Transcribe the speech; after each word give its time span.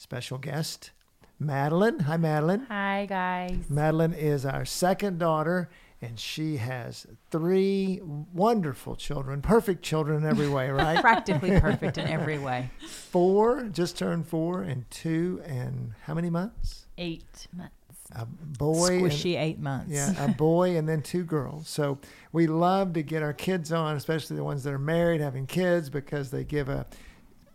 special 0.00 0.38
guest 0.38 0.92
Madeline. 1.38 2.00
Hi, 2.00 2.16
Madeline. 2.16 2.66
Hi, 2.68 3.06
guys. 3.06 3.64
Madeline 3.68 4.14
is 4.14 4.46
our 4.46 4.64
second 4.64 5.18
daughter, 5.18 5.70
and 6.00 6.18
she 6.18 6.56
has 6.56 7.06
three 7.30 8.00
wonderful 8.02 8.96
children, 8.96 9.40
perfect 9.40 9.82
children 9.82 10.22
in 10.22 10.28
every 10.28 10.48
way, 10.48 10.70
right? 10.70 11.00
Practically 11.02 11.58
perfect 11.60 11.96
in 11.96 12.06
every 12.08 12.38
way. 12.38 12.70
four, 12.86 13.64
just 13.64 13.96
turned 13.96 14.26
four, 14.26 14.62
and 14.62 14.90
two, 14.90 15.42
and 15.46 15.92
how 16.04 16.14
many 16.14 16.28
months? 16.28 16.86
Eight 16.98 17.46
months. 17.54 17.74
A 18.12 18.26
boy. 18.26 19.00
Squishy 19.00 19.34
and, 19.34 19.44
eight 19.44 19.58
months. 19.58 19.92
Yeah, 19.92 20.24
a 20.24 20.28
boy 20.28 20.76
and 20.76 20.88
then 20.88 21.00
two 21.00 21.24
girls. 21.24 21.68
So 21.68 21.98
we 22.32 22.46
love 22.46 22.92
to 22.94 23.02
get 23.02 23.22
our 23.22 23.32
kids 23.32 23.70
on, 23.72 23.96
especially 23.96 24.36
the 24.36 24.44
ones 24.44 24.62
that 24.64 24.72
are 24.72 24.78
married, 24.78 25.20
having 25.20 25.46
kids, 25.46 25.88
because 25.88 26.30
they 26.30 26.44
give 26.44 26.68
a 26.68 26.86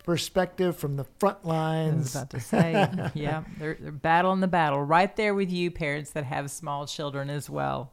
perspective 0.06 0.78
from 0.78 0.96
the 0.96 1.04
front 1.20 1.40
I 1.44 1.48
lines. 1.48 2.04
was 2.04 2.16
about 2.16 2.30
to 2.32 2.40
say, 2.40 3.12
yeah, 3.14 3.44
they're, 3.58 3.78
they're 3.80 3.92
battling 3.92 4.40
the 4.40 4.48
battle 4.48 4.82
right 4.82 5.14
there 5.16 5.34
with 5.34 5.52
you, 5.52 5.72
parents 5.72 6.12
that 6.12 6.24
have 6.26 6.50
small 6.52 6.86
children 6.86 7.30
as 7.30 7.50
well. 7.50 7.92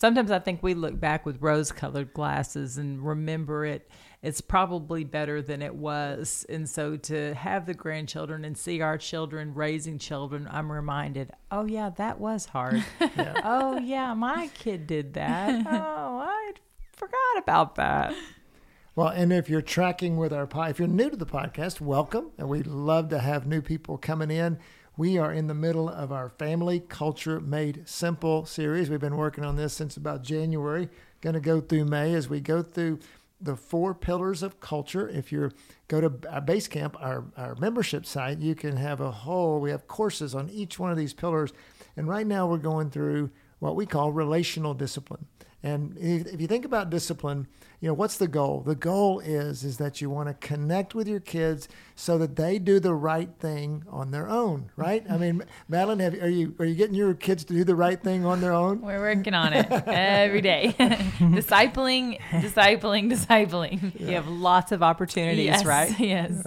Sometimes 0.00 0.30
I 0.32 0.40
think 0.40 0.62
we 0.62 0.74
look 0.74 0.98
back 0.98 1.24
with 1.24 1.40
rose 1.40 1.70
colored 1.70 2.12
glasses 2.12 2.76
and 2.78 3.00
remember 3.06 3.64
it. 3.64 3.88
It's 4.22 4.40
probably 4.40 5.04
better 5.04 5.40
than 5.40 5.62
it 5.62 5.74
was. 5.74 6.44
And 6.48 6.68
so 6.68 6.96
to 6.96 7.34
have 7.34 7.66
the 7.66 7.74
grandchildren 7.74 8.44
and 8.44 8.56
see 8.58 8.80
our 8.80 8.98
children 8.98 9.54
raising 9.54 9.98
children, 9.98 10.48
I'm 10.50 10.72
reminded, 10.72 11.30
oh, 11.50 11.66
yeah, 11.66 11.90
that 11.90 12.18
was 12.18 12.46
hard. 12.46 12.84
Oh, 13.44 13.78
yeah, 13.78 14.14
my 14.14 14.48
kid 14.54 14.86
did 14.86 15.14
that. 15.14 15.64
Oh, 15.66 16.18
I 16.26 16.52
forgot 16.92 17.38
about 17.38 17.74
that. 17.76 18.14
Well, 18.96 19.08
and 19.08 19.32
if 19.32 19.50
you're 19.50 19.60
tracking 19.60 20.16
with 20.16 20.32
our 20.32 20.46
pod, 20.46 20.70
if 20.70 20.78
you're 20.78 20.86
new 20.86 21.10
to 21.10 21.16
the 21.16 21.26
podcast, 21.26 21.80
welcome. 21.80 22.30
And 22.38 22.48
we 22.48 22.62
love 22.62 23.08
to 23.08 23.18
have 23.18 23.44
new 23.44 23.60
people 23.60 23.98
coming 23.98 24.30
in. 24.30 24.56
We 24.96 25.18
are 25.18 25.32
in 25.32 25.48
the 25.48 25.54
middle 25.54 25.88
of 25.88 26.12
our 26.12 26.28
Family 26.28 26.78
Culture 26.78 27.40
Made 27.40 27.88
Simple 27.88 28.46
series. 28.46 28.88
We've 28.88 29.00
been 29.00 29.16
working 29.16 29.44
on 29.44 29.56
this 29.56 29.72
since 29.72 29.96
about 29.96 30.22
January. 30.22 30.88
Going 31.22 31.34
to 31.34 31.40
go 31.40 31.60
through 31.60 31.86
May 31.86 32.14
as 32.14 32.28
we 32.28 32.38
go 32.38 32.62
through 32.62 33.00
the 33.40 33.56
four 33.56 33.94
pillars 33.94 34.44
of 34.44 34.60
culture. 34.60 35.08
If 35.08 35.32
you 35.32 35.50
go 35.88 36.00
to 36.00 36.30
our 36.30 36.40
Basecamp, 36.40 36.94
our, 37.00 37.24
our 37.36 37.56
membership 37.56 38.06
site, 38.06 38.38
you 38.38 38.54
can 38.54 38.76
have 38.76 39.00
a 39.00 39.10
whole, 39.10 39.58
we 39.58 39.72
have 39.72 39.88
courses 39.88 40.36
on 40.36 40.48
each 40.50 40.78
one 40.78 40.92
of 40.92 40.96
these 40.96 41.14
pillars. 41.14 41.52
And 41.96 42.06
right 42.06 42.28
now 42.28 42.46
we're 42.46 42.58
going 42.58 42.90
through 42.90 43.30
what 43.58 43.74
we 43.74 43.86
call 43.86 44.12
relational 44.12 44.72
discipline. 44.72 45.26
And 45.64 45.96
if 45.96 46.26
if 46.26 46.42
you 46.42 46.46
think 46.46 46.66
about 46.66 46.90
discipline, 46.90 47.48
you 47.80 47.88
know 47.88 47.94
what's 47.94 48.18
the 48.18 48.28
goal? 48.28 48.60
The 48.60 48.74
goal 48.74 49.20
is 49.20 49.64
is 49.64 49.78
that 49.78 49.98
you 49.98 50.10
want 50.10 50.28
to 50.28 50.46
connect 50.46 50.94
with 50.94 51.08
your 51.08 51.20
kids 51.20 51.68
so 51.96 52.18
that 52.18 52.36
they 52.36 52.58
do 52.58 52.78
the 52.78 52.92
right 52.92 53.30
thing 53.40 53.82
on 53.88 54.10
their 54.10 54.28
own, 54.28 54.70
right? 54.76 55.02
I 55.10 55.16
mean, 55.16 55.42
Madeline, 55.66 56.00
have, 56.00 56.22
are 56.22 56.28
you 56.28 56.54
are 56.58 56.66
you 56.66 56.74
getting 56.74 56.94
your 56.94 57.14
kids 57.14 57.44
to 57.44 57.54
do 57.54 57.64
the 57.64 57.74
right 57.74 57.98
thing 57.98 58.26
on 58.26 58.42
their 58.42 58.52
own? 58.52 58.82
We're 58.82 59.00
working 59.00 59.32
on 59.32 59.54
it 59.54 59.66
every 59.88 60.42
day. 60.42 60.74
discipling, 60.78 62.20
discipling, 62.20 63.10
discipling. 63.10 63.98
You 63.98 64.16
have 64.16 64.28
lots 64.28 64.70
of 64.70 64.82
opportunities, 64.82 65.46
yes, 65.46 65.64
right? 65.64 65.98
Yes. 65.98 66.46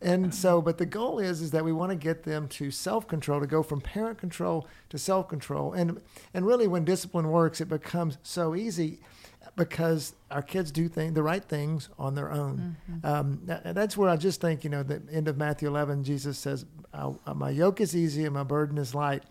And 0.00 0.32
so, 0.32 0.62
but 0.62 0.78
the 0.78 0.86
goal 0.86 1.18
is 1.18 1.40
is 1.42 1.50
that 1.50 1.64
we 1.64 1.72
want 1.72 1.90
to 1.90 1.96
get 1.96 2.22
them 2.22 2.46
to 2.48 2.70
self 2.70 3.08
control, 3.08 3.40
to 3.40 3.46
go 3.46 3.62
from 3.64 3.80
parent 3.80 4.18
control 4.18 4.66
to 4.90 4.98
self 4.98 5.28
control, 5.28 5.72
and 5.72 6.00
and 6.32 6.46
really, 6.46 6.68
when 6.68 6.84
discipline 6.84 7.28
works, 7.30 7.60
it 7.60 7.68
becomes 7.68 8.18
so 8.22 8.54
easy 8.54 9.00
because 9.56 10.14
our 10.30 10.42
kids 10.42 10.70
do 10.70 10.88
think 10.88 11.14
the 11.14 11.22
right 11.22 11.42
things 11.42 11.88
on 11.98 12.14
their 12.14 12.30
own. 12.30 12.76
Um, 13.02 13.40
that- 13.46 13.74
that's 13.74 13.96
where 13.96 14.08
I 14.08 14.16
just 14.16 14.40
think 14.40 14.62
you 14.62 14.70
know 14.70 14.84
the 14.84 15.02
end 15.10 15.26
of 15.26 15.36
Matthew 15.36 15.66
11, 15.68 16.04
Jesus 16.04 16.38
says, 16.38 16.64
"My 17.34 17.50
yoke 17.50 17.80
is 17.80 17.96
easy 17.96 18.24
and 18.24 18.34
my 18.34 18.44
burden 18.44 18.78
is 18.78 18.94
light." 18.94 19.24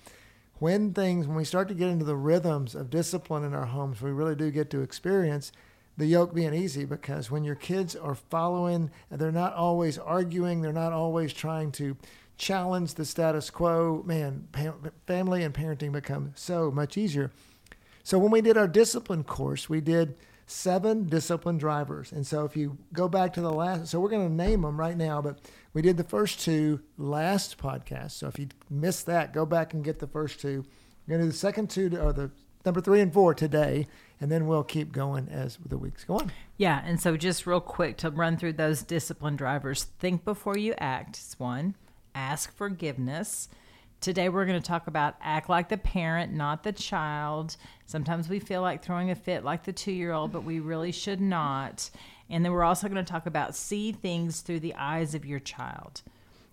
When 0.59 0.91
things, 0.93 1.27
when 1.27 1.37
we 1.37 1.45
start 1.45 1.67
to 1.69 1.75
get 1.75 1.87
into 1.89 2.03
the 2.03 2.15
rhythms 2.17 2.73
of 2.75 2.89
discipline 2.89 3.43
in 3.45 3.53
our 3.53 3.67
homes, 3.67 4.01
we 4.01 4.11
really 4.11 4.35
do 4.35 4.49
get 4.51 4.69
to 4.71 4.81
experience 4.81 5.51
the 5.97 6.05
yoke 6.05 6.33
being 6.33 6.53
easy 6.53 6.85
because 6.85 7.31
when 7.31 7.43
your 7.43 7.55
kids 7.55 7.95
are 7.95 8.15
following, 8.15 8.91
they're 9.09 9.31
not 9.31 9.53
always 9.53 9.97
arguing, 9.97 10.61
they're 10.61 10.71
not 10.71 10.93
always 10.93 11.33
trying 11.33 11.71
to 11.73 11.97
challenge 12.37 12.93
the 12.93 13.05
status 13.05 13.49
quo. 13.49 14.03
Man, 14.05 14.47
pa- 14.51 14.75
family 15.07 15.43
and 15.43 15.53
parenting 15.53 15.91
become 15.91 16.33
so 16.35 16.69
much 16.71 16.97
easier. 16.97 17.31
So 18.03 18.19
when 18.19 18.31
we 18.31 18.41
did 18.41 18.57
our 18.57 18.67
discipline 18.67 19.23
course, 19.23 19.67
we 19.67 19.81
did 19.81 20.15
seven 20.45 21.07
discipline 21.07 21.57
drivers. 21.57 22.11
And 22.11 22.25
so 22.25 22.45
if 22.45 22.55
you 22.55 22.77
go 22.93 23.09
back 23.09 23.33
to 23.33 23.41
the 23.41 23.51
last, 23.51 23.87
so 23.87 23.99
we're 23.99 24.09
going 24.09 24.27
to 24.27 24.33
name 24.33 24.61
them 24.61 24.79
right 24.79 24.95
now, 24.95 25.21
but 25.21 25.39
we 25.73 25.81
did 25.81 25.97
the 25.97 26.03
first 26.03 26.39
two 26.39 26.79
last 26.97 27.57
podcast. 27.57 28.11
So 28.11 28.27
if 28.27 28.39
you 28.39 28.47
missed 28.69 29.07
that, 29.07 29.33
go 29.33 29.45
back 29.45 29.73
and 29.73 29.83
get 29.83 29.99
the 29.99 30.07
first 30.07 30.39
two. 30.39 30.63
We're 31.05 31.17
going 31.17 31.21
to 31.21 31.25
do 31.25 31.31
the 31.31 31.37
second 31.37 31.69
two, 31.69 31.97
or 31.99 32.13
the 32.13 32.31
number 32.67 32.81
three 32.81 33.01
and 33.01 33.11
four 33.11 33.33
today, 33.33 33.87
and 34.21 34.31
then 34.31 34.45
we'll 34.45 34.63
keep 34.63 34.91
going 34.91 35.27
as 35.29 35.57
the 35.65 35.77
weeks 35.77 36.03
go 36.03 36.17
on. 36.17 36.31
Yeah, 36.57 36.83
and 36.85 37.01
so 37.01 37.17
just 37.17 37.47
real 37.47 37.59
quick 37.59 37.97
to 37.97 38.11
run 38.11 38.37
through 38.37 38.53
those 38.53 38.83
discipline 38.83 39.35
drivers. 39.35 39.85
Think 39.97 40.23
before 40.23 40.57
you 40.57 40.75
act 40.77 41.17
is 41.17 41.35
one. 41.39 41.73
Ask 42.13 42.55
forgiveness. 42.55 43.49
Today 43.99 44.29
we're 44.29 44.45
going 44.45 44.61
to 44.61 44.67
talk 44.67 44.85
about 44.85 45.15
act 45.21 45.49
like 45.49 45.69
the 45.69 45.77
parent, 45.77 46.31
not 46.31 46.63
the 46.63 46.71
child. 46.71 47.57
Sometimes 47.87 48.29
we 48.29 48.39
feel 48.39 48.61
like 48.61 48.83
throwing 48.83 49.09
a 49.09 49.15
fit 49.15 49.43
like 49.43 49.63
the 49.63 49.73
2-year-old, 49.73 50.31
but 50.31 50.43
we 50.43 50.59
really 50.59 50.91
should 50.91 51.19
not. 51.21 51.89
And 52.29 52.45
then 52.45 52.51
we're 52.51 52.63
also 52.63 52.87
going 52.87 53.03
to 53.03 53.11
talk 53.11 53.25
about 53.25 53.55
see 53.55 53.91
things 53.91 54.41
through 54.41 54.59
the 54.59 54.75
eyes 54.75 55.15
of 55.15 55.25
your 55.25 55.39
child. 55.39 56.03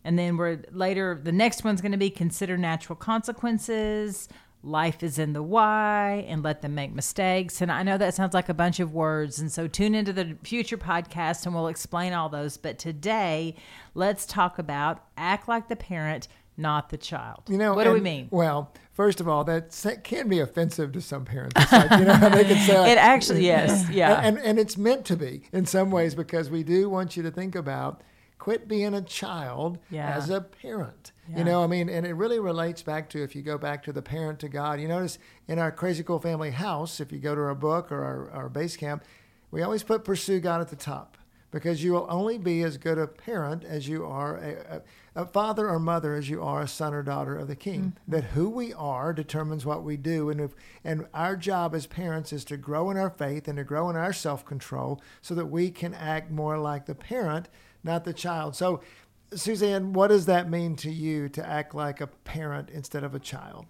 And 0.04 0.19
then 0.19 0.36
we're 0.36 0.60
later 0.70 1.19
the 1.22 1.32
next 1.32 1.64
one's 1.64 1.81
going 1.81 1.92
to 1.92 1.98
be 1.98 2.10
consider 2.10 2.56
natural 2.56 2.96
consequences, 2.96 4.28
life 4.64 5.02
is 5.02 5.19
in 5.19 5.32
the 5.34 5.42
why 5.42 6.25
and 6.28 6.42
let 6.42 6.62
them 6.62 6.75
make 6.75 6.92
mistakes. 6.94 7.60
And 7.60 7.70
I 7.70 7.82
know 7.82 7.98
that 7.98 8.14
sounds 8.14 8.34
like 8.34 8.48
a 8.48 8.54
bunch 8.54 8.80
of 8.80 8.92
words. 8.92 9.38
And 9.38 9.52
so 9.52 9.69
tune 9.69 9.94
into 9.94 10.12
the 10.12 10.36
future 10.42 10.78
podcast 10.78 11.44
and 11.47 11.54
we'll 11.54 11.69
explain 11.69 12.12
all 12.12 12.28
those. 12.28 12.56
But 12.56 12.78
today, 12.78 13.54
let's 13.94 14.25
talk 14.26 14.58
about 14.58 15.04
act 15.16 15.48
like 15.48 15.69
the 15.69 15.76
parent, 15.76 16.28
not 16.56 16.88
the 16.88 16.97
child. 16.97 17.42
You 17.48 17.58
know, 17.58 17.75
what 17.75 17.84
do 17.84 17.92
we 17.92 18.00
mean? 18.00 18.28
Well, 18.30 18.72
first 18.92 19.20
of 19.20 19.28
all, 19.28 19.44
that 19.44 20.00
can 20.04 20.28
be 20.28 20.38
offensive 20.41 20.92
to 20.92 21.00
some 21.00 21.25
parents. 21.25 21.54
It's 21.58 21.72
like, 21.72 21.91
you 21.98 22.04
know, 22.06 22.31
they 22.31 22.44
can 22.44 22.66
say, 22.66 22.92
It 22.92 22.98
actually, 22.98 23.44
yes. 23.46 23.88
Yeah. 23.91 24.20
And, 24.20 24.38
and 24.38 24.46
and 24.46 24.58
it's 24.58 24.76
meant 24.78 25.04
to 25.06 25.16
be 25.16 25.42
in 25.52 25.66
some 25.66 25.91
ways 25.91 26.14
because 26.14 26.48
we 26.48 26.62
do 26.62 26.88
want 26.88 27.16
you 27.16 27.22
to 27.25 27.31
think 27.31 27.54
about 27.54 28.02
quit 28.38 28.69
being 28.69 28.94
a 28.94 29.02
child 29.02 29.78
Yeah. 29.91 30.14
as 30.16 30.31
a 30.31 30.41
parent. 30.41 31.12
Yeah. 31.30 31.38
You 31.38 31.44
know, 31.44 31.64
I 31.64 31.66
mean, 31.66 31.88
and 31.88 32.06
it 32.06 32.14
really 32.14 32.38
relates 32.38 32.82
back 32.82 33.08
to 33.10 33.22
if 33.22 33.34
you 33.34 33.42
go 33.42 33.56
back 33.56 33.82
to 33.84 33.92
the 33.92 34.02
parent 34.02 34.38
to 34.40 34.48
God. 34.48 34.80
You 34.80 34.88
notice 34.88 35.18
in 35.48 35.58
our 35.58 35.72
Crazy 35.72 36.02
Cool 36.02 36.18
Family 36.18 36.50
house, 36.50 37.00
if 37.00 37.12
you 37.12 37.18
go 37.18 37.34
to 37.34 37.40
our 37.40 37.54
book 37.54 37.90
or 37.90 38.04
our, 38.04 38.30
our 38.30 38.50
Basecamp, 38.50 39.00
we 39.50 39.62
always 39.62 39.82
put 39.82 40.04
pursue 40.04 40.40
God 40.40 40.60
at 40.60 40.68
the 40.68 40.76
top 40.76 41.16
because 41.54 41.84
you 41.84 41.92
will 41.92 42.08
only 42.10 42.36
be 42.36 42.64
as 42.64 42.76
good 42.76 42.98
a 42.98 43.06
parent 43.06 43.62
as 43.62 43.86
you 43.86 44.04
are 44.04 44.38
a, 44.38 44.82
a, 45.14 45.22
a 45.22 45.24
father 45.24 45.68
or 45.70 45.78
mother 45.78 46.16
as 46.16 46.28
you 46.28 46.43
are 46.43 46.62
a 46.62 46.69
son 46.69 46.93
or 46.93 47.00
daughter 47.04 47.38
of 47.38 47.46
the 47.46 47.54
king. 47.54 47.81
Mm-hmm. 47.81 48.10
That 48.10 48.25
who 48.25 48.50
we 48.50 48.75
are 48.75 49.12
determines 49.12 49.64
what 49.64 49.84
we 49.84 49.96
do, 49.96 50.31
and 50.31 50.40
if, 50.40 50.50
and 50.82 51.06
our 51.14 51.37
job 51.37 51.72
as 51.72 51.87
parents 51.87 52.32
is 52.32 52.44
to 52.46 52.56
grow 52.56 52.90
in 52.90 52.96
our 52.96 53.08
faith 53.08 53.46
and 53.46 53.56
to 53.58 53.62
grow 53.62 53.88
in 53.88 53.94
our 53.94 54.12
self 54.12 54.44
control 54.44 55.00
so 55.22 55.37
that 55.37 55.46
we 55.46 55.70
can 55.70 55.94
act 55.94 56.28
more 56.28 56.58
like 56.58 56.87
the 56.87 56.94
parent, 56.96 57.49
not 57.84 58.04
the 58.04 58.12
child. 58.12 58.56
So. 58.56 58.82
Suzanne, 59.36 59.92
what 59.92 60.08
does 60.08 60.26
that 60.26 60.48
mean 60.48 60.76
to 60.76 60.90
you 60.90 61.28
to 61.31 61.46
act 61.46 61.75
like 61.75 62.00
a 62.00 62.06
parent 62.06 62.70
instead 62.70 63.04
of 63.04 63.14
a 63.14 63.19
child? 63.19 63.66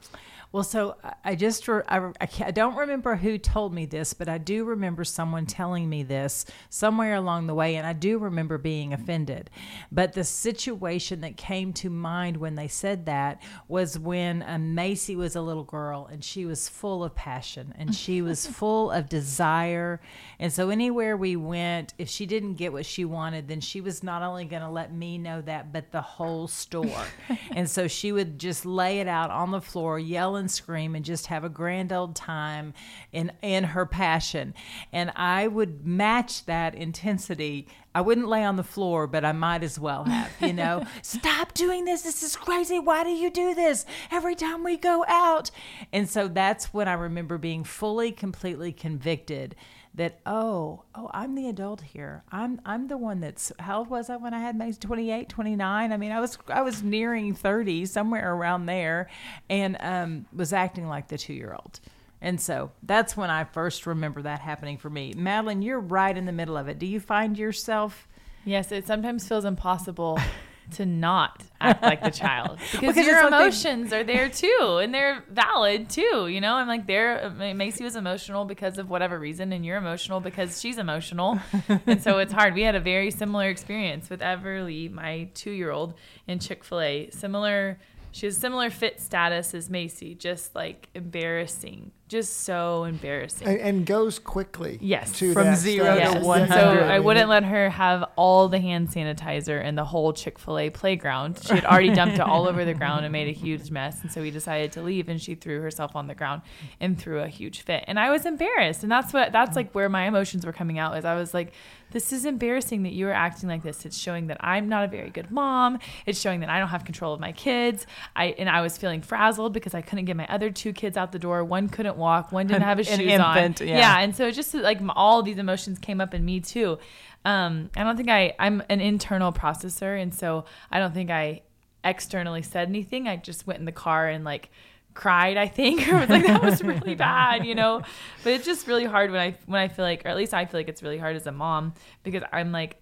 Well, 0.55 0.63
so 0.63 0.95
I- 1.25 1.35
just 1.35 1.69
I, 1.69 2.13
I, 2.21 2.51
don't 2.53 2.77
remember 2.77 3.17
who 3.17 3.39
told 3.39 3.75
me 3.75 3.87
this, 3.87 4.15
but 4.15 4.29
I 4.29 4.39
do 4.39 4.65
remember 4.65 5.03
someone 5.03 5.47
telling 5.47 5.89
me 5.89 6.05
this 6.05 6.47
somewhere 6.71 7.17
along 7.17 7.49
the 7.49 7.55
way, 7.55 7.75
and 7.75 7.85
I 7.85 7.93
do 7.93 8.19
remember 8.19 8.57
being 8.57 8.93
offended. 8.93 9.51
But 9.91 10.13
the 10.13 10.23
situation 10.23 11.23
that 11.23 11.37
came 11.37 11.73
to 11.73 11.91
mind 11.91 12.37
when 12.37 12.55
they 12.55 12.69
said 12.69 13.07
that 13.07 13.43
was 13.67 13.99
when 13.99 14.45
um, 14.47 14.77
Macy 14.77 15.17
was 15.17 15.35
a 15.35 15.41
little 15.43 15.65
girl, 15.65 16.07
and 16.09 16.23
she 16.23 16.47
was 16.47 16.69
full 16.69 17.03
of 17.03 17.17
passion, 17.17 17.75
and 17.77 17.93
she 17.93 18.23
was 18.23 18.47
full 18.61 18.93
of 18.93 19.09
desire, 19.09 20.01
and 20.39 20.53
so 20.53 20.71
anywhere 20.71 21.17
we 21.17 21.35
went, 21.35 21.95
if 21.99 22.09
she 22.09 22.27
didn't 22.27 22.55
get 22.55 22.73
what 22.73 22.87
she 22.87 23.05
wanted, 23.05 23.49
then 23.49 23.61
she 23.61 23.81
was 23.81 24.05
not 24.05 24.23
only 24.23 24.45
going 24.45 24.63
to 24.63 24.71
let 24.71 24.95
me 24.95 25.19
know 25.19 25.41
that 25.41 25.73
but 25.73 25.91
the 25.91 26.01
whole 26.01 26.47
store. 26.47 27.07
and 27.51 27.69
so 27.69 27.89
she 27.89 28.13
would 28.13 28.39
just 28.39 28.65
lay 28.65 29.01
it 29.01 29.09
out 29.09 29.33
on 29.33 29.51
the 29.51 29.61
floor, 29.61 29.99
yell 29.99 30.37
and 30.45 30.51
scream, 30.51 30.95
and 30.95 31.05
just 31.05 31.29
have 31.29 31.43
a 31.43 31.49
grand 31.49 31.91
old 31.91 32.15
time 32.15 32.75
in 33.13 33.33
in 33.41 33.65
her 33.65 33.87
passion. 33.87 34.53
And 34.93 35.11
I 35.17 35.49
would 35.49 35.87
match 35.87 36.45
that 36.45 36.75
intensity. 36.75 37.67
I 37.95 38.03
wouldn't 38.03 38.29
lay 38.29 38.45
on 38.45 38.57
the 38.57 38.63
floor, 38.63 39.07
but 39.07 39.25
I 39.25 39.33
might 39.33 39.63
as 39.63 39.79
well 39.79 40.05
have, 40.05 40.31
you 40.41 40.53
know. 40.63 40.85
Stop 41.03 41.55
doing 41.55 41.87
this. 41.87 42.03
This 42.03 42.23
is 42.23 42.37
crazy. 42.37 42.79
Why 42.79 43.05
do 43.05 43.11
you 43.11 43.31
do 43.31 43.55
this 43.55 43.87
every 44.11 44.35
time 44.35 44.63
we 44.63 44.77
go 44.77 45.05
out? 45.09 45.51
And 45.93 46.09
so 46.09 46.29
that's 46.29 46.75
when 46.75 46.89
I 46.89 46.93
remember 46.93 47.39
being 47.39 47.65
fully, 47.65 48.13
completely 48.13 48.73
convicted 48.73 49.57
that 49.95 50.19
oh 50.27 50.83
oh 50.95 51.11
i'm 51.13 51.35
the 51.35 51.49
adult 51.49 51.81
here. 51.81 52.25
I'm 52.33 52.61
i'm 52.65 52.89
the 52.89 52.97
one 52.97 53.21
that's 53.21 53.53
how 53.59 53.79
old 53.79 53.89
was 53.89 54.11
i 54.11 54.17
when 54.17 54.35
i 54.35 54.41
had 54.41 54.57
my 54.57 54.71
28 54.71 55.29
29 55.29 55.93
i 55.93 55.97
mean 55.97 56.13
i 56.13 56.21
was 56.21 56.39
i 56.49 56.63
was 56.63 56.83
nearing 56.83 57.35
30 57.35 57.87
somewhere 57.87 58.35
around 58.35 58.67
there 58.67 59.09
and 59.49 59.77
um, 59.81 60.27
was 60.33 60.53
acting 60.53 60.89
like 60.89 61.09
the 61.09 61.19
two 61.19 61.35
year 61.35 61.53
old 61.53 61.81
and 62.21 62.41
so 62.41 62.73
that's 62.83 63.17
when 63.17 63.31
i 63.31 63.45
first 63.45 63.87
remember 63.87 64.23
that 64.23 64.41
happening 64.41 64.79
for 64.79 64.91
me. 64.91 65.13
Madeline 65.17 65.63
you're 65.63 65.81
right 65.81 66.17
in 66.17 66.25
the 66.27 66.33
middle 66.33 66.57
of 66.57 66.69
it. 66.69 66.79
Do 66.79 66.87
you 66.87 67.01
find 67.01 67.39
yourself 67.39 68.09
Yes, 68.45 68.73
it 68.73 68.87
sometimes 68.87 69.27
feels 69.27 69.45
impossible 69.45 70.19
to 70.73 70.87
not 70.87 71.43
act 71.61 71.83
like 71.83 72.03
the 72.03 72.11
child. 72.11 72.59
Because, 72.73 72.95
Because 72.95 73.07
your 73.07 73.17
it's 73.23 73.31
like 73.31 73.31
they- 73.31 73.45
emotions 73.45 73.93
are 73.93 74.05
there 74.05 74.29
too 74.29 74.79
and 74.83 74.93
they're 74.95 75.25
valid 75.31 75.89
too 75.89 76.27
you 76.29 76.41
know? 76.41 76.55
I'm 76.55 76.67
like 76.69 76.87
there 76.87 77.25
uh, 77.27 77.31
macy 77.55 77.85
was 77.85 77.97
emotional 77.97 78.45
because 78.45 78.79
of 78.79 78.91
whatever 78.91 79.19
reason 79.19 79.53
and 79.53 79.65
you're 79.65 79.77
emotional 79.79 80.21
because 80.21 80.61
she's 80.61 80.79
emotional. 80.79 81.39
And 81.87 82.03
so 82.03 82.19
it's 82.19 82.33
hard. 82.33 82.55
We 82.55 82.63
had 82.63 82.75
a 82.75 82.81
very 82.81 83.11
similar 83.11 83.49
experience 83.49 84.11
with 84.11 84.21
everly 84.21 84.91
my 84.91 85.29
two-year-old 85.35 85.95
in 86.27 86.39
chick-fil-a. 86.39 87.11
Similar 87.11 87.79
she 88.15 88.27
has 88.27 88.37
similar 88.37 88.71
fit 88.71 89.01
status 89.01 89.55
as 89.55 89.69
macy 89.69 90.15
just 90.15 90.55
like 90.55 90.89
embarrassing 90.95 91.91
just 92.07 92.43
so 92.45 92.85
embarrassing 92.85 93.49
and, 93.49 93.59
and 93.59 93.87
goes 93.87 94.19
quickly. 94.19 94.79
Yes, 94.81 95.11
to 95.19 95.33
from 95.33 95.47
that 95.47 95.59
zero 95.59 95.97
status. 95.97 96.13
to 96.13 96.19
Yes. 96.19 96.25
one 96.25 96.49
So. 96.49 96.55
I 96.55 97.01
wouldn't 97.01 97.29
let 97.29 97.45
her 97.45 97.71
have 97.71 98.05
all 98.17 98.49
the 98.49 98.61
hand 98.61 98.91
sanitizer 98.91 99.65
in 99.65 99.75
the 99.75 99.85
whole 99.85 100.13
Chick 100.13 100.39
fil 100.39 100.59
A 100.59 100.71
playground. 100.71 101.41
She 101.43 101.55
had 101.55 101.65
already 101.65 101.95
dumped 101.95 102.17
it 102.17 102.21
all 102.21 102.47
over 102.47 102.65
the 102.65 102.75
ground 102.75 103.05
and 103.05 103.13
made 103.13 103.29
a 103.29 103.33
huge 103.33 103.71
mess. 103.71 104.03
And 104.03 104.13
so 104.13 104.21
we 104.21 104.31
decided 104.31 104.71
to 104.73 104.83
leave 104.83 105.09
and 105.09 105.21
she 105.21 105.35
threw 105.35 105.61
herself 105.61 105.97
on 105.97 106.07
the 106.07 106.15
ground 106.15 106.43
and 106.79 106.97
threw 107.01 107.21
a 107.21 107.29
huge 107.29 107.63
fit. 107.63 107.85
And 107.89 107.99
I 107.99 108.11
was 108.11 108.27
embarrassed. 108.27 108.83
And 108.83 108.93
that's 108.93 109.13
what 109.13 109.33
that's 109.33 109.57
like 109.57 109.73
where 109.73 109.89
my 109.89 110.07
emotions 110.07 110.45
were 110.45 110.53
coming 110.53 110.79
out 110.79 110.97
is 110.99 111.05
I 111.05 111.15
was 111.17 111.33
like, 111.33 111.53
this 111.95 112.13
is 112.13 112.27
embarrassing 112.27 112.83
that 112.83 112.93
you 112.93 113.09
are 113.09 113.13
acting 113.13 113.49
like 113.49 113.63
this. 113.63 113.87
It's 113.87 113.97
showing 113.97 114.27
that 114.27 114.37
I'm 114.41 114.69
not 114.69 114.85
a 114.85 114.89
very 114.89 115.09
good 115.09 115.31
mom. 115.31 115.79
It's 116.05 116.21
showing 116.21 116.41
that 116.41 116.51
I 116.51 116.59
don't 116.59 116.69
have 116.69 116.85
control 116.85 117.15
of 117.15 117.21
my 117.21 117.33
kids. 117.33 117.87
I 118.15 118.27
and 118.37 118.51
I 118.51 118.61
was 118.61 118.77
feeling 118.77 119.01
frazzled 119.01 119.55
because 119.55 119.73
I 119.73 119.81
couldn't 119.81 120.05
get 120.05 120.17
my 120.17 120.27
other 120.27 120.51
two 120.51 120.75
kids 120.75 120.99
out 120.99 121.13
the 121.13 121.19
door. 121.19 121.43
One 121.43 121.71
couldn't 121.71 121.97
walk. 121.97 122.31
One 122.33 122.47
didn't 122.47 122.65
have 122.65 122.77
his 122.77 122.91
An 122.91 122.99
shoes 122.99 123.13
infant, 123.13 123.63
on. 123.63 123.69
yeah. 123.69 123.99
and 124.01 124.15
so 124.15 124.27
it 124.27 124.33
just 124.33 124.53
like 124.53 124.81
all 124.95 125.23
these 125.23 125.39
emotions 125.39 125.79
came 125.79 126.01
up 126.03 126.13
in 126.13 126.23
me 126.25 126.41
too. 126.41 126.79
Um, 127.25 127.71
I 127.75 127.85
don't 127.85 127.97
think 127.97 128.11
I 128.11 128.35
I'm 128.39 128.63
an 128.69 128.83
internal 128.83 129.33
processor, 129.33 129.99
and 129.99 130.15
so 130.15 130.45
I 130.71 130.79
don't 130.79 130.93
think 130.93 131.11
I 131.11 131.41
externally 131.85 132.43
said 132.43 132.69
anything. 132.69 133.09
I 133.09 133.17
just 133.17 133.47
went 133.47 133.59
in 133.61 133.65
the 133.65 133.73
car 133.73 134.09
and 134.09 134.25
like 134.25 134.51
cried. 134.95 135.37
I 135.37 135.49
think 135.49 135.89
or 135.93 135.99
was 135.99 136.09
like 136.09 136.27
that 136.27 136.43
was 136.43 136.63
really 136.63 136.95
bad, 136.97 137.45
you 137.45 137.55
know. 137.55 137.83
But 138.23 138.33
it's 138.33 138.47
just 138.47 138.67
really 138.67 138.85
hard 138.85 139.11
when 139.11 139.21
I 139.21 139.37
when 139.47 139.61
I 139.61 139.69
feel 139.69 139.85
like, 139.85 140.05
or 140.05 140.09
at 140.09 140.17
least 140.17 140.33
I 140.33 140.45
feel 140.47 140.61
like 140.61 140.69
it's 140.69 140.83
really 140.83 140.99
hard 140.99 141.17
as 141.17 141.27
a 141.27 141.33
mom 141.33 141.75
because 142.03 142.23
I'm 142.33 142.53
like 142.53 142.81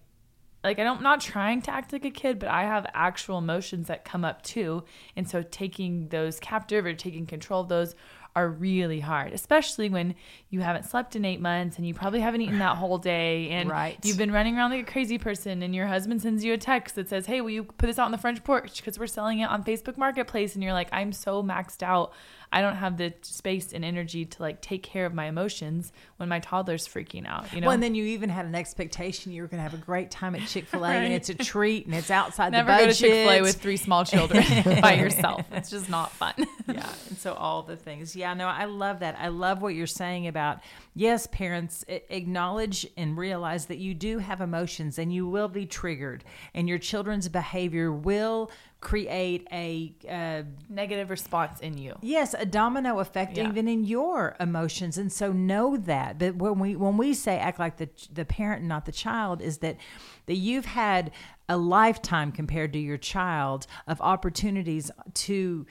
like 0.63 0.79
I 0.79 0.83
don't 0.83 0.97
I'm 0.97 1.03
not 1.03 1.21
trying 1.21 1.61
to 1.63 1.71
act 1.71 1.91
like 1.91 2.05
a 2.05 2.11
kid, 2.11 2.39
but 2.39 2.49
I 2.49 2.63
have 2.63 2.85
actual 2.93 3.37
emotions 3.37 3.87
that 3.87 4.05
come 4.05 4.23
up 4.23 4.41
too. 4.43 4.83
And 5.15 5.29
so 5.29 5.43
taking 5.43 6.07
those 6.07 6.39
captive 6.39 6.85
or 6.85 6.93
taking 6.93 7.25
control 7.25 7.61
of 7.61 7.69
those 7.69 7.95
are 8.35 8.49
really 8.49 8.99
hard, 8.99 9.33
especially 9.33 9.89
when 9.89 10.15
you 10.53 10.61
haven't 10.61 10.83
slept 10.85 11.15
in 11.15 11.25
eight 11.25 11.41
months 11.41 11.77
and 11.77 11.87
you 11.87 11.95
probably 11.95 12.19
haven't 12.19 12.39
eaten 12.41 12.59
that 12.59 12.77
whole 12.77 12.99
day 12.99 13.49
and 13.55 13.69
Right. 13.69 13.97
you've 14.03 14.19
been 14.19 14.31
running 14.31 14.55
around 14.55 14.69
like 14.69 14.87
a 14.87 14.91
crazy 14.91 15.17
person 15.17 15.63
and 15.63 15.73
your 15.73 15.87
husband 15.87 16.21
sends 16.21 16.43
you 16.45 16.53
a 16.53 16.57
text 16.57 16.93
that 16.95 17.09
says, 17.09 17.25
Hey, 17.25 17.41
will 17.41 17.49
you 17.49 17.63
put 17.63 17.87
this 17.87 17.97
out 17.97 18.05
on 18.05 18.11
the 18.11 18.17
French 18.19 18.43
porch? 18.43 18.77
Because 18.77 18.99
we're 18.99 19.07
selling 19.07 19.39
it 19.39 19.45
on 19.49 19.63
Facebook 19.63 19.97
Marketplace. 19.97 20.53
And 20.53 20.63
you're 20.63 20.73
like, 20.73 20.89
I'm 20.91 21.11
so 21.11 21.41
maxed 21.41 21.81
out. 21.81 22.13
I 22.55 22.61
don't 22.61 22.75
have 22.75 22.97
the 22.97 23.11
space 23.23 23.73
and 23.73 23.83
energy 23.83 24.25
to 24.25 24.41
like 24.43 24.61
take 24.61 24.83
care 24.83 25.07
of 25.07 25.13
my 25.15 25.25
emotions 25.25 25.91
when 26.17 26.29
my 26.29 26.37
toddler's 26.37 26.87
freaking 26.87 27.25
out, 27.25 27.51
you 27.51 27.59
know? 27.61 27.65
well, 27.65 27.73
and 27.73 27.81
then 27.81 27.95
you 27.95 28.03
even 28.05 28.29
had 28.29 28.45
an 28.45 28.53
expectation 28.53 29.31
you 29.31 29.41
were 29.41 29.47
going 29.47 29.57
to 29.57 29.67
have 29.67 29.73
a 29.73 29.83
great 29.83 30.11
time 30.11 30.35
at 30.35 30.47
Chick 30.47 30.65
Fil 30.67 30.85
A, 30.85 30.89
and 30.91 31.11
it's 31.11 31.29
a 31.29 31.33
treat, 31.33 31.87
and 31.87 31.95
it's 31.95 32.11
outside 32.11 32.51
Never 32.51 32.71
the 32.71 32.77
go 32.77 32.83
budget. 32.85 32.95
to 32.97 33.01
Chick 33.01 33.11
Fil 33.11 33.31
A 33.31 33.41
with 33.41 33.55
three 33.59 33.77
small 33.77 34.05
children 34.05 34.43
by 34.81 34.93
yourself. 34.93 35.47
It's 35.51 35.71
just 35.71 35.89
not 35.89 36.11
fun. 36.11 36.35
yeah 36.67 36.87
and 37.09 37.17
so 37.17 37.33
all 37.33 37.63
the 37.63 37.75
things 37.75 38.15
yeah 38.15 38.33
no 38.33 38.47
i 38.47 38.63
love 38.65 38.99
that 38.99 39.17
i 39.19 39.27
love 39.27 39.61
what 39.61 39.75
you're 39.75 39.85
saying 39.85 40.27
about 40.27 40.42
yes 40.95 41.27
parents 41.27 41.83
acknowledge 41.87 42.85
and 42.97 43.17
realize 43.17 43.65
that 43.67 43.77
you 43.77 43.93
do 43.93 44.19
have 44.19 44.41
emotions 44.41 44.97
and 44.99 45.13
you 45.13 45.27
will 45.27 45.47
be 45.49 45.65
triggered 45.65 46.23
and 46.53 46.67
your 46.69 46.77
children's 46.79 47.27
behavior 47.29 47.91
will 47.91 48.49
create 48.79 49.47
a 49.51 49.95
uh, 50.09 50.43
Negative 50.69 51.09
response 51.09 51.59
in 51.61 51.77
you. 51.77 51.95
yes 52.01 52.35
a 52.37 52.45
domino 52.45 52.99
effect 52.99 53.37
Yeah. 53.37 53.47
even 53.49 53.67
in 53.67 53.85
your 53.85 54.35
emotions 54.39 54.97
and 54.97 55.11
so 55.11 55.31
know 55.31 55.77
that 55.77 56.17
but 56.19 56.35
when 56.35 56.59
we 56.59 56.75
when 56.75 56.97
we 56.97 57.13
say 57.13 57.37
act 57.37 57.59
like 57.59 57.77
the 57.77 57.89
the 58.11 58.25
parent 58.25 58.59
and 58.59 58.69
not 58.69 58.85
the 58.85 58.91
child 58.91 59.41
is 59.41 59.59
that 59.59 59.77
that 60.25 60.35
you've 60.35 60.65
had 60.65 61.11
a 61.49 61.57
lifetime 61.57 62.31
compared 62.31 62.71
to 62.73 62.79
your 62.79 62.97
child 62.97 63.67
of 63.87 63.99
opportunities 64.01 64.89
to 65.13 65.65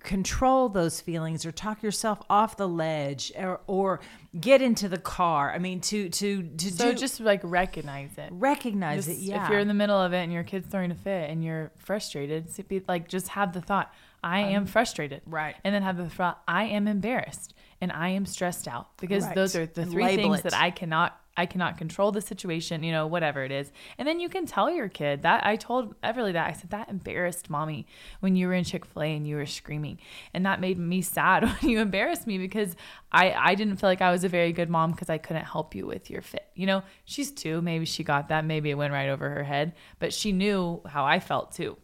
control 0.00 0.68
those 0.68 1.00
feelings 1.00 1.44
or 1.44 1.52
talk 1.52 1.82
yourself 1.82 2.20
off 2.30 2.56
the 2.56 2.68
ledge 2.68 3.32
or, 3.36 3.60
or 3.66 4.00
get 4.40 4.62
into 4.62 4.88
the 4.88 4.98
car 4.98 5.52
i 5.52 5.58
mean 5.58 5.80
to 5.80 6.08
to 6.08 6.42
to 6.42 6.70
So 6.72 6.92
do, 6.92 6.98
just 6.98 7.20
like 7.20 7.40
recognize 7.42 8.10
it. 8.16 8.30
recognize 8.32 9.06
Just 9.06 9.18
it 9.20 9.22
yeah 9.22 9.44
If 9.44 9.50
you're 9.50 9.60
in 9.60 9.68
the 9.68 9.74
middle 9.74 10.00
of 10.00 10.12
it 10.12 10.18
and 10.18 10.32
your 10.32 10.44
kid's 10.44 10.68
throwing 10.68 10.90
a 10.90 10.94
fit 10.94 11.30
and 11.30 11.44
you're 11.44 11.72
frustrated, 11.76 12.48
be 12.68 12.82
like 12.88 13.08
just 13.08 13.28
have 13.28 13.52
the 13.52 13.60
thought, 13.60 13.92
I 14.26 14.40
am 14.40 14.62
um, 14.62 14.66
frustrated. 14.66 15.22
right. 15.26 15.54
And 15.64 15.74
then 15.74 15.82
have 15.82 15.96
the 15.96 16.08
thought, 16.08 16.42
I 16.48 16.64
am 16.64 16.88
embarrassed 16.88 17.54
and 17.80 17.92
I 17.92 18.08
am 18.10 18.26
stressed 18.26 18.66
out. 18.66 18.96
Because 18.98 19.24
Right. 19.24 19.34
those 19.34 19.54
are 19.54 19.66
the 19.66 19.86
three 19.86 20.04
label 20.04 20.22
things 20.22 20.40
it. 20.40 20.44
that 20.44 20.54
I 20.54 20.70
cannot 20.70 21.20
I 21.38 21.44
cannot 21.44 21.76
control 21.76 22.12
the 22.12 22.22
situation, 22.22 22.82
you 22.82 22.92
know, 22.92 23.06
whatever 23.06 23.44
it 23.44 23.52
is. 23.52 23.70
And 23.98 24.08
then 24.08 24.20
you 24.20 24.30
can 24.30 24.46
tell 24.46 24.70
your 24.70 24.88
kid 24.88 25.20
that 25.22 25.44
I 25.44 25.56
told 25.56 26.00
Everly 26.00 26.32
that 26.32 26.48
I 26.48 26.52
said 26.54 26.70
that 26.70 26.88
embarrassed 26.88 27.50
mommy 27.50 27.86
when 28.20 28.36
you 28.36 28.46
were 28.46 28.54
in 28.54 28.64
Chick-fil-A 28.64 29.14
and 29.14 29.26
you 29.28 29.36
were 29.36 29.44
screaming. 29.44 29.98
And 30.32 30.46
that 30.46 30.60
made 30.62 30.78
me 30.78 31.02
sad 31.02 31.44
when 31.60 31.70
you 31.70 31.80
embarrassed 31.80 32.26
me 32.26 32.38
because 32.38 32.74
I 33.12 33.32
I 33.32 33.54
didn't 33.54 33.76
feel 33.76 33.90
like 33.90 34.00
I 34.00 34.10
was 34.10 34.24
a 34.24 34.30
very 34.30 34.52
good 34.52 34.70
mom 34.70 34.92
because 34.92 35.10
I 35.10 35.18
couldn't 35.18 35.44
help 35.44 35.74
you 35.74 35.86
with 35.86 36.08
your 36.08 36.22
fit. 36.22 36.46
You 36.54 36.66
know, 36.66 36.82
she's 37.04 37.30
2, 37.32 37.60
maybe 37.60 37.84
she 37.84 38.02
got 38.02 38.28
that, 38.28 38.46
maybe 38.46 38.70
it 38.70 38.74
went 38.74 38.94
right 38.94 39.10
over 39.10 39.28
her 39.28 39.44
head, 39.44 39.74
but 39.98 40.14
she 40.14 40.32
knew 40.32 40.80
how 40.86 41.04
I 41.04 41.20
felt 41.20 41.52
too. 41.52 41.76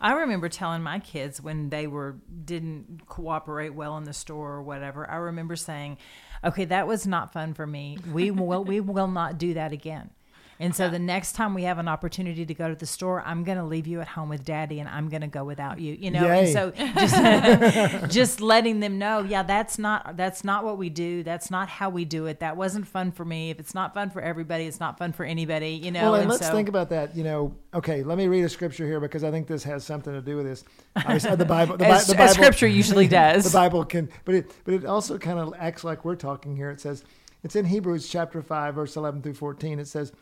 I 0.00 0.12
remember 0.12 0.48
telling 0.48 0.82
my 0.82 0.98
kids 0.98 1.40
when 1.40 1.70
they 1.70 1.86
were 1.86 2.16
didn't 2.44 3.06
cooperate 3.06 3.70
well 3.70 3.96
in 3.96 4.04
the 4.04 4.12
store 4.12 4.52
or 4.52 4.62
whatever. 4.62 5.08
I 5.08 5.16
remember 5.16 5.56
saying, 5.56 5.98
"Okay, 6.44 6.64
that 6.66 6.86
was 6.86 7.06
not 7.06 7.32
fun 7.32 7.54
for 7.54 7.66
me. 7.66 7.98
We 8.12 8.30
will 8.30 8.64
we 8.64 8.80
will 8.80 9.08
not 9.08 9.38
do 9.38 9.54
that 9.54 9.72
again." 9.72 10.10
And 10.60 10.76
so 10.76 10.90
the 10.90 10.98
next 10.98 11.32
time 11.32 11.54
we 11.54 11.62
have 11.62 11.78
an 11.78 11.88
opportunity 11.88 12.44
to 12.44 12.54
go 12.54 12.68
to 12.68 12.74
the 12.74 12.84
store, 12.86 13.22
I'm 13.24 13.44
going 13.44 13.56
to 13.56 13.64
leave 13.64 13.86
you 13.86 14.02
at 14.02 14.08
home 14.08 14.28
with 14.28 14.44
daddy 14.44 14.78
and 14.78 14.88
I'm 14.88 15.08
going 15.08 15.22
to 15.22 15.26
go 15.26 15.42
without 15.42 15.80
you. 15.80 15.96
You 15.98 16.10
know, 16.10 16.26
and 16.26 16.48
so 16.48 16.70
just 16.70 18.10
just 18.12 18.40
letting 18.42 18.80
them 18.80 18.98
know, 18.98 19.20
yeah, 19.20 19.42
that's 19.42 19.78
not 19.78 20.18
that's 20.18 20.44
not 20.44 20.62
what 20.62 20.76
we 20.76 20.90
do. 20.90 21.22
That's 21.22 21.50
not 21.50 21.68
how 21.68 21.88
we 21.88 22.04
do 22.04 22.26
it. 22.26 22.40
That 22.40 22.58
wasn't 22.58 22.86
fun 22.86 23.10
for 23.10 23.24
me. 23.24 23.48
If 23.48 23.58
it's 23.58 23.74
not 23.74 23.94
fun 23.94 24.10
for 24.10 24.20
everybody, 24.20 24.66
it's 24.66 24.80
not 24.80 24.98
fun 24.98 25.12
for 25.12 25.24
anybody, 25.24 25.70
you 25.70 25.90
know. 25.90 26.02
Well, 26.02 26.14
and 26.14 26.22
and 26.22 26.30
let's 26.30 26.46
so- 26.46 26.52
think 26.52 26.68
about 26.68 26.90
that. 26.90 27.16
You 27.16 27.24
know, 27.24 27.54
okay, 27.72 28.02
let 28.02 28.18
me 28.18 28.28
read 28.28 28.44
a 28.44 28.48
scripture 28.50 28.86
here 28.86 29.00
because 29.00 29.24
I 29.24 29.30
think 29.30 29.46
this 29.46 29.64
has 29.64 29.82
something 29.82 30.12
to 30.12 30.20
do 30.20 30.36
with 30.36 30.44
this. 30.44 30.64
Obviously, 30.94 31.36
the 31.36 31.44
Bible, 31.46 31.78
the, 31.78 31.84
Bi- 31.84 31.96
as, 31.96 32.06
the 32.06 32.14
Bible, 32.14 32.34
scripture 32.34 32.66
usually 32.66 33.08
does. 33.20 33.44
the 33.44 33.56
Bible 33.56 33.84
can, 33.84 34.10
but 34.26 34.34
it, 34.34 34.52
but 34.64 34.74
it 34.74 34.84
also 34.84 35.16
kind 35.16 35.38
of 35.38 35.54
acts 35.58 35.84
like 35.84 36.04
we're 36.04 36.16
talking 36.16 36.54
here. 36.54 36.70
It 36.70 36.80
says, 36.82 37.02
it's 37.42 37.56
in 37.56 37.64
Hebrews 37.64 38.08
chapter 38.08 38.42
five, 38.42 38.74
verse 38.74 38.96
eleven 38.96 39.22
through 39.22 39.34
fourteen. 39.34 39.78
It 39.78 39.88
says, 39.88 40.12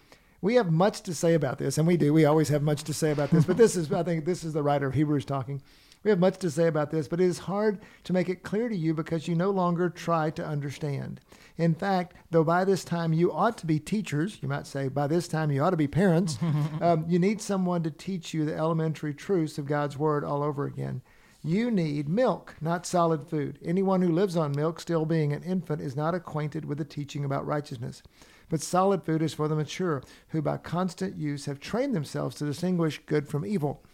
we 0.40 0.54
have 0.54 0.70
much 0.70 1.02
to 1.02 1.14
say 1.14 1.34
about 1.34 1.58
this, 1.58 1.78
and 1.78 1.86
we 1.86 1.96
do. 1.96 2.12
We 2.12 2.24
always 2.24 2.48
have 2.48 2.62
much 2.62 2.84
to 2.84 2.94
say 2.94 3.10
about 3.10 3.30
this. 3.30 3.44
But 3.44 3.56
this 3.56 3.76
is, 3.76 3.92
I 3.92 4.02
think, 4.02 4.24
this 4.24 4.44
is 4.44 4.52
the 4.52 4.62
writer 4.62 4.86
of 4.86 4.94
Hebrews 4.94 5.24
talking. 5.24 5.60
We 6.04 6.10
have 6.10 6.20
much 6.20 6.38
to 6.38 6.50
say 6.50 6.68
about 6.68 6.90
this, 6.90 7.08
but 7.08 7.20
it 7.20 7.24
is 7.24 7.40
hard 7.40 7.80
to 8.04 8.12
make 8.12 8.28
it 8.28 8.44
clear 8.44 8.68
to 8.68 8.76
you 8.76 8.94
because 8.94 9.26
you 9.26 9.34
no 9.34 9.50
longer 9.50 9.90
try 9.90 10.30
to 10.30 10.46
understand. 10.46 11.20
In 11.56 11.74
fact, 11.74 12.14
though 12.30 12.44
by 12.44 12.64
this 12.64 12.84
time 12.84 13.12
you 13.12 13.32
ought 13.32 13.58
to 13.58 13.66
be 13.66 13.80
teachers, 13.80 14.38
you 14.40 14.48
might 14.48 14.68
say, 14.68 14.86
by 14.86 15.08
this 15.08 15.26
time 15.26 15.50
you 15.50 15.60
ought 15.62 15.70
to 15.70 15.76
be 15.76 15.88
parents, 15.88 16.38
um, 16.80 17.04
you 17.08 17.18
need 17.18 17.42
someone 17.42 17.82
to 17.82 17.90
teach 17.90 18.32
you 18.32 18.44
the 18.44 18.56
elementary 18.56 19.12
truths 19.12 19.58
of 19.58 19.66
God's 19.66 19.98
Word 19.98 20.22
all 20.22 20.44
over 20.44 20.66
again. 20.66 21.02
You 21.42 21.70
need 21.70 22.08
milk, 22.08 22.54
not 22.60 22.86
solid 22.86 23.26
food. 23.28 23.58
Anyone 23.64 24.02
who 24.02 24.12
lives 24.12 24.36
on 24.36 24.52
milk, 24.52 24.80
still 24.80 25.04
being 25.04 25.32
an 25.32 25.42
infant, 25.42 25.80
is 25.80 25.96
not 25.96 26.14
acquainted 26.14 26.64
with 26.64 26.78
the 26.78 26.84
teaching 26.84 27.24
about 27.24 27.46
righteousness. 27.46 28.02
But 28.48 28.62
solid 28.62 29.02
food 29.04 29.22
is 29.22 29.34
for 29.34 29.48
the 29.48 29.56
mature, 29.56 30.02
who 30.28 30.40
by 30.40 30.56
constant 30.56 31.16
use 31.16 31.44
have 31.44 31.60
trained 31.60 31.94
themselves 31.94 32.36
to 32.36 32.46
distinguish 32.46 33.00
good 33.06 33.28
from 33.28 33.44
evil. 33.44 33.84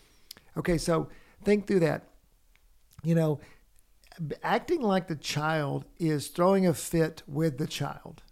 Okay, 0.56 0.78
so 0.78 1.08
think 1.42 1.66
through 1.66 1.80
that. 1.80 2.08
You 3.02 3.14
know, 3.14 3.40
acting 4.42 4.80
like 4.80 5.08
the 5.08 5.16
child 5.16 5.84
is 5.98 6.28
throwing 6.28 6.66
a 6.66 6.74
fit 6.74 7.22
with 7.26 7.58
the 7.58 7.66
child. 7.66 8.22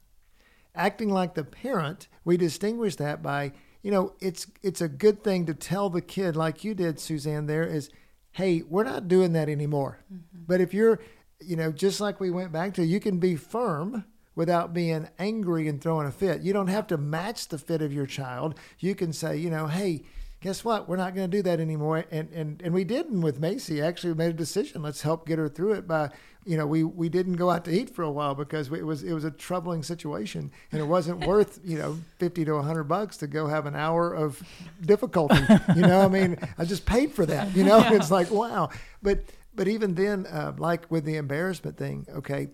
Acting 0.74 1.10
like 1.10 1.34
the 1.34 1.44
parent, 1.44 2.08
we 2.24 2.36
distinguish 2.36 2.96
that 2.96 3.22
by, 3.22 3.52
you 3.82 3.90
know, 3.90 4.14
it's 4.20 4.46
it's 4.62 4.80
a 4.80 4.88
good 4.88 5.22
thing 5.22 5.44
to 5.46 5.54
tell 5.54 5.90
the 5.90 6.00
kid 6.00 6.36
like 6.36 6.64
you 6.64 6.74
did, 6.74 6.98
Suzanne, 6.98 7.46
there 7.46 7.64
is, 7.64 7.90
hey, 8.30 8.62
we're 8.62 8.84
not 8.84 9.08
doing 9.08 9.32
that 9.32 9.48
anymore. 9.48 9.98
Mm-hmm. 10.10 10.44
But 10.46 10.60
if 10.60 10.72
you're, 10.72 11.00
you 11.40 11.56
know, 11.56 11.72
just 11.72 12.00
like 12.00 12.20
we 12.20 12.30
went 12.30 12.52
back 12.52 12.74
to, 12.74 12.86
you 12.86 13.00
can 13.00 13.18
be 13.18 13.36
firm 13.36 14.04
without 14.34 14.72
being 14.72 15.08
angry 15.18 15.68
and 15.68 15.80
throwing 15.80 16.06
a 16.06 16.12
fit. 16.12 16.42
You 16.42 16.52
don't 16.52 16.68
have 16.68 16.86
to 16.88 16.96
match 16.96 17.48
the 17.48 17.58
fit 17.58 17.82
of 17.82 17.92
your 17.92 18.06
child. 18.06 18.54
You 18.78 18.94
can 18.94 19.12
say, 19.12 19.36
you 19.36 19.50
know, 19.50 19.66
hey, 19.66 20.02
guess 20.42 20.64
what? 20.64 20.88
We're 20.88 20.96
not 20.96 21.14
going 21.14 21.30
to 21.30 21.36
do 21.36 21.42
that 21.42 21.60
anymore. 21.60 22.04
And, 22.10 22.28
and, 22.32 22.60
and 22.62 22.74
we 22.74 22.84
didn't 22.84 23.20
with 23.20 23.40
Macy. 23.40 23.80
Actually, 23.80 24.12
we 24.12 24.18
made 24.18 24.30
a 24.30 24.34
decision. 24.34 24.82
Let's 24.82 25.02
help 25.02 25.26
get 25.26 25.38
her 25.38 25.48
through 25.48 25.74
it 25.74 25.86
by, 25.86 26.10
you 26.44 26.56
know, 26.56 26.66
we, 26.66 26.82
we 26.82 27.08
didn't 27.08 27.34
go 27.34 27.48
out 27.48 27.64
to 27.66 27.70
eat 27.70 27.94
for 27.94 28.02
a 28.02 28.10
while 28.10 28.34
because 28.34 28.70
it 28.72 28.84
was, 28.84 29.04
it 29.04 29.12
was 29.12 29.24
a 29.24 29.30
troubling 29.30 29.82
situation 29.82 30.50
and 30.72 30.80
it 30.80 30.84
wasn't 30.84 31.20
worth, 31.26 31.60
you 31.64 31.78
know, 31.78 31.98
50 32.18 32.44
to 32.46 32.54
100 32.54 32.84
bucks 32.84 33.16
to 33.18 33.26
go 33.28 33.46
have 33.46 33.66
an 33.66 33.76
hour 33.76 34.12
of 34.12 34.42
difficulty. 34.80 35.38
you 35.76 35.82
know, 35.82 36.00
I 36.00 36.08
mean, 36.08 36.36
I 36.58 36.64
just 36.64 36.86
paid 36.86 37.12
for 37.12 37.24
that, 37.26 37.54
you 37.54 37.64
know, 37.64 37.78
yeah. 37.78 37.94
it's 37.94 38.10
like, 38.10 38.30
wow. 38.30 38.70
But, 39.00 39.20
but 39.54 39.68
even 39.68 39.94
then, 39.94 40.26
uh, 40.26 40.54
like 40.58 40.90
with 40.90 41.04
the 41.04 41.16
embarrassment 41.16 41.76
thing, 41.76 42.06
okay, 42.16 42.48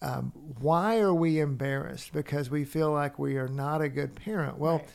um, 0.00 0.32
why 0.60 0.98
are 0.98 1.14
we 1.14 1.40
embarrassed? 1.40 2.12
Because 2.12 2.50
we 2.50 2.64
feel 2.64 2.92
like 2.92 3.18
we 3.18 3.36
are 3.36 3.48
not 3.48 3.80
a 3.82 3.88
good 3.88 4.14
parent. 4.14 4.58
Well, 4.58 4.78
right 4.78 4.88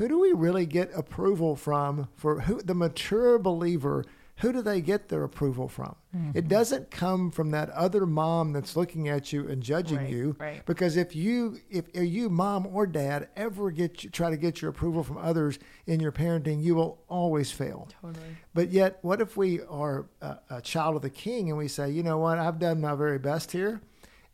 who 0.00 0.08
do 0.08 0.18
we 0.18 0.32
really 0.32 0.66
get 0.66 0.90
approval 0.94 1.56
from 1.56 2.08
for 2.14 2.40
who 2.40 2.62
the 2.62 2.74
mature 2.74 3.38
believer 3.38 4.04
who 4.36 4.50
do 4.54 4.62
they 4.62 4.80
get 4.80 5.08
their 5.08 5.24
approval 5.24 5.68
from 5.68 5.94
mm-hmm. 6.16 6.30
it 6.32 6.48
doesn't 6.48 6.90
come 6.90 7.30
from 7.30 7.50
that 7.50 7.68
other 7.70 8.06
mom 8.06 8.52
that's 8.54 8.76
looking 8.76 9.08
at 9.08 9.30
you 9.30 9.46
and 9.46 9.62
judging 9.62 9.98
right, 9.98 10.08
you 10.08 10.36
right. 10.38 10.64
because 10.64 10.96
if 10.96 11.14
you 11.14 11.58
if, 11.68 11.84
you 11.94 12.30
mom 12.30 12.66
or 12.66 12.86
dad 12.86 13.28
ever 13.36 13.70
get 13.70 14.02
you, 14.02 14.08
try 14.08 14.30
to 14.30 14.38
get 14.38 14.62
your 14.62 14.70
approval 14.70 15.04
from 15.04 15.18
others 15.18 15.58
in 15.86 16.00
your 16.00 16.12
parenting 16.12 16.62
you 16.62 16.74
will 16.74 17.02
always 17.08 17.50
fail 17.50 17.86
totally 18.00 18.36
but 18.54 18.70
yet 18.70 18.98
what 19.02 19.20
if 19.20 19.36
we 19.36 19.60
are 19.68 20.06
a, 20.22 20.38
a 20.48 20.60
child 20.62 20.96
of 20.96 21.02
the 21.02 21.10
king 21.10 21.50
and 21.50 21.58
we 21.58 21.68
say 21.68 21.90
you 21.90 22.02
know 22.02 22.16
what 22.16 22.38
i've 22.38 22.58
done 22.58 22.80
my 22.80 22.94
very 22.94 23.18
best 23.18 23.52
here 23.52 23.82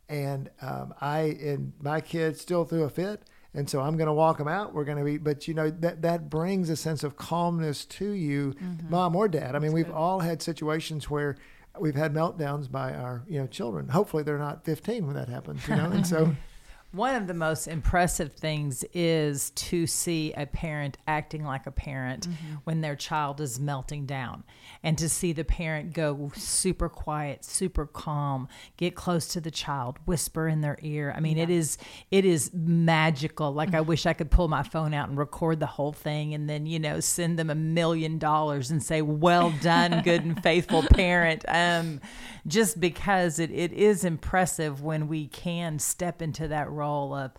and 0.09 0.49
um, 0.61 0.93
i 1.01 1.19
and 1.41 1.73
my 1.81 2.01
kid 2.01 2.37
still 2.37 2.65
threw 2.65 2.83
a 2.83 2.89
fit 2.89 3.23
and 3.57 3.67
so 3.67 3.81
I'm 3.81 3.97
going 3.97 4.07
to 4.07 4.13
walk 4.13 4.37
them 4.37 4.47
out. 4.47 4.75
We're 4.75 4.83
going 4.83 4.99
to 4.99 5.03
be, 5.03 5.17
but 5.17 5.47
you 5.47 5.55
know 5.55 5.71
that 5.71 6.03
that 6.03 6.29
brings 6.29 6.69
a 6.69 6.75
sense 6.75 7.03
of 7.03 7.17
calmness 7.17 7.85
to 7.85 8.11
you, 8.11 8.53
mm-hmm. 8.61 8.89
mom 8.91 9.15
or 9.15 9.27
dad. 9.27 9.55
I 9.55 9.59
mean, 9.59 9.73
we've 9.73 9.89
all 9.89 10.19
had 10.19 10.43
situations 10.43 11.09
where 11.09 11.37
we've 11.79 11.95
had 11.95 12.13
meltdowns 12.13 12.71
by 12.71 12.93
our 12.93 13.23
you 13.27 13.39
know 13.39 13.47
children. 13.47 13.87
Hopefully, 13.87 14.21
they're 14.21 14.37
not 14.37 14.63
15 14.63 15.07
when 15.07 15.15
that 15.15 15.27
happens. 15.27 15.67
You 15.67 15.75
know, 15.75 15.85
and 15.85 16.05
so 16.05 16.35
One 16.97 17.13
of 17.13 17.27
the 17.27 17.35
most 17.35 17.67
impressive 17.67 18.33
things 18.33 18.83
is 18.91 19.51
to 19.51 19.85
see 19.85 20.33
a 20.33 20.47
parent 20.47 20.97
acting 21.07 21.43
like 21.45 21.67
a 21.67 21.71
parent 21.71 22.27
mm-hmm. 22.27 22.55
when 22.63 22.81
their 22.81 22.95
child 22.95 23.39
is 23.39 23.59
melting 23.59 24.07
down 24.07 24.43
and 24.81 24.97
to 24.97 25.07
see 25.07 25.31
the 25.31 25.43
parent 25.43 25.93
go 25.93 26.31
super 26.35 26.89
quiet, 26.89 27.45
super 27.45 27.85
calm, 27.85 28.47
get 28.77 28.95
close 28.95 29.27
to 29.27 29.39
the 29.39 29.51
child, 29.51 29.99
whisper 30.07 30.47
in 30.47 30.61
their 30.61 30.79
ear. 30.81 31.13
I 31.15 31.19
mean, 31.19 31.37
yeah. 31.37 31.43
it 31.43 31.49
is 31.51 31.77
it 32.09 32.25
is 32.25 32.51
magical. 32.51 33.51
Like 33.53 33.75
I 33.75 33.81
wish 33.81 34.07
I 34.07 34.13
could 34.13 34.31
pull 34.31 34.47
my 34.47 34.63
phone 34.63 34.95
out 34.95 35.07
and 35.07 35.19
record 35.19 35.59
the 35.59 35.67
whole 35.67 35.93
thing 35.93 36.33
and 36.33 36.49
then, 36.49 36.65
you 36.65 36.79
know, 36.79 36.99
send 36.99 37.37
them 37.37 37.51
a 37.51 37.55
million 37.55 38.17
dollars 38.17 38.71
and 38.71 38.81
say, 38.81 39.03
"Well 39.03 39.53
done, 39.61 40.01
good 40.01 40.23
and 40.23 40.41
faithful 40.41 40.81
parent." 40.89 41.45
Um 41.47 42.01
just 42.47 42.79
because 42.79 43.39
it, 43.39 43.51
it 43.51 43.73
is 43.73 44.05
impressive 44.05 44.81
when 44.81 45.09
we 45.09 45.27
can 45.27 45.77
step 45.77 46.21
into 46.21 46.47
that 46.47 46.71
role 46.71 46.86
of 46.87 47.31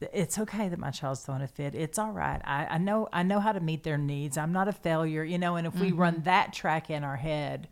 it's 0.00 0.38
okay 0.38 0.68
that 0.68 0.78
my 0.78 0.90
child's 0.90 1.20
throwing 1.20 1.42
a 1.42 1.48
fit. 1.48 1.74
It's 1.74 1.98
all 1.98 2.12
right. 2.12 2.40
I, 2.44 2.66
I 2.66 2.78
know 2.78 3.08
I 3.12 3.22
know 3.22 3.40
how 3.40 3.52
to 3.52 3.60
meet 3.60 3.82
their 3.82 3.98
needs. 3.98 4.38
I'm 4.38 4.52
not 4.52 4.68
a 4.68 4.72
failure, 4.72 5.22
you 5.22 5.38
know. 5.38 5.56
And 5.56 5.66
if 5.66 5.74
we 5.74 5.88
mm-hmm. 5.88 6.00
run 6.00 6.22
that 6.24 6.52
track 6.52 6.90
in 6.90 7.04
our 7.04 7.16
head, 7.16 7.68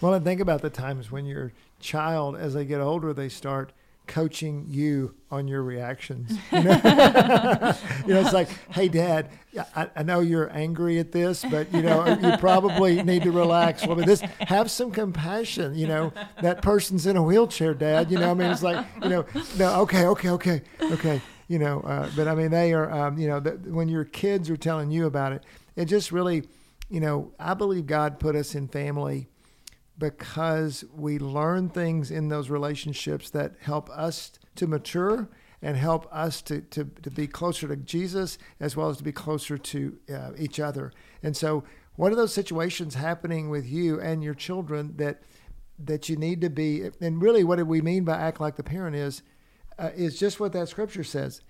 well, 0.00 0.14
and 0.14 0.24
think 0.24 0.40
about 0.40 0.62
the 0.62 0.70
times 0.70 1.10
when 1.10 1.26
your 1.26 1.52
child, 1.80 2.36
as 2.36 2.54
they 2.54 2.64
get 2.64 2.80
older, 2.80 3.12
they 3.12 3.28
start 3.28 3.72
coaching 4.06 4.66
you 4.68 5.14
on 5.30 5.48
your 5.48 5.62
reactions. 5.62 6.38
You 6.52 6.62
know, 6.62 6.74
you 8.06 8.14
know 8.14 8.20
it's 8.20 8.32
like, 8.32 8.48
hey, 8.70 8.88
Dad, 8.88 9.28
I, 9.74 9.90
I, 9.96 10.02
know 10.02 10.20
you're 10.20 10.50
angry 10.56 10.98
at 10.98 11.10
this, 11.10 11.44
but 11.44 11.72
you 11.72 11.82
know 11.82 12.06
you 12.06 12.36
probably 12.38 13.02
need 13.02 13.24
to 13.24 13.32
relax. 13.32 13.84
Well, 13.84 13.96
this 13.96 14.20
have 14.40 14.70
some 14.70 14.92
compassion. 14.92 15.74
You 15.74 15.88
know 15.88 16.12
that 16.40 16.62
person's 16.62 17.06
in 17.06 17.16
a 17.16 17.22
wheelchair, 17.22 17.74
Dad. 17.74 18.10
You 18.10 18.18
know, 18.18 18.30
I 18.30 18.34
mean, 18.34 18.50
it's 18.50 18.62
like, 18.62 18.86
you 19.02 19.08
know, 19.08 19.26
no, 19.58 19.80
okay, 19.80 20.06
okay, 20.06 20.30
okay, 20.30 20.62
okay. 20.80 21.20
You 21.48 21.58
know, 21.58 21.80
uh, 21.80 22.08
but 22.14 22.28
I 22.28 22.34
mean, 22.34 22.50
they 22.50 22.72
are, 22.72 22.90
um, 22.90 23.18
you 23.18 23.28
know, 23.28 23.40
the, 23.40 23.52
when 23.70 23.88
your 23.88 24.04
kids 24.04 24.48
are 24.48 24.56
telling 24.56 24.90
you 24.90 25.06
about 25.06 25.32
it, 25.32 25.42
it 25.76 25.86
just 25.86 26.12
really, 26.12 26.44
you 26.88 27.00
know, 27.00 27.32
I 27.38 27.54
believe 27.54 27.86
God 27.86 28.20
put 28.20 28.36
us 28.36 28.54
in 28.54 28.68
family 28.68 29.28
because 29.98 30.84
we 30.94 31.18
learn 31.18 31.68
things 31.68 32.10
in 32.10 32.28
those 32.28 32.50
relationships 32.50 33.30
that 33.30 33.54
help 33.60 33.88
us 33.90 34.32
to 34.56 34.66
mature 34.66 35.28
and 35.62 35.76
help 35.76 36.06
us 36.12 36.42
to, 36.42 36.60
to, 36.60 36.84
to 37.02 37.10
be 37.10 37.26
closer 37.26 37.66
to 37.68 37.76
Jesus 37.76 38.38
as 38.60 38.76
well 38.76 38.90
as 38.90 38.98
to 38.98 39.04
be 39.04 39.12
closer 39.12 39.56
to 39.56 39.98
uh, 40.12 40.32
each 40.38 40.60
other. 40.60 40.92
And 41.22 41.36
so, 41.36 41.64
what 41.96 42.10
are 42.10 42.16
those 42.16 42.34
situations 42.34 42.96
happening 42.96 43.50
with 43.50 43.66
you 43.66 44.00
and 44.00 44.22
your 44.22 44.34
children 44.34 44.94
that 44.96 45.22
that 45.78 46.08
you 46.08 46.16
need 46.16 46.40
to 46.40 46.50
be? 46.50 46.90
And 47.00 47.22
really, 47.22 47.44
what 47.44 47.56
do 47.56 47.64
we 47.64 47.80
mean 47.80 48.04
by 48.04 48.16
act 48.16 48.40
like 48.40 48.56
the 48.56 48.64
parent 48.64 48.96
is 48.96 49.22
uh, 49.78 49.90
is 49.94 50.18
just 50.18 50.40
what 50.40 50.52
that 50.52 50.68
scripture 50.68 51.04
says 51.04 51.40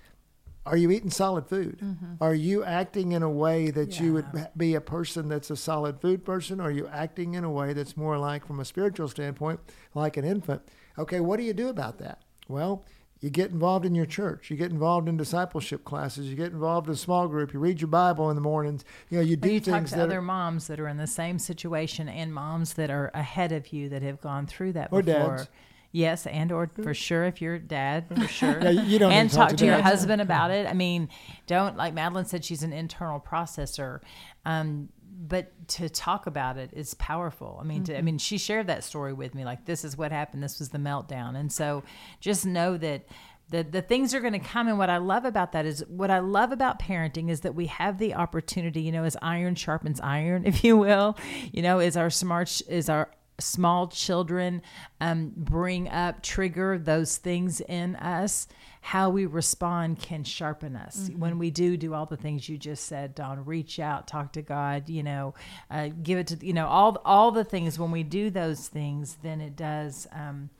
are 0.66 0.76
you 0.76 0.90
eating 0.90 1.10
solid 1.10 1.46
food? 1.46 1.78
Mm-hmm. 1.82 2.14
Are 2.20 2.34
you 2.34 2.64
acting 2.64 3.12
in 3.12 3.22
a 3.22 3.30
way 3.30 3.70
that 3.70 3.96
yeah. 3.96 4.02
you 4.02 4.12
would 4.14 4.48
be 4.56 4.74
a 4.74 4.80
person 4.80 5.28
that's 5.28 5.50
a 5.50 5.56
solid 5.56 6.00
food 6.00 6.24
person? 6.24 6.60
Or 6.60 6.64
are 6.64 6.70
you 6.70 6.88
acting 6.88 7.34
in 7.34 7.44
a 7.44 7.50
way 7.50 7.72
that's 7.72 7.96
more 7.96 8.18
like, 8.18 8.46
from 8.46 8.60
a 8.60 8.64
spiritual 8.64 9.08
standpoint, 9.08 9.60
like 9.94 10.16
an 10.16 10.24
infant? 10.24 10.62
Okay, 10.98 11.20
what 11.20 11.38
do 11.38 11.42
you 11.42 11.52
do 11.52 11.68
about 11.68 11.98
that? 11.98 12.22
Well, 12.48 12.84
you 13.20 13.30
get 13.30 13.50
involved 13.50 13.86
in 13.86 13.94
your 13.94 14.06
church. 14.06 14.50
You 14.50 14.56
get 14.56 14.70
involved 14.70 15.08
in 15.08 15.16
discipleship 15.16 15.84
classes. 15.84 16.26
You 16.26 16.36
get 16.36 16.52
involved 16.52 16.88
in 16.88 16.92
a 16.92 16.96
small 16.96 17.26
group. 17.28 17.52
You 17.54 17.58
read 17.58 17.80
your 17.80 17.88
Bible 17.88 18.28
in 18.30 18.34
the 18.34 18.42
mornings. 18.42 18.84
You 19.08 19.18
know, 19.18 19.24
you 19.24 19.36
do 19.36 19.50
you 19.50 19.60
things 19.60 19.90
talk 19.90 19.98
to 19.98 20.04
other 20.04 20.18
are, 20.18 20.22
moms 20.22 20.66
that 20.66 20.78
are 20.78 20.88
in 20.88 20.98
the 20.98 21.06
same 21.06 21.38
situation 21.38 22.08
and 22.08 22.34
moms 22.34 22.74
that 22.74 22.90
are 22.90 23.10
ahead 23.14 23.52
of 23.52 23.72
you 23.72 23.88
that 23.88 24.02
have 24.02 24.20
gone 24.20 24.46
through 24.46 24.74
that 24.74 24.88
or 24.92 25.02
before. 25.02 25.36
Dads. 25.38 25.48
Yes, 25.94 26.26
and 26.26 26.50
or 26.50 26.68
for 26.82 26.92
sure 26.92 27.22
if 27.22 27.40
you're 27.40 27.56
dad, 27.56 28.06
for 28.16 28.26
sure. 28.26 28.60
yeah, 28.60 28.70
you 28.70 28.98
don't 28.98 29.12
and 29.12 29.30
talk, 29.30 29.50
talk, 29.50 29.58
to, 29.58 29.64
your 29.64 29.80
husband 29.80 30.20
about 30.20 30.50
it. 30.50 30.66
I 30.66 30.72
mean, 30.72 31.08
don't 31.46 31.76
like 31.76 31.94
Madeline 31.94 32.24
said 32.24 32.44
she's 32.44 32.64
an 32.64 32.72
internal 32.72 33.20
processor. 33.20 34.00
Um, 34.44 34.88
but 35.00 35.52
to 35.68 35.88
talk 35.88 36.26
about 36.26 36.58
it 36.58 36.70
is 36.72 36.94
powerful. 36.94 37.60
I 37.60 37.64
mean, 37.64 37.78
mm-hmm. 37.78 37.84
to, 37.84 37.92
I 37.92 37.96
mm-hmm. 37.98 38.06
mean, 38.06 38.18
she 38.18 38.38
shared 38.38 38.66
that 38.66 38.82
story 38.82 39.12
with 39.12 39.36
me. 39.36 39.44
Like, 39.44 39.66
this 39.66 39.84
is 39.84 39.96
what 39.96 40.10
happened. 40.10 40.42
This 40.42 40.58
was 40.58 40.70
the 40.70 40.78
meltdown, 40.78 41.36
and 41.36 41.52
so 41.52 41.84
just 42.18 42.44
know 42.44 42.76
that 42.76 43.06
the 43.50 43.62
the 43.62 43.80
things 43.80 44.16
are 44.16 44.20
going 44.20 44.32
to 44.32 44.40
come. 44.40 44.66
And 44.66 44.78
what 44.78 44.90
I 44.90 44.96
love 44.96 45.24
about 45.24 45.52
that 45.52 45.64
is 45.64 45.84
what 45.86 46.10
I 46.10 46.18
love 46.18 46.50
about 46.50 46.80
parenting 46.80 47.30
is 47.30 47.42
that 47.42 47.54
we 47.54 47.66
have 47.66 47.98
the 47.98 48.14
opportunity. 48.14 48.80
You 48.80 48.90
know, 48.90 49.04
as 49.04 49.16
iron 49.22 49.54
sharpens 49.54 50.00
iron, 50.00 50.44
if 50.44 50.64
you 50.64 50.76
will. 50.76 51.16
You 51.52 51.62
know, 51.62 51.78
is 51.78 51.96
our 51.96 52.10
smart 52.10 52.62
is 52.68 52.88
our 52.88 53.12
small 53.40 53.88
children 53.88 54.62
um, 55.00 55.32
bring 55.36 55.88
up, 55.88 56.22
trigger 56.22 56.78
those 56.78 57.16
things 57.16 57.60
in 57.60 57.96
us, 57.96 58.46
how 58.80 59.10
we 59.10 59.26
respond 59.26 59.98
can 59.98 60.22
sharpen 60.24 60.76
us. 60.76 61.08
Mm-hmm. 61.08 61.20
When 61.20 61.38
we 61.38 61.50
do 61.50 61.76
do 61.76 61.94
all 61.94 62.06
the 62.06 62.16
things 62.16 62.48
you 62.48 62.58
just 62.58 62.84
said, 62.84 63.14
Don, 63.14 63.44
reach 63.44 63.80
out, 63.80 64.06
talk 64.06 64.32
to 64.34 64.42
God, 64.42 64.88
you 64.88 65.02
know, 65.02 65.34
uh, 65.70 65.88
give 66.02 66.18
it 66.18 66.26
to, 66.28 66.46
you 66.46 66.52
know, 66.52 66.66
all, 66.66 67.00
all 67.04 67.30
the 67.30 67.44
things, 67.44 67.78
when 67.78 67.90
we 67.90 68.02
do 68.02 68.30
those 68.30 68.68
things, 68.68 69.18
then 69.22 69.40
it 69.40 69.56
does. 69.56 70.06
Um, 70.12 70.50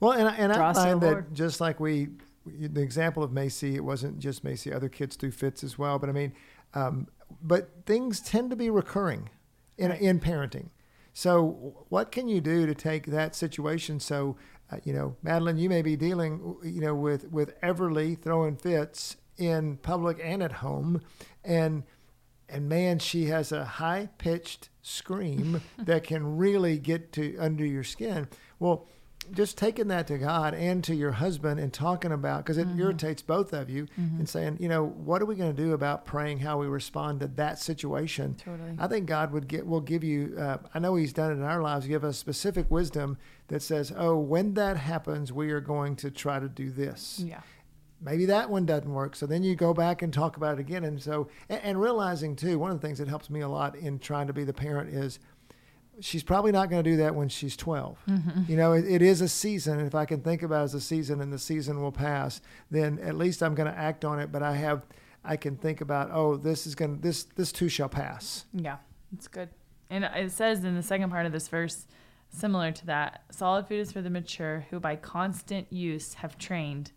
well, 0.00 0.12
and, 0.12 0.28
and 0.38 0.52
I 0.52 0.72
find 0.72 1.00
that 1.00 1.32
just 1.32 1.60
like 1.60 1.80
we, 1.80 2.08
the 2.46 2.82
example 2.82 3.22
of 3.22 3.32
Macy, 3.32 3.74
it 3.74 3.84
wasn't 3.84 4.18
just 4.20 4.44
Macy, 4.44 4.72
other 4.72 4.88
kids 4.88 5.16
do 5.16 5.30
fits 5.30 5.64
as 5.64 5.76
well. 5.78 5.98
But 5.98 6.08
I 6.08 6.12
mean, 6.12 6.32
um, 6.74 7.08
but 7.42 7.70
things 7.84 8.20
tend 8.20 8.50
to 8.50 8.56
be 8.56 8.70
recurring 8.70 9.30
in, 9.78 9.90
in 9.92 10.20
parenting. 10.20 10.68
So, 11.16 11.86
what 11.88 12.12
can 12.12 12.28
you 12.28 12.42
do 12.42 12.66
to 12.66 12.74
take 12.74 13.06
that 13.06 13.34
situation? 13.34 14.00
So, 14.00 14.36
uh, 14.70 14.76
you 14.84 14.92
know, 14.92 15.16
Madeline, 15.22 15.56
you 15.56 15.70
may 15.70 15.80
be 15.80 15.96
dealing, 15.96 16.56
you 16.62 16.82
know, 16.82 16.94
with 16.94 17.32
with 17.32 17.58
Everly 17.62 18.20
throwing 18.20 18.58
fits 18.58 19.16
in 19.38 19.78
public 19.78 20.20
and 20.22 20.42
at 20.42 20.52
home, 20.52 21.00
and 21.42 21.84
and 22.50 22.68
man, 22.68 22.98
she 22.98 23.24
has 23.28 23.50
a 23.50 23.64
high 23.64 24.10
pitched 24.18 24.68
scream 24.82 25.62
that 25.78 26.04
can 26.04 26.36
really 26.36 26.78
get 26.78 27.12
to 27.12 27.34
under 27.38 27.64
your 27.64 27.82
skin. 27.82 28.28
Well, 28.58 28.86
just 29.32 29.58
taking 29.58 29.88
that 29.88 30.06
to 30.06 30.18
God 30.18 30.54
and 30.54 30.82
to 30.84 30.94
your 30.94 31.12
husband 31.12 31.60
and 31.60 31.72
talking 31.72 32.12
about 32.12 32.44
because 32.44 32.58
it 32.58 32.68
irritates 32.78 33.22
both 33.22 33.52
of 33.52 33.68
you 33.70 33.86
and 33.96 34.28
saying, 34.28 34.58
you 34.60 34.68
know, 34.68 34.84
what 34.86 35.20
are 35.22 35.26
we 35.26 35.34
going 35.34 35.54
to 35.54 35.62
do 35.62 35.72
about 35.72 36.04
praying 36.04 36.38
how 36.40 36.58
we 36.58 36.66
respond 36.66 37.20
to 37.20 37.26
that 37.28 37.58
situation? 37.58 38.34
Totally. 38.34 38.74
I 38.78 38.86
think 38.86 39.06
God 39.06 39.32
would 39.32 39.48
get 39.48 39.66
will 39.66 39.80
give 39.80 40.04
you. 40.04 40.36
Uh, 40.38 40.58
I 40.74 40.78
know 40.78 40.94
He's 40.96 41.12
done 41.12 41.30
it 41.30 41.34
in 41.34 41.42
our 41.42 41.62
lives. 41.62 41.86
Give 41.86 42.04
us 42.04 42.18
specific 42.18 42.70
wisdom 42.70 43.18
that 43.48 43.62
says, 43.62 43.92
oh, 43.96 44.16
when 44.18 44.54
that 44.54 44.76
happens, 44.76 45.32
we 45.32 45.50
are 45.52 45.60
going 45.60 45.96
to 45.96 46.10
try 46.10 46.38
to 46.40 46.48
do 46.48 46.70
this 46.70 47.22
Yeah. 47.24 47.40
maybe 48.00 48.26
that 48.26 48.50
one 48.50 48.66
doesn't 48.66 48.92
work. 48.92 49.16
So 49.16 49.24
then 49.26 49.42
you 49.42 49.54
go 49.54 49.72
back 49.72 50.02
and 50.02 50.12
talk 50.12 50.36
about 50.36 50.54
it 50.58 50.60
again. 50.60 50.84
And 50.84 51.00
so, 51.02 51.28
and, 51.48 51.60
and 51.62 51.80
realizing 51.80 52.36
too, 52.36 52.58
one 52.58 52.70
of 52.70 52.80
the 52.80 52.86
things 52.86 52.98
that 52.98 53.08
helps 53.08 53.30
me 53.30 53.40
a 53.40 53.48
lot 53.48 53.74
in 53.76 53.98
trying 53.98 54.26
to 54.26 54.32
be 54.32 54.44
the 54.44 54.52
parent 54.52 54.90
is 54.94 55.18
she's 56.00 56.22
probably 56.22 56.52
not 56.52 56.70
going 56.70 56.82
to 56.82 56.90
do 56.90 56.96
that 56.98 57.14
when 57.14 57.28
she's 57.28 57.56
12. 57.56 57.98
Mm-hmm. 58.08 58.50
You 58.50 58.56
know, 58.56 58.72
it, 58.72 58.84
it 58.86 59.02
is 59.02 59.20
a 59.20 59.28
season. 59.28 59.78
And 59.78 59.86
if 59.86 59.94
I 59.94 60.04
can 60.04 60.20
think 60.20 60.42
about 60.42 60.62
it 60.62 60.64
as 60.64 60.74
a 60.74 60.80
season 60.80 61.20
and 61.20 61.32
the 61.32 61.38
season 61.38 61.80
will 61.80 61.92
pass, 61.92 62.40
then 62.70 62.98
at 63.00 63.16
least 63.16 63.42
I'm 63.42 63.54
going 63.54 63.70
to 63.70 63.78
act 63.78 64.04
on 64.04 64.18
it. 64.18 64.32
But 64.32 64.42
I 64.42 64.56
have, 64.56 64.82
I 65.24 65.36
can 65.36 65.56
think 65.56 65.80
about, 65.80 66.10
oh, 66.12 66.36
this 66.36 66.66
is 66.66 66.74
going 66.74 66.96
to, 66.96 67.02
this, 67.02 67.24
this 67.24 67.52
too 67.52 67.68
shall 67.68 67.88
pass. 67.88 68.44
Yeah, 68.52 68.76
it's 69.12 69.28
good. 69.28 69.48
And 69.90 70.04
it 70.04 70.32
says 70.32 70.64
in 70.64 70.74
the 70.74 70.82
second 70.82 71.10
part 71.10 71.26
of 71.26 71.32
this 71.32 71.48
verse, 71.48 71.86
similar 72.28 72.72
to 72.72 72.86
that, 72.86 73.22
solid 73.30 73.68
food 73.68 73.80
is 73.80 73.92
for 73.92 74.02
the 74.02 74.10
mature 74.10 74.66
who 74.70 74.80
by 74.80 74.96
constant 74.96 75.72
use 75.72 76.14
have 76.14 76.36
trained. 76.38 76.92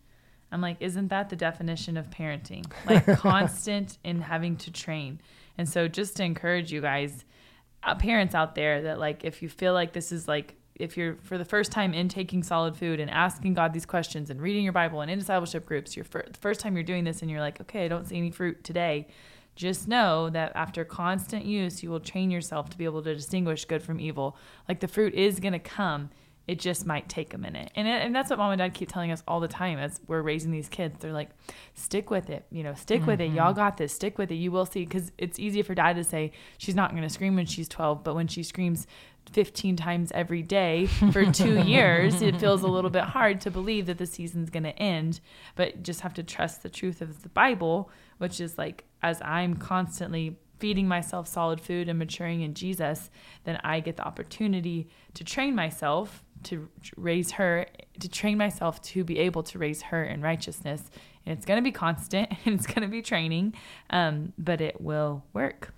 I'm 0.51 0.61
like, 0.61 0.77
isn't 0.79 1.09
that 1.09 1.29
the 1.29 1.35
definition 1.35 1.95
of 1.95 2.09
parenting? 2.09 2.65
Like 2.87 3.05
constant 3.19 3.99
in 4.03 4.21
having 4.21 4.57
to 4.57 4.71
train. 4.71 5.21
And 5.57 5.69
so 5.69 5.87
just 5.87 6.15
to 6.17 6.23
encourage 6.23 6.71
you 6.71 6.81
guys, 6.81 7.25
Uh, 7.83 7.95
parents 7.95 8.35
out 8.35 8.55
there 8.55 8.81
that 8.83 8.99
like 8.99 9.23
if 9.23 9.41
you 9.41 9.49
feel 9.49 9.73
like 9.73 9.93
this 9.93 10.11
is 10.11 10.27
like 10.27 10.55
if 10.75 10.95
you're 10.95 11.15
for 11.23 11.37
the 11.37 11.45
first 11.45 11.71
time 11.71 11.93
in 11.93 12.07
taking 12.07 12.41
solid 12.41 12.75
food 12.75 12.99
and 12.99 13.11
asking 13.11 13.53
God 13.53 13.73
these 13.73 13.85
questions 13.85 14.29
and 14.29 14.41
reading 14.41 14.63
your 14.63 14.73
Bible 14.73 15.01
and 15.01 15.11
in 15.11 15.19
discipleship 15.19 15.65
groups, 15.65 15.95
you're 15.95 16.05
fir- 16.05 16.25
first 16.39 16.61
time 16.61 16.75
you're 16.75 16.83
doing 16.83 17.03
this 17.03 17.21
and 17.21 17.29
you're 17.29 17.41
like, 17.41 17.59
okay, 17.61 17.85
I 17.85 17.87
don't 17.89 18.07
see 18.07 18.17
any 18.17 18.31
fruit 18.31 18.63
today. 18.63 19.07
Just 19.55 19.89
know 19.89 20.29
that 20.29 20.53
after 20.55 20.85
constant 20.85 21.43
use, 21.43 21.83
you 21.83 21.89
will 21.89 21.99
train 21.99 22.31
yourself 22.31 22.69
to 22.69 22.77
be 22.77 22.85
able 22.85 23.03
to 23.03 23.13
distinguish 23.13 23.65
good 23.65 23.83
from 23.83 23.99
evil. 23.99 24.37
Like 24.69 24.79
the 24.79 24.87
fruit 24.87 25.13
is 25.13 25.41
going 25.41 25.53
to 25.53 25.59
come. 25.59 26.09
It 26.49 26.57
just 26.57 26.87
might 26.87 27.07
take 27.07 27.35
a 27.35 27.37
minute. 27.37 27.71
And, 27.75 27.87
it, 27.87 28.01
and 28.01 28.15
that's 28.15 28.31
what 28.31 28.39
mom 28.39 28.51
and 28.51 28.57
dad 28.57 28.73
keep 28.73 28.91
telling 28.91 29.11
us 29.11 29.21
all 29.27 29.39
the 29.39 29.47
time 29.47 29.77
as 29.77 30.01
we're 30.07 30.23
raising 30.23 30.49
these 30.49 30.67
kids. 30.67 30.97
They're 30.99 31.13
like, 31.13 31.29
stick 31.75 32.09
with 32.09 32.31
it. 32.31 32.43
You 32.49 32.63
know, 32.63 32.73
stick 32.73 33.05
with 33.05 33.21
it. 33.21 33.25
Y'all 33.25 33.51
mm-hmm. 33.51 33.59
got 33.59 33.77
this. 33.77 33.93
Stick 33.93 34.17
with 34.17 34.31
it. 34.31 34.35
You 34.37 34.51
will 34.51 34.65
see. 34.65 34.83
Because 34.83 35.11
it's 35.19 35.37
easy 35.37 35.61
for 35.61 35.75
dad 35.75 35.95
to 35.97 36.03
say 36.03 36.31
she's 36.57 36.73
not 36.73 36.89
going 36.89 37.03
to 37.03 37.09
scream 37.09 37.35
when 37.35 37.45
she's 37.45 37.69
12, 37.69 38.03
but 38.03 38.15
when 38.15 38.27
she 38.27 38.41
screams 38.41 38.87
15 39.31 39.75
times 39.75 40.11
every 40.15 40.41
day 40.41 40.87
for 40.87 41.31
two 41.31 41.61
years, 41.67 42.23
it 42.23 42.37
feels 42.37 42.63
a 42.63 42.67
little 42.67 42.89
bit 42.89 43.03
hard 43.03 43.41
to 43.41 43.51
believe 43.51 43.85
that 43.85 43.99
the 43.99 44.07
season's 44.07 44.49
going 44.49 44.63
to 44.63 44.75
end. 44.79 45.19
But 45.55 45.83
just 45.83 46.01
have 46.01 46.15
to 46.15 46.23
trust 46.23 46.63
the 46.63 46.69
truth 46.69 46.99
of 47.03 47.21
the 47.21 47.29
Bible, 47.29 47.91
which 48.17 48.41
is 48.41 48.57
like, 48.57 48.85
as 49.03 49.21
I'm 49.21 49.55
constantly 49.55 50.39
feeding 50.59 50.87
myself 50.87 51.27
solid 51.27 51.61
food 51.61 51.89
and 51.89 51.97
maturing 51.97 52.41
in 52.41 52.53
Jesus, 52.53 53.09
then 53.45 53.59
I 53.63 53.79
get 53.79 53.97
the 53.97 54.05
opportunity 54.05 54.89
to 55.13 55.23
train 55.23 55.55
myself 55.55 56.23
to 56.43 56.69
raise 56.95 57.31
her, 57.31 57.65
to 57.99 58.09
train 58.09 58.37
myself 58.37 58.81
to 58.81 59.03
be 59.03 59.19
able 59.19 59.43
to 59.43 59.57
raise 59.57 59.81
her 59.83 60.03
in 60.03 60.21
righteousness. 60.21 60.89
And 61.25 61.37
it's 61.37 61.45
going 61.45 61.57
to 61.57 61.63
be 61.63 61.71
constant 61.71 62.31
and 62.45 62.55
it's 62.55 62.67
going 62.67 62.81
to 62.81 62.87
be 62.87 63.01
training, 63.01 63.53
um, 63.89 64.33
but 64.37 64.61
it 64.61 64.81
will 64.81 65.23
work. 65.33 65.73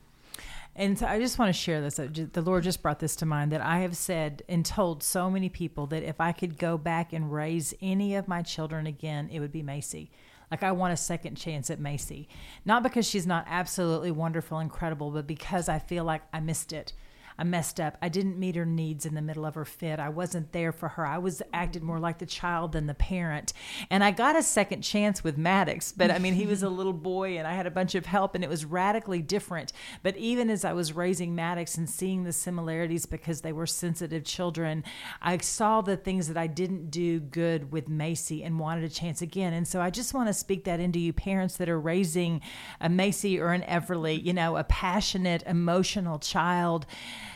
And 0.75 0.98
so 0.98 1.06
I 1.06 1.20
just 1.20 1.38
want 1.38 1.53
to 1.53 1.60
share 1.60 1.82
this. 1.82 1.96
The 1.96 2.41
Lord 2.41 2.63
just 2.63 2.82
brought 2.82 3.00
this 3.00 3.18
to 3.18 3.25
mind 3.25 3.51
that 3.51 3.62
I 3.62 3.80
have 3.80 3.98
said 3.98 4.41
and 4.48 4.65
told 4.65 5.03
so 5.03 5.30
many 5.30 5.50
people 5.50 5.86
that 5.88 6.03
if 6.03 6.22
I 6.22 6.32
could 6.32 6.58
go 6.58 6.77
back 6.77 7.12
and 7.12 7.32
raise 7.32 7.74
any 7.82 8.15
of 8.15 8.27
my 8.27 8.41
children 8.41 8.88
again, 8.88 9.30
it 9.32 9.41
would 9.41 9.51
be 9.51 9.63
Macy. 9.63 10.12
Like 10.50 10.63
I 10.63 10.72
want 10.72 10.94
a 10.94 10.98
second 10.98 11.36
chance 11.36 11.70
at 11.70 11.80
Macy. 11.80 12.30
Not 12.65 12.84
because 12.84 13.08
she's 13.08 13.27
not 13.27 13.46
absolutely 13.50 14.12
wonderful, 14.12 14.60
and 14.60 14.70
incredible, 14.70 15.12
but 15.12 15.27
because 15.27 15.68
I 15.68 15.80
feel 15.80 16.06
like 16.06 16.22
I 16.34 16.39
missed 16.39 16.72
it. 16.72 16.94
I 17.41 17.43
messed 17.43 17.79
up. 17.79 17.98
I 18.03 18.07
didn't 18.07 18.38
meet 18.38 18.55
her 18.55 18.67
needs 18.67 19.03
in 19.03 19.15
the 19.15 19.21
middle 19.21 19.48
of 19.48 19.55
her 19.55 19.65
fit. 19.65 20.00
I 20.00 20.10
wasn't 20.10 20.51
there 20.51 20.71
for 20.71 20.89
her. 20.89 21.07
I 21.07 21.17
was 21.17 21.41
acted 21.51 21.81
more 21.81 21.98
like 21.98 22.19
the 22.19 22.27
child 22.27 22.73
than 22.73 22.86
the 22.86 22.93
parent. 22.93 23.51
And 23.89 24.04
I 24.04 24.12
got 24.12 24.36
a 24.36 24.43
second 24.43 24.84
chance 24.84 25.23
with 25.23 25.39
Maddox, 25.39 25.91
but 25.91 26.12
I 26.12 26.19
mean, 26.19 26.36
he 26.36 26.45
was 26.45 26.62
a 26.62 26.69
little 26.82 26.93
boy 26.93 27.39
and 27.39 27.47
I 27.47 27.54
had 27.54 27.65
a 27.65 27.71
bunch 27.71 27.95
of 27.95 28.06
help 28.06 28.36
and 28.36 28.43
it 28.43 28.49
was 28.49 28.63
radically 28.63 29.23
different. 29.23 29.73
But 30.04 30.17
even 30.17 30.51
as 30.51 30.63
I 30.63 30.73
was 30.73 30.93
raising 30.93 31.34
Maddox 31.34 31.80
and 31.80 31.89
seeing 31.89 32.25
the 32.25 32.32
similarities 32.32 33.08
because 33.08 33.41
they 33.41 33.54
were 33.54 33.65
sensitive 33.65 34.23
children, 34.23 34.84
I 35.19 35.39
saw 35.39 35.82
the 35.82 35.97
things 35.97 36.27
that 36.27 36.38
I 36.38 36.45
didn't 36.45 36.91
do 36.91 37.19
good 37.19 37.71
with 37.71 37.89
Macy 37.89 38.43
and 38.43 38.60
wanted 38.60 38.84
a 38.84 38.89
chance 38.89 39.19
again. 39.23 39.54
And 39.54 39.67
so 39.67 39.82
I 39.82 39.89
just 39.89 40.13
want 40.13 40.27
to 40.27 40.34
speak 40.36 40.65
that 40.65 40.80
into 40.80 40.99
you 40.99 41.12
parents 41.12 41.58
that 41.58 41.69
are 41.69 41.80
raising 41.80 42.39
a 42.80 42.88
Macy 42.88 43.39
or 43.39 43.51
an 43.51 43.63
Everly, 43.63 44.23
you 44.23 44.32
know, 44.32 44.58
a 44.58 44.63
passionate, 44.63 45.41
emotional 45.47 46.19
child 46.19 46.86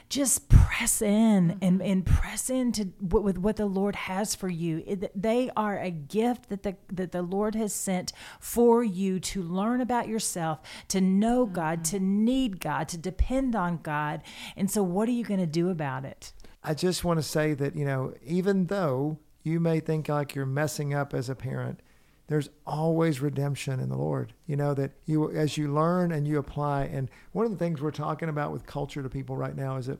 just 0.09 0.49
press 0.49 1.01
in 1.01 1.49
mm-hmm. 1.49 1.57
and, 1.61 1.81
and 1.81 2.05
press 2.05 2.49
into 2.49 2.85
what, 2.99 3.23
with 3.23 3.37
what 3.37 3.55
the 3.55 3.65
Lord 3.65 3.95
has 3.95 4.35
for 4.35 4.49
you. 4.49 4.83
It, 4.85 5.11
they 5.19 5.49
are 5.55 5.79
a 5.79 5.91
gift 5.91 6.49
that 6.49 6.63
the 6.63 6.75
that 6.91 7.11
the 7.11 7.21
Lord 7.21 7.55
has 7.55 7.73
sent 7.73 8.13
for 8.39 8.83
you 8.83 9.19
to 9.19 9.41
learn 9.41 9.81
about 9.81 10.07
yourself, 10.07 10.59
to 10.89 11.01
know 11.01 11.45
God, 11.45 11.79
mm-hmm. 11.79 11.97
to 11.97 11.99
need 11.99 12.59
God, 12.59 12.87
to 12.89 12.97
depend 12.97 13.55
on 13.55 13.79
God. 13.81 14.21
And 14.55 14.69
so, 14.69 14.83
what 14.83 15.09
are 15.09 15.13
you 15.13 15.23
going 15.23 15.39
to 15.39 15.45
do 15.45 15.69
about 15.69 16.05
it? 16.05 16.33
I 16.63 16.73
just 16.73 17.03
want 17.03 17.19
to 17.19 17.23
say 17.23 17.53
that, 17.53 17.75
you 17.75 17.85
know, 17.85 18.13
even 18.25 18.65
though 18.65 19.19
you 19.43 19.59
may 19.59 19.79
think 19.79 20.09
like 20.09 20.33
you're 20.33 20.47
messing 20.47 20.93
up 20.93 21.13
as 21.13 21.29
a 21.29 21.35
parent, 21.35 21.79
there's 22.27 22.49
always 22.65 23.21
redemption 23.21 23.79
in 23.79 23.89
the 23.89 23.97
Lord. 23.97 24.33
You 24.47 24.55
know, 24.55 24.73
that 24.73 24.91
you, 25.05 25.31
as 25.31 25.57
you 25.57 25.73
learn 25.73 26.11
and 26.11 26.27
you 26.27 26.37
apply. 26.39 26.85
And 26.85 27.09
one 27.33 27.45
of 27.45 27.51
the 27.51 27.57
things 27.57 27.81
we're 27.81 27.91
talking 27.91 28.29
about 28.29 28.51
with 28.51 28.65
culture 28.65 29.03
to 29.03 29.09
people 29.09 29.37
right 29.37 29.55
now 29.55 29.77
is 29.77 29.87
that 29.87 29.99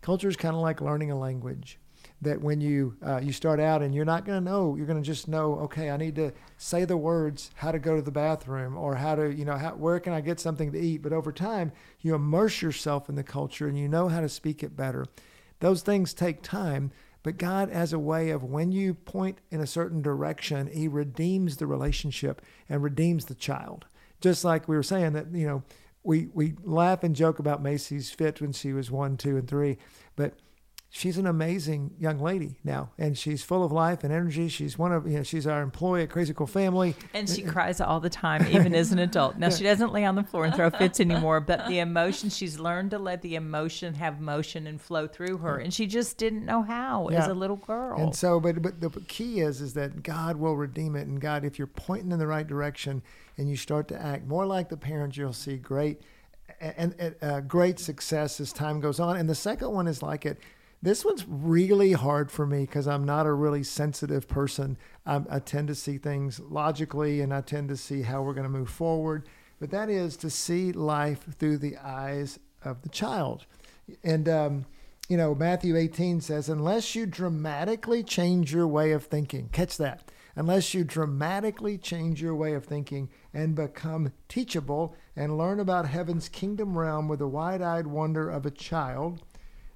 culture 0.00 0.28
is 0.28 0.36
kind 0.36 0.54
of 0.54 0.62
like 0.62 0.80
learning 0.80 1.10
a 1.10 1.18
language. 1.18 1.78
That 2.22 2.40
when 2.40 2.60
you 2.60 2.96
uh, 3.04 3.20
you 3.22 3.32
start 3.32 3.60
out 3.60 3.82
and 3.82 3.94
you're 3.94 4.04
not 4.04 4.24
going 4.24 4.42
to 4.42 4.50
know, 4.50 4.76
you're 4.76 4.86
going 4.86 5.02
to 5.02 5.06
just 5.06 5.26
know. 5.28 5.58
Okay, 5.60 5.90
I 5.90 5.96
need 5.96 6.14
to 6.16 6.32
say 6.56 6.84
the 6.84 6.96
words, 6.96 7.50
how 7.56 7.72
to 7.72 7.78
go 7.78 7.96
to 7.96 8.02
the 8.02 8.10
bathroom, 8.10 8.78
or 8.78 8.94
how 8.94 9.14
to, 9.16 9.34
you 9.34 9.44
know, 9.44 9.56
how, 9.56 9.70
where 9.70 10.00
can 10.00 10.12
I 10.12 10.20
get 10.20 10.40
something 10.40 10.72
to 10.72 10.78
eat. 10.78 11.02
But 11.02 11.12
over 11.12 11.32
time, 11.32 11.72
you 12.00 12.14
immerse 12.14 12.62
yourself 12.62 13.08
in 13.08 13.14
the 13.14 13.24
culture 13.24 13.66
and 13.66 13.78
you 13.78 13.88
know 13.88 14.08
how 14.08 14.20
to 14.20 14.28
speak 14.28 14.62
it 14.62 14.76
better. 14.76 15.06
Those 15.60 15.82
things 15.82 16.14
take 16.14 16.42
time, 16.42 16.92
but 17.24 17.38
God 17.38 17.70
has 17.70 17.92
a 17.92 17.98
way 17.98 18.30
of 18.30 18.44
when 18.44 18.70
you 18.70 18.94
point 18.94 19.38
in 19.50 19.60
a 19.60 19.66
certain 19.66 20.02
direction, 20.02 20.68
He 20.68 20.86
redeems 20.86 21.56
the 21.56 21.66
relationship 21.66 22.40
and 22.68 22.82
redeems 22.82 23.24
the 23.24 23.34
child. 23.34 23.86
Just 24.20 24.44
like 24.44 24.68
we 24.68 24.76
were 24.76 24.82
saying 24.84 25.14
that, 25.14 25.32
you 25.32 25.46
know, 25.46 25.62
we, 26.04 26.28
we 26.34 26.54
laugh 26.62 27.02
and 27.02 27.16
joke 27.16 27.38
about 27.38 27.62
Macy's 27.62 28.10
fit 28.10 28.42
when 28.42 28.52
she 28.52 28.74
was 28.74 28.90
one, 28.90 29.16
two, 29.16 29.38
and 29.38 29.48
three, 29.48 29.78
but 30.16 30.34
she's 30.94 31.18
an 31.18 31.26
amazing 31.26 31.90
young 31.98 32.20
lady 32.20 32.54
now, 32.62 32.92
and 32.96 33.18
she's 33.18 33.42
full 33.42 33.64
of 33.64 33.72
life 33.72 34.04
and 34.04 34.12
energy. 34.12 34.46
She's 34.48 34.78
one 34.78 34.92
of, 34.92 35.08
you 35.08 35.16
know, 35.16 35.22
she's 35.24 35.44
our 35.44 35.60
employee 35.60 36.04
at 36.04 36.10
Crazy 36.10 36.32
Cool 36.32 36.46
Family. 36.46 36.94
And 37.12 37.28
she 37.28 37.42
cries 37.42 37.80
all 37.80 37.98
the 37.98 38.08
time, 38.08 38.46
even 38.48 38.76
as 38.76 38.92
an 38.92 39.00
adult. 39.00 39.36
Now, 39.36 39.50
she 39.50 39.64
doesn't 39.64 39.92
lay 39.92 40.04
on 40.04 40.14
the 40.14 40.22
floor 40.22 40.44
and 40.44 40.54
throw 40.54 40.70
fits 40.70 41.00
anymore, 41.00 41.40
but 41.40 41.66
the 41.66 41.80
emotion, 41.80 42.30
she's 42.30 42.60
learned 42.60 42.92
to 42.92 42.98
let 42.98 43.22
the 43.22 43.34
emotion 43.34 43.94
have 43.94 44.20
motion 44.20 44.68
and 44.68 44.80
flow 44.80 45.08
through 45.08 45.38
her. 45.38 45.58
And 45.58 45.74
she 45.74 45.86
just 45.86 46.16
didn't 46.16 46.44
know 46.44 46.62
how 46.62 47.08
as 47.08 47.26
a 47.26 47.34
little 47.34 47.56
girl. 47.56 48.00
And 48.00 48.14
so, 48.14 48.38
but 48.38 48.62
but 48.62 48.80
the 48.80 48.90
key 49.08 49.40
is 49.40 49.60
is 49.60 49.74
that 49.74 50.04
God 50.04 50.36
will 50.36 50.56
redeem 50.56 50.94
it, 50.94 51.08
and 51.08 51.20
God, 51.20 51.44
if 51.44 51.58
you're 51.58 51.66
pointing 51.66 52.12
in 52.12 52.20
the 52.20 52.26
right 52.26 52.46
direction 52.46 53.02
and 53.36 53.50
you 53.50 53.56
start 53.56 53.88
to 53.88 54.00
act 54.00 54.26
more 54.26 54.46
like 54.46 54.68
the 54.68 54.76
parents, 54.76 55.16
you'll 55.16 55.32
see 55.32 55.56
great 55.56 56.00
and, 56.60 56.94
and 56.98 57.14
uh, 57.22 57.40
great 57.40 57.78
success 57.78 58.40
as 58.40 58.52
time 58.52 58.80
goes 58.80 59.00
on. 59.00 59.16
And 59.16 59.28
the 59.28 59.34
second 59.34 59.72
one 59.72 59.86
is 59.86 60.02
like 60.02 60.24
it. 60.24 60.38
This 60.84 61.02
one's 61.02 61.24
really 61.26 61.92
hard 61.92 62.30
for 62.30 62.46
me 62.46 62.60
because 62.60 62.86
I'm 62.86 63.04
not 63.04 63.24
a 63.24 63.32
really 63.32 63.62
sensitive 63.62 64.28
person. 64.28 64.76
I'm, 65.06 65.26
I 65.30 65.38
tend 65.38 65.68
to 65.68 65.74
see 65.74 65.96
things 65.96 66.40
logically, 66.40 67.22
and 67.22 67.32
I 67.32 67.40
tend 67.40 67.70
to 67.70 67.76
see 67.78 68.02
how 68.02 68.20
we're 68.20 68.34
going 68.34 68.42
to 68.42 68.50
move 68.50 68.68
forward. 68.68 69.26
But 69.58 69.70
that 69.70 69.88
is 69.88 70.14
to 70.18 70.28
see 70.28 70.72
life 70.72 71.24
through 71.38 71.56
the 71.56 71.78
eyes 71.78 72.38
of 72.62 72.82
the 72.82 72.90
child, 72.90 73.46
and. 74.04 74.28
Um, 74.28 74.66
you 75.06 75.18
know, 75.18 75.34
Matthew 75.34 75.76
18 75.76 76.22
says, 76.22 76.48
unless 76.48 76.94
you 76.94 77.04
dramatically 77.04 78.02
change 78.02 78.54
your 78.54 78.66
way 78.66 78.92
of 78.92 79.04
thinking, 79.04 79.50
catch 79.52 79.76
that, 79.76 80.10
unless 80.34 80.72
you 80.72 80.82
dramatically 80.82 81.76
change 81.76 82.22
your 82.22 82.34
way 82.34 82.54
of 82.54 82.64
thinking 82.64 83.10
and 83.34 83.54
become 83.54 84.12
teachable 84.28 84.96
and 85.14 85.36
learn 85.36 85.60
about 85.60 85.86
heaven's 85.86 86.30
kingdom 86.30 86.78
realm 86.78 87.06
with 87.06 87.18
the 87.18 87.28
wide 87.28 87.60
eyed 87.60 87.86
wonder 87.86 88.30
of 88.30 88.46
a 88.46 88.50
child, 88.50 89.20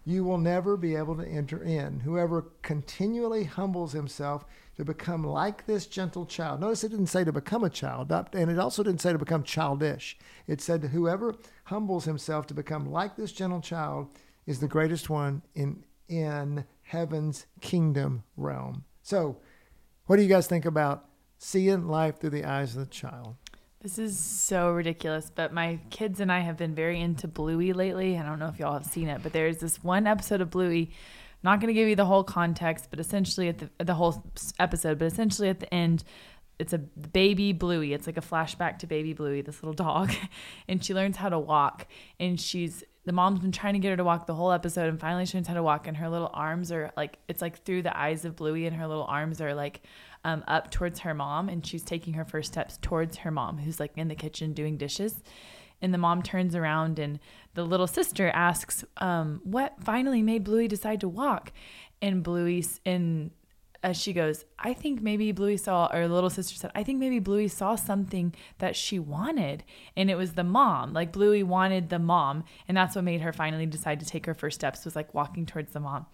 you 0.08 0.24
will 0.24 0.38
never 0.38 0.76
be 0.78 0.96
able 0.96 1.14
to 1.16 1.28
enter 1.28 1.62
in. 1.62 2.00
Whoever 2.00 2.46
continually 2.62 3.44
humbles 3.44 3.92
himself 3.92 4.46
to 4.76 4.84
become 4.84 5.22
like 5.22 5.66
this 5.66 5.86
gentle 5.86 6.24
child. 6.24 6.60
Notice 6.60 6.84
it 6.84 6.88
didn't 6.88 7.08
say 7.08 7.24
to 7.24 7.32
become 7.32 7.62
a 7.62 7.68
child, 7.68 8.10
and 8.10 8.50
it 8.50 8.58
also 8.58 8.82
didn't 8.82 9.02
say 9.02 9.12
to 9.12 9.18
become 9.18 9.42
childish. 9.42 10.16
It 10.46 10.62
said 10.62 10.82
whoever 10.82 11.34
humbles 11.64 12.06
himself 12.06 12.46
to 12.46 12.54
become 12.54 12.90
like 12.90 13.16
this 13.16 13.32
gentle 13.32 13.60
child 13.60 14.08
is 14.46 14.60
the 14.60 14.68
greatest 14.68 15.10
one 15.10 15.42
in 15.54 15.84
in 16.08 16.64
heaven's 16.84 17.44
kingdom 17.60 18.24
realm. 18.34 18.84
So, 19.02 19.36
what 20.06 20.16
do 20.16 20.22
you 20.22 20.28
guys 20.28 20.46
think 20.46 20.64
about 20.64 21.04
seeing 21.36 21.86
life 21.86 22.18
through 22.18 22.30
the 22.30 22.46
eyes 22.46 22.74
of 22.74 22.80
the 22.80 22.90
child? 22.90 23.36
This 23.80 23.96
is 23.96 24.18
so 24.18 24.72
ridiculous, 24.72 25.30
but 25.32 25.52
my 25.52 25.78
kids 25.90 26.18
and 26.18 26.32
I 26.32 26.40
have 26.40 26.56
been 26.56 26.74
very 26.74 27.00
into 27.00 27.28
Bluey 27.28 27.72
lately. 27.72 28.18
I 28.18 28.24
don't 28.24 28.40
know 28.40 28.48
if 28.48 28.58
y'all 28.58 28.72
have 28.72 28.84
seen 28.84 29.06
it, 29.06 29.22
but 29.22 29.32
there's 29.32 29.58
this 29.58 29.84
one 29.84 30.08
episode 30.08 30.40
of 30.40 30.50
Bluey. 30.50 30.90
I'm 30.90 31.38
Not 31.44 31.60
going 31.60 31.68
to 31.68 31.74
give 31.74 31.88
you 31.88 31.94
the 31.94 32.04
whole 32.04 32.24
context, 32.24 32.88
but 32.90 32.98
essentially 32.98 33.48
at 33.48 33.58
the 33.58 33.70
the 33.84 33.94
whole 33.94 34.24
episode, 34.58 34.98
but 34.98 35.04
essentially 35.04 35.48
at 35.48 35.60
the 35.60 35.72
end, 35.72 36.02
it's 36.58 36.72
a 36.72 36.78
baby 36.78 37.52
Bluey. 37.52 37.92
It's 37.92 38.08
like 38.08 38.16
a 38.16 38.20
flashback 38.20 38.80
to 38.80 38.88
baby 38.88 39.12
Bluey, 39.12 39.42
this 39.42 39.62
little 39.62 39.74
dog, 39.74 40.12
and 40.68 40.84
she 40.84 40.92
learns 40.92 41.16
how 41.16 41.28
to 41.28 41.38
walk. 41.38 41.86
And 42.18 42.40
she's 42.40 42.82
the 43.04 43.12
mom's 43.12 43.38
been 43.38 43.52
trying 43.52 43.74
to 43.74 43.78
get 43.78 43.90
her 43.90 43.96
to 43.96 44.04
walk 44.04 44.26
the 44.26 44.34
whole 44.34 44.50
episode, 44.50 44.88
and 44.88 44.98
finally 44.98 45.24
she 45.24 45.36
learns 45.36 45.46
how 45.46 45.54
to 45.54 45.62
walk. 45.62 45.86
And 45.86 45.96
her 45.98 46.08
little 46.08 46.30
arms 46.34 46.72
are 46.72 46.90
like 46.96 47.18
it's 47.28 47.40
like 47.40 47.62
through 47.62 47.82
the 47.82 47.96
eyes 47.96 48.24
of 48.24 48.34
Bluey, 48.34 48.66
and 48.66 48.74
her 48.74 48.88
little 48.88 49.04
arms 49.04 49.40
are 49.40 49.54
like 49.54 49.82
um, 50.24 50.44
up 50.46 50.70
towards 50.70 51.00
her 51.00 51.14
mom, 51.14 51.48
and 51.48 51.66
she's 51.66 51.82
taking 51.82 52.14
her 52.14 52.24
first 52.24 52.52
steps 52.52 52.78
towards 52.80 53.18
her 53.18 53.30
mom, 53.30 53.58
who's 53.58 53.80
like 53.80 53.92
in 53.96 54.08
the 54.08 54.14
kitchen 54.14 54.52
doing 54.52 54.76
dishes. 54.76 55.22
And 55.80 55.94
the 55.94 55.98
mom 55.98 56.22
turns 56.22 56.54
around, 56.54 56.98
and 56.98 57.20
the 57.54 57.64
little 57.64 57.86
sister 57.86 58.30
asks, 58.34 58.84
um, 58.98 59.40
"What 59.44 59.74
finally 59.82 60.22
made 60.22 60.44
Bluey 60.44 60.68
decide 60.68 61.00
to 61.00 61.08
walk?" 61.08 61.52
And 62.02 62.22
Bluey, 62.22 62.64
and 62.84 63.30
as 63.82 63.96
she 63.96 64.12
goes, 64.12 64.44
I 64.58 64.74
think 64.74 65.00
maybe 65.00 65.30
Bluey 65.30 65.56
saw, 65.56 65.88
or 65.92 66.08
little 66.08 66.30
sister 66.30 66.56
said, 66.56 66.72
I 66.74 66.82
think 66.82 66.98
maybe 66.98 67.20
Bluey 67.20 67.46
saw 67.46 67.76
something 67.76 68.34
that 68.58 68.74
she 68.74 68.98
wanted. 68.98 69.62
And 69.96 70.10
it 70.10 70.16
was 70.16 70.32
the 70.32 70.44
mom. 70.44 70.92
Like 70.92 71.12
Bluey 71.12 71.44
wanted 71.44 71.88
the 71.88 72.00
mom. 72.00 72.44
And 72.66 72.76
that's 72.76 72.96
what 72.96 73.04
made 73.04 73.20
her 73.20 73.32
finally 73.32 73.66
decide 73.66 74.00
to 74.00 74.06
take 74.06 74.26
her 74.26 74.34
first 74.34 74.56
steps 74.56 74.84
was 74.84 74.96
like 74.96 75.14
walking 75.14 75.46
towards 75.46 75.72
the 75.72 75.80
mom 75.80 76.06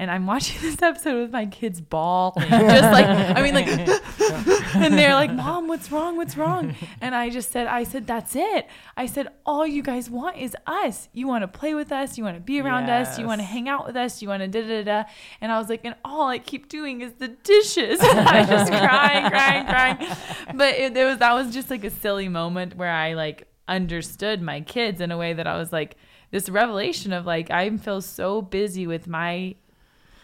and 0.00 0.10
I'm 0.10 0.24
watching 0.26 0.58
this 0.62 0.80
episode 0.80 1.20
with 1.20 1.30
my 1.30 1.44
kids 1.44 1.80
bawling, 1.80 2.48
just 2.48 2.90
like 2.90 3.06
I 3.06 3.42
mean, 3.42 3.54
like, 3.54 3.68
and 4.74 4.98
they're 4.98 5.14
like, 5.14 5.30
"Mom, 5.30 5.68
what's 5.68 5.92
wrong? 5.92 6.16
What's 6.16 6.38
wrong?" 6.38 6.74
And 7.02 7.14
I 7.14 7.28
just 7.28 7.52
said, 7.52 7.66
"I 7.66 7.84
said 7.84 8.06
that's 8.06 8.34
it. 8.34 8.66
I 8.96 9.04
said 9.04 9.28
all 9.44 9.66
you 9.66 9.82
guys 9.82 10.08
want 10.08 10.38
is 10.38 10.56
us. 10.66 11.10
You 11.12 11.28
want 11.28 11.42
to 11.42 11.48
play 11.48 11.74
with 11.74 11.92
us. 11.92 12.16
You 12.16 12.24
want 12.24 12.38
to 12.38 12.40
be 12.40 12.62
around 12.62 12.88
us. 12.88 13.18
You 13.18 13.26
want 13.26 13.42
to 13.42 13.44
hang 13.44 13.68
out 13.68 13.86
with 13.86 13.94
us. 13.94 14.22
You 14.22 14.28
want 14.28 14.40
to 14.40 14.48
da 14.48 14.66
da 14.66 14.82
da." 14.82 15.04
And 15.42 15.52
I 15.52 15.58
was 15.58 15.68
like, 15.68 15.82
and 15.84 15.94
all 16.02 16.28
I 16.28 16.38
keep 16.38 16.70
doing 16.70 17.02
is 17.02 17.12
the 17.14 17.28
dishes. 17.28 18.00
I 18.02 18.46
just 18.46 18.72
crying, 18.72 19.28
crying, 19.28 19.66
crying. 19.66 20.16
But 20.54 20.74
it, 20.76 20.94
there 20.94 21.08
was 21.08 21.18
that 21.18 21.34
was 21.34 21.52
just 21.52 21.68
like 21.68 21.84
a 21.84 21.90
silly 21.90 22.30
moment 22.30 22.74
where 22.74 22.90
I 22.90 23.12
like 23.12 23.48
understood 23.68 24.40
my 24.40 24.62
kids 24.62 25.02
in 25.02 25.12
a 25.12 25.18
way 25.18 25.34
that 25.34 25.46
I 25.46 25.58
was 25.58 25.74
like 25.74 25.96
this 26.30 26.48
revelation 26.48 27.12
of 27.12 27.26
like 27.26 27.50
I 27.50 27.76
feel 27.76 28.00
so 28.00 28.40
busy 28.40 28.86
with 28.86 29.06
my 29.06 29.56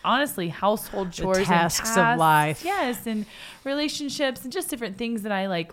honestly 0.07 0.49
household 0.49 1.12
chores 1.12 1.38
and 1.38 1.47
tasks 1.47 1.97
and 1.97 2.12
of 2.14 2.19
life. 2.19 2.64
yes 2.64 3.07
and 3.07 3.27
relationships 3.64 4.45
and 4.45 4.53
just 4.53 4.71
different 4.71 4.97
things 4.97 5.23
that 5.23 5.33
i 5.33 5.47
like 5.47 5.73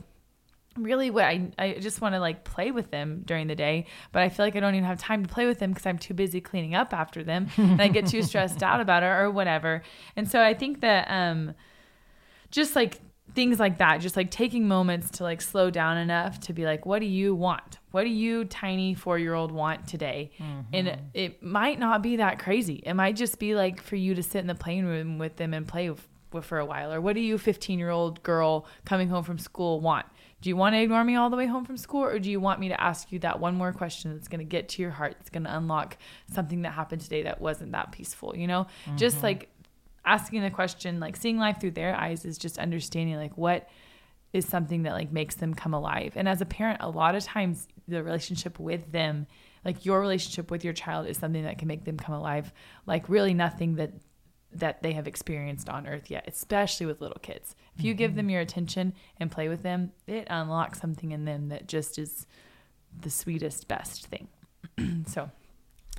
really 0.77 1.11
what 1.11 1.23
i, 1.23 1.49
I 1.59 1.73
just 1.73 2.01
want 2.01 2.15
to 2.15 2.19
like 2.19 2.43
play 2.43 2.71
with 2.71 2.89
them 2.89 3.21
during 3.25 3.47
the 3.47 3.55
day 3.55 3.85
but 4.11 4.23
i 4.23 4.29
feel 4.29 4.45
like 4.45 4.55
i 4.55 4.59
don't 4.59 4.73
even 4.73 4.87
have 4.87 4.99
time 4.99 5.23
to 5.23 5.31
play 5.31 5.45
with 5.45 5.59
them 5.59 5.71
because 5.71 5.85
i'm 5.85 5.99
too 5.99 6.15
busy 6.15 6.41
cleaning 6.41 6.73
up 6.73 6.93
after 6.93 7.23
them 7.23 7.47
and 7.57 7.79
i 7.81 7.87
get 7.87 8.07
too 8.07 8.23
stressed 8.29 8.63
out 8.63 8.81
about 8.81 9.03
it 9.03 9.07
or 9.07 9.29
whatever 9.29 9.83
and 10.15 10.29
so 10.29 10.41
i 10.41 10.53
think 10.53 10.81
that 10.81 11.05
um 11.09 11.53
just 12.49 12.75
like 12.75 12.99
things 13.33 13.59
like 13.59 13.79
that 13.79 13.99
just 13.99 14.15
like 14.15 14.29
taking 14.31 14.67
moments 14.67 15.09
to 15.11 15.23
like 15.23 15.41
slow 15.41 15.69
down 15.69 15.97
enough 15.97 16.39
to 16.41 16.53
be 16.53 16.65
like 16.65 16.85
what 16.85 16.99
do 16.99 17.05
you 17.05 17.33
want? 17.35 17.79
What 17.91 18.03
do 18.03 18.09
you 18.09 18.45
tiny 18.45 18.93
four 18.93 19.19
year 19.19 19.33
old 19.33 19.51
want 19.51 19.87
today? 19.87 20.31
And 20.73 20.87
it, 20.87 20.99
it 21.13 21.43
might 21.43 21.79
not 21.79 22.01
be 22.01 22.17
that 22.17 22.39
crazy. 22.39 22.81
It 22.85 22.93
might 22.93 23.15
just 23.15 23.39
be 23.39 23.55
like 23.55 23.81
for 23.81 23.95
you 23.95 24.15
to 24.15 24.23
sit 24.23 24.39
in 24.39 24.47
the 24.47 24.55
playing 24.55 24.85
room 24.85 25.17
with 25.17 25.35
them 25.37 25.53
and 25.53 25.67
play 25.67 25.89
with, 25.89 26.07
with 26.31 26.45
for 26.45 26.59
a 26.59 26.65
while. 26.65 26.91
Or 26.91 27.01
what 27.01 27.13
do 27.13 27.21
you 27.21 27.37
15 27.37 27.79
year 27.79 27.89
old 27.89 28.23
girl 28.23 28.65
coming 28.85 29.09
home 29.09 29.23
from 29.23 29.37
school 29.37 29.79
want? 29.79 30.05
Do 30.41 30.49
you 30.49 30.57
want 30.57 30.75
to 30.75 30.81
ignore 30.81 31.05
me 31.05 31.15
all 31.15 31.29
the 31.29 31.37
way 31.37 31.45
home 31.45 31.63
from 31.63 31.77
school 31.77 32.03
or 32.03 32.19
do 32.19 32.29
you 32.29 32.39
want 32.39 32.59
me 32.59 32.67
to 32.67 32.81
ask 32.81 33.11
you 33.11 33.19
that 33.19 33.39
one 33.39 33.55
more 33.55 33.71
question 33.71 34.13
that's 34.13 34.27
going 34.27 34.39
to 34.39 34.45
get 34.45 34.67
to 34.69 34.81
your 34.81 34.91
heart 34.91 35.15
that's 35.17 35.29
going 35.29 35.43
to 35.43 35.55
unlock 35.55 35.97
something 36.33 36.63
that 36.63 36.71
happened 36.71 37.01
today 37.01 37.23
that 37.23 37.39
wasn't 37.39 37.71
that 37.71 37.91
peaceful 37.91 38.35
you 38.35 38.47
know? 38.47 38.67
Just 38.95 39.17
mm-hmm. 39.17 39.25
like 39.25 39.49
asking 40.05 40.41
the 40.41 40.49
question 40.49 40.99
like 40.99 41.15
seeing 41.15 41.37
life 41.37 41.59
through 41.59 41.71
their 41.71 41.95
eyes 41.95 42.25
is 42.25 42.37
just 42.37 42.57
understanding 42.57 43.15
like 43.15 43.37
what 43.37 43.69
is 44.33 44.45
something 44.45 44.83
that 44.83 44.93
like 44.93 45.11
makes 45.11 45.35
them 45.35 45.53
come 45.53 45.73
alive. 45.73 46.13
And 46.15 46.27
as 46.27 46.41
a 46.41 46.45
parent 46.45 46.79
a 46.81 46.89
lot 46.89 47.15
of 47.15 47.23
times 47.23 47.67
the 47.87 48.03
relationship 48.03 48.59
with 48.59 48.91
them 48.91 49.27
like 49.63 49.85
your 49.85 50.01
relationship 50.01 50.51
with 50.51 50.63
your 50.63 50.73
child 50.73 51.07
is 51.07 51.17
something 51.17 51.43
that 51.43 51.57
can 51.57 51.67
make 51.67 51.85
them 51.85 51.97
come 51.97 52.15
alive 52.15 52.51
like 52.85 53.07
really 53.07 53.33
nothing 53.33 53.75
that 53.75 53.93
that 54.55 54.83
they 54.83 54.93
have 54.93 55.07
experienced 55.07 55.67
on 55.67 55.87
earth 55.87 56.11
yet 56.11 56.25
especially 56.27 56.85
with 56.85 57.01
little 57.01 57.19
kids. 57.21 57.55
If 57.77 57.83
you 57.83 57.93
give 57.93 58.15
them 58.15 58.25
mm-hmm. 58.25 58.31
your 58.31 58.41
attention 58.41 58.93
and 59.17 59.31
play 59.31 59.47
with 59.47 59.63
them 59.63 59.91
it 60.07 60.27
unlocks 60.29 60.81
something 60.81 61.11
in 61.11 61.25
them 61.25 61.49
that 61.49 61.67
just 61.67 61.97
is 61.97 62.27
the 62.99 63.09
sweetest 63.09 63.67
best 63.67 64.07
thing. 64.07 64.27
So 65.07 65.29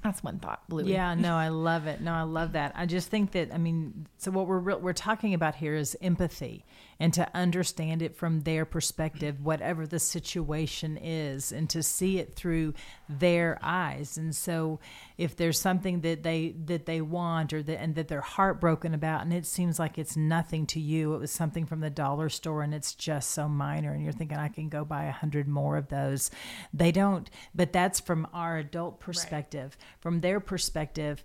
that's 0.05 0.23
one 0.23 0.39
thought 0.39 0.69
Bluey. 0.69 0.93
Yeah, 0.93 1.15
no, 1.15 1.35
I 1.37 1.49
love 1.49 1.87
it. 1.87 2.03
No, 2.03 2.13
I 2.13 2.23
love 2.23 2.53
that. 2.53 2.73
I 2.77 2.85
just 2.85 3.09
think 3.09 3.33
that 3.33 3.53
I 3.53 3.59
mean, 3.59 4.07
so 4.19 4.31
what 4.31 4.47
we're 4.47 4.59
re- 4.59 4.75
we're 4.77 4.93
talking 4.93 5.33
about 5.33 5.55
here 5.57 5.75
is 5.75 5.97
empathy 6.03 6.65
and 7.01 7.13
to 7.15 7.29
understand 7.35 8.03
it 8.03 8.15
from 8.15 8.43
their 8.43 8.65
perspective, 8.65 9.43
whatever 9.43 9.87
the 9.87 9.99
situation 9.99 10.99
is, 10.99 11.53
and 11.53 11.69
to 11.71 11.83
see 11.83 12.19
it 12.19 12.35
through 12.35 12.75
their 13.09 13.59
eyes. 13.63 14.17
And 14.19 14.37
so, 14.37 14.79
if 15.17 15.37
there's 15.37 15.61
something 15.61 16.01
that 16.01 16.23
they 16.25 16.55
that 16.65 16.87
they 16.87 17.01
want 17.01 17.53
or 17.53 17.63
that 17.63 17.81
and 17.81 17.95
that 17.95 18.09
they're 18.09 18.21
heartbroken 18.21 18.95
about, 18.95 19.23
and 19.23 19.33
it 19.33 19.47
seems 19.47 19.79
like 19.79 19.97
it's 19.97 20.17
nothing 20.17 20.67
to 20.67 20.81
you, 20.81 21.15
it 21.15 21.19
was 21.19 21.31
something 21.31 21.67
from 21.67 21.81
the 21.81 21.91
dollar 21.91 22.29
store, 22.29 22.63
and 22.63 22.75
it's 22.75 22.95
just 22.95 23.31
so 23.31 23.49
minor, 23.49 23.93
and 23.93 24.03
you're 24.03 24.13
thinking 24.13 24.39
I 24.39 24.49
can 24.49 24.69
go 24.69 24.85
buy 24.85 25.05
a 25.05 25.13
hundred 25.13 25.47
more 25.47 25.77
of 25.77 25.89
those. 25.89 26.31
They 26.73 26.91
don't, 26.91 27.31
but 27.55 27.73
that's 27.73 28.01
from 28.01 28.27
our 28.33 28.59
adult 28.59 28.99
perspective. 28.99 29.77
From 30.01 30.21
their 30.21 30.41
perspective, 30.41 31.25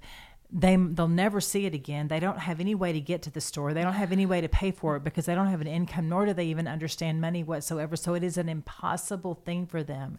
they 0.52 0.76
they'll 0.76 1.08
never 1.08 1.40
see 1.40 1.66
it 1.66 1.76
again. 1.76 2.08
They 2.08 2.20
don't 2.20 2.40
have 2.40 2.60
any 2.60 2.74
way 2.74 2.92
to 2.92 3.00
get 3.00 3.22
to 3.24 3.32
the 3.32 3.42
store. 3.42 3.74
They 3.74 3.84
don't 3.84 3.94
have 3.94 4.12
any 4.12 4.26
way 4.26 4.42
to 4.42 4.50
pay 4.50 4.72
for 4.72 4.96
it 4.96 5.04
because 5.04 5.26
they 5.26 5.36
don't 5.36 5.48
have 5.48 5.62
an 5.62 5.68
income, 5.68 6.10
nor 6.10 6.26
do 6.26 6.34
they 6.34 6.46
even 6.46 6.68
understand 6.68 7.22
money 7.22 7.44
whatsoever. 7.44 7.96
So 7.96 8.16
it 8.16 8.24
is 8.24 8.38
an 8.38 8.50
impossible 8.50 9.36
thing 9.46 9.68
for 9.68 9.84
them. 9.84 10.18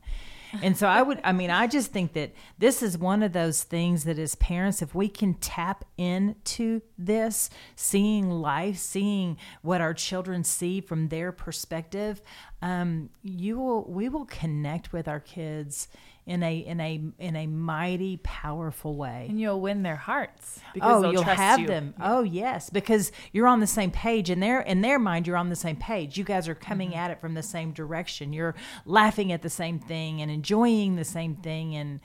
And 0.63 0.77
so 0.77 0.89
I 0.89 1.03
would, 1.03 1.21
I 1.23 1.33
mean, 1.33 1.51
I 1.51 1.67
just 1.67 1.93
think 1.93 2.13
that 2.15 2.33
this 2.59 2.83
is 2.83 2.99
one 2.99 3.23
of 3.23 3.33
those 3.33 3.63
things 3.63 4.05
that 4.05 4.19
as 4.19 4.35
parents, 4.35 4.83
if 4.83 4.95
we 4.95 5.09
can 5.09 5.35
tap 5.35 5.85
into 5.97 6.83
this, 6.99 7.51
seeing 7.77 8.31
life, 8.31 8.77
seeing 8.77 9.37
what 9.63 9.81
our 9.81 9.95
children 9.95 10.43
see 10.45 10.81
from 10.81 11.09
their 11.09 11.31
perspective, 11.33 12.21
um, 12.63 13.11
you 13.23 13.59
will, 13.59 13.85
we 13.89 14.09
will 14.09 14.27
connect 14.27 14.93
with 14.93 15.07
our 15.07 15.21
kids 15.21 15.89
in 16.31 16.45
a 16.45 16.59
in 16.59 16.81
a 16.81 17.01
in 17.19 17.35
a 17.35 17.47
mighty 17.49 18.17
powerful 18.23 18.95
way. 18.95 19.27
and 19.29 19.41
you'll 19.41 19.61
win 19.61 19.83
their 19.83 19.97
hearts 19.97 20.61
because 20.73 21.05
Oh, 21.05 21.11
you'll 21.11 21.25
trust 21.25 21.41
have 21.41 21.59
you. 21.61 21.67
them. 21.67 21.93
Oh, 22.01 22.23
yes, 22.23 22.71
because 22.71 23.11
you're 23.33 23.49
on 23.49 23.59
the 23.59 23.67
same 23.67 23.91
page, 23.91 24.31
and 24.31 24.41
their 24.41 24.61
in 24.61 24.81
their 24.81 24.99
mind, 25.01 25.27
you're 25.27 25.37
on 25.37 25.49
the 25.49 25.57
same 25.57 25.75
page. 25.77 26.17
You 26.17 26.25
guys 26.25 26.47
are 26.49 26.55
coming 26.55 26.91
Mm-hmm. 26.91 26.99
at 26.99 27.11
it 27.11 27.21
from 27.21 27.35
the 27.35 27.43
same 27.43 27.73
direction. 27.73 28.33
You're 28.33 28.55
laughing 28.87 29.33
at 29.33 29.43
the 29.43 29.51
same 29.51 29.81
thing 29.81 30.23
and 30.23 30.31
enjoying 30.31 30.95
the 30.97 31.05
same 31.05 31.35
thing, 31.35 31.75
and 31.75 31.99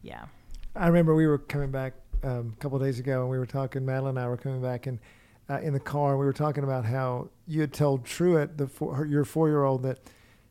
yeah, 0.00 0.26
I 0.76 0.86
remember 0.86 1.14
we 1.16 1.26
were 1.26 1.38
coming 1.38 1.70
back 1.72 1.94
um, 2.22 2.54
a 2.56 2.60
couple 2.62 2.76
of 2.78 2.84
days 2.84 3.00
ago, 3.00 3.22
and 3.22 3.30
we 3.30 3.38
were 3.38 3.46
talking. 3.46 3.84
Madeline 3.84 4.16
and 4.16 4.24
I 4.24 4.28
were 4.28 4.36
coming 4.36 4.62
back, 4.62 4.86
and 4.86 5.00
uh, 5.50 5.58
in 5.60 5.72
the 5.72 5.80
car, 5.80 6.10
and 6.12 6.20
we 6.20 6.24
were 6.24 6.32
talking 6.32 6.62
about 6.62 6.84
how 6.84 7.28
you 7.48 7.60
had 7.60 7.72
told 7.72 8.04
Truett, 8.04 8.56
the 8.58 8.68
four, 8.68 8.94
her, 8.94 9.04
your 9.04 9.24
four-year-old, 9.24 9.82
that 9.82 9.98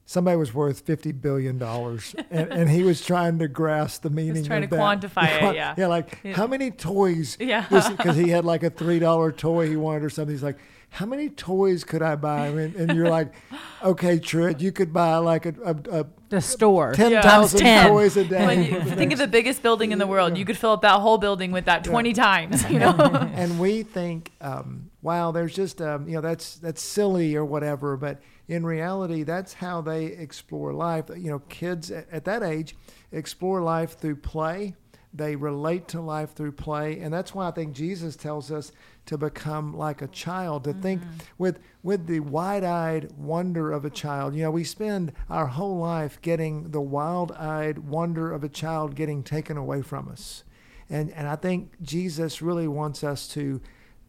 somebody 0.05 0.37
was 0.37 0.53
worth 0.53 0.81
fifty 0.81 1.11
billion 1.11 1.57
dollars, 1.57 2.15
and, 2.29 2.51
and 2.51 2.69
he 2.69 2.83
was 2.83 3.01
trying 3.05 3.39
to 3.39 3.47
grasp 3.47 4.01
the 4.03 4.09
meaning. 4.09 4.43
trying 4.43 4.63
of 4.63 4.69
to 4.69 4.75
that. 4.75 4.81
quantify 5.01 5.49
it, 5.51 5.55
yeah. 5.55 5.75
yeah. 5.77 5.87
Like 5.87 6.19
Yeah. 6.23 6.33
how 6.33 6.47
many 6.47 6.71
toys? 6.71 7.37
Yeah. 7.39 7.65
Because 7.69 8.15
he 8.17 8.29
had 8.29 8.45
like 8.45 8.63
a 8.63 8.69
three-dollar 8.69 9.31
toy 9.31 9.67
he 9.69 9.75
wanted 9.77 10.03
or 10.03 10.09
something. 10.09 10.33
He's 10.33 10.43
like. 10.43 10.57
How 10.93 11.05
many 11.05 11.29
toys 11.29 11.85
could 11.85 12.01
I 12.01 12.17
buy? 12.17 12.47
And, 12.47 12.75
and 12.75 12.97
you're 12.97 13.09
like, 13.09 13.31
okay, 13.81 14.19
Truett, 14.19 14.59
you 14.59 14.73
could 14.73 14.91
buy 14.91 15.15
like 15.19 15.45
a, 15.45 15.53
a, 15.63 15.99
a 16.01 16.05
the 16.27 16.41
store 16.41 16.91
ten 16.91 17.11
Yeah. 17.11 17.21
Times 17.21 17.53
10. 17.53 17.87
toys 17.87 18.17
a 18.17 18.25
day. 18.25 18.45
When 18.45 18.65
you 18.65 18.81
think 18.81 19.13
of 19.13 19.19
the 19.19 19.27
biggest 19.27 19.61
building 19.63 19.93
in 19.93 19.99
the 19.99 20.05
world, 20.07 20.37
you 20.37 20.43
could 20.43 20.57
fill 20.57 20.71
up 20.73 20.81
that 20.81 20.99
whole 20.99 21.17
building 21.17 21.53
with 21.53 21.63
that 21.63 21.85
20 21.85 22.11
times, 22.11 22.69
you 22.69 22.77
know? 22.77 22.91
and 23.35 23.57
we 23.57 23.83
think, 23.83 24.31
um, 24.41 24.91
wow, 25.01 25.31
there's 25.31 25.55
just, 25.55 25.81
um, 25.81 26.09
you 26.09 26.15
know, 26.15 26.21
that's 26.21 26.55
that's 26.57 26.81
silly 26.81 27.37
or 27.37 27.45
whatever. 27.45 27.95
But 27.95 28.19
in 28.51 28.65
reality, 28.65 29.23
that's 29.23 29.53
how 29.53 29.79
they 29.79 30.07
explore 30.07 30.73
life. 30.73 31.05
You 31.15 31.31
know, 31.31 31.39
kids 31.47 31.89
at, 31.89 32.05
at 32.11 32.25
that 32.25 32.43
age 32.43 32.75
explore 33.13 33.61
life 33.61 33.97
through 33.97 34.17
play. 34.17 34.75
They 35.13 35.35
relate 35.35 35.87
to 35.89 36.01
life 36.01 36.33
through 36.35 36.53
play, 36.53 36.99
and 36.99 37.13
that's 37.13 37.33
why 37.33 37.47
I 37.47 37.51
think 37.51 37.73
Jesus 37.73 38.15
tells 38.15 38.51
us 38.51 38.71
to 39.05 39.17
become 39.17 39.73
like 39.73 40.01
a 40.01 40.07
child, 40.07 40.63
to 40.65 40.73
think 40.73 41.01
mm-hmm. 41.01 41.17
with 41.37 41.59
with 41.83 42.07
the 42.07 42.19
wide-eyed 42.19 43.11
wonder 43.17 43.71
of 43.71 43.85
a 43.85 43.89
child. 43.89 44.35
You 44.35 44.43
know, 44.43 44.51
we 44.51 44.63
spend 44.63 45.13
our 45.29 45.47
whole 45.47 45.77
life 45.77 46.21
getting 46.21 46.71
the 46.71 46.81
wild-eyed 46.81 47.79
wonder 47.79 48.31
of 48.33 48.43
a 48.43 48.49
child 48.49 48.95
getting 48.95 49.23
taken 49.23 49.57
away 49.57 49.81
from 49.81 50.07
us. 50.09 50.43
And 50.89 51.11
and 51.11 51.27
I 51.27 51.37
think 51.37 51.81
Jesus 51.81 52.41
really 52.41 52.67
wants 52.67 53.03
us 53.03 53.27
to 53.29 53.61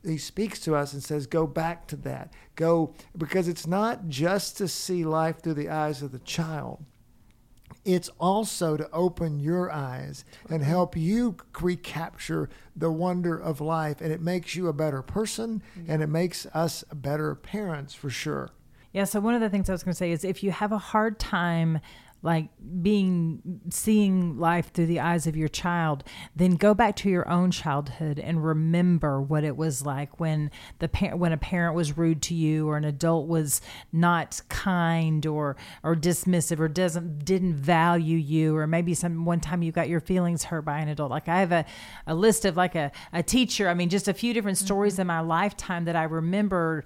he 0.04 0.18
speaks 0.18 0.58
to 0.60 0.74
us 0.74 0.92
and 0.92 1.02
says 1.02 1.26
go 1.26 1.46
back 1.46 1.86
to 1.88 1.96
that. 1.96 2.32
Go 2.56 2.94
because 3.16 3.48
it's 3.48 3.66
not 3.66 4.08
just 4.08 4.56
to 4.58 4.68
see 4.68 5.04
life 5.04 5.40
through 5.40 5.54
the 5.54 5.68
eyes 5.68 6.02
of 6.02 6.12
the 6.12 6.18
child. 6.18 6.84
It's 7.84 8.10
also 8.20 8.76
to 8.76 8.88
open 8.92 9.40
your 9.40 9.70
eyes 9.70 10.24
and 10.48 10.62
help 10.62 10.96
you 10.96 11.36
recapture 11.60 12.48
the 12.76 12.90
wonder 12.90 13.36
of 13.36 13.60
life. 13.60 14.00
And 14.00 14.12
it 14.12 14.20
makes 14.20 14.54
you 14.54 14.68
a 14.68 14.72
better 14.72 15.02
person 15.02 15.62
mm-hmm. 15.76 15.90
and 15.90 16.02
it 16.02 16.08
makes 16.08 16.46
us 16.54 16.84
better 16.92 17.34
parents 17.34 17.92
for 17.94 18.10
sure. 18.10 18.50
Yeah. 18.92 19.04
So 19.04 19.20
one 19.20 19.34
of 19.34 19.40
the 19.40 19.50
things 19.50 19.68
I 19.68 19.72
was 19.72 19.82
going 19.82 19.92
to 19.92 19.98
say 19.98 20.12
is 20.12 20.22
if 20.22 20.42
you 20.42 20.52
have 20.52 20.70
a 20.70 20.78
hard 20.78 21.18
time 21.18 21.80
like 22.22 22.48
being 22.82 23.60
seeing 23.68 24.38
life 24.38 24.72
through 24.72 24.86
the 24.86 25.00
eyes 25.00 25.26
of 25.26 25.36
your 25.36 25.48
child 25.48 26.04
then 26.36 26.54
go 26.54 26.72
back 26.72 26.94
to 26.94 27.10
your 27.10 27.28
own 27.28 27.50
childhood 27.50 28.18
and 28.18 28.44
remember 28.44 29.20
what 29.20 29.42
it 29.42 29.56
was 29.56 29.84
like 29.84 30.20
when 30.20 30.50
the 30.78 30.88
par- 30.88 31.16
when 31.16 31.32
a 31.32 31.36
parent 31.36 31.74
was 31.74 31.98
rude 31.98 32.22
to 32.22 32.34
you 32.34 32.68
or 32.68 32.76
an 32.76 32.84
adult 32.84 33.26
was 33.26 33.60
not 33.92 34.40
kind 34.48 35.26
or 35.26 35.56
or 35.82 35.96
dismissive 35.96 36.60
or 36.60 36.68
doesn't 36.68 37.24
didn't 37.24 37.54
value 37.54 38.16
you 38.16 38.56
or 38.56 38.66
maybe 38.66 38.94
some 38.94 39.24
one 39.24 39.40
time 39.40 39.62
you 39.62 39.72
got 39.72 39.88
your 39.88 40.00
feelings 40.00 40.44
hurt 40.44 40.64
by 40.64 40.78
an 40.78 40.88
adult. 40.88 41.10
Like 41.10 41.28
i 41.28 41.40
have 41.40 41.52
a, 41.52 41.64
a 42.06 42.14
list 42.14 42.44
of 42.44 42.56
like 42.56 42.76
a, 42.76 42.92
a 43.12 43.22
teacher 43.22 43.68
i 43.68 43.74
mean 43.74 43.88
just 43.88 44.06
a 44.06 44.14
few 44.14 44.32
different 44.32 44.58
stories 44.58 44.98
in 44.98 45.08
my 45.08 45.20
lifetime 45.20 45.84
that 45.86 45.96
i 45.96 46.04
remember 46.04 46.84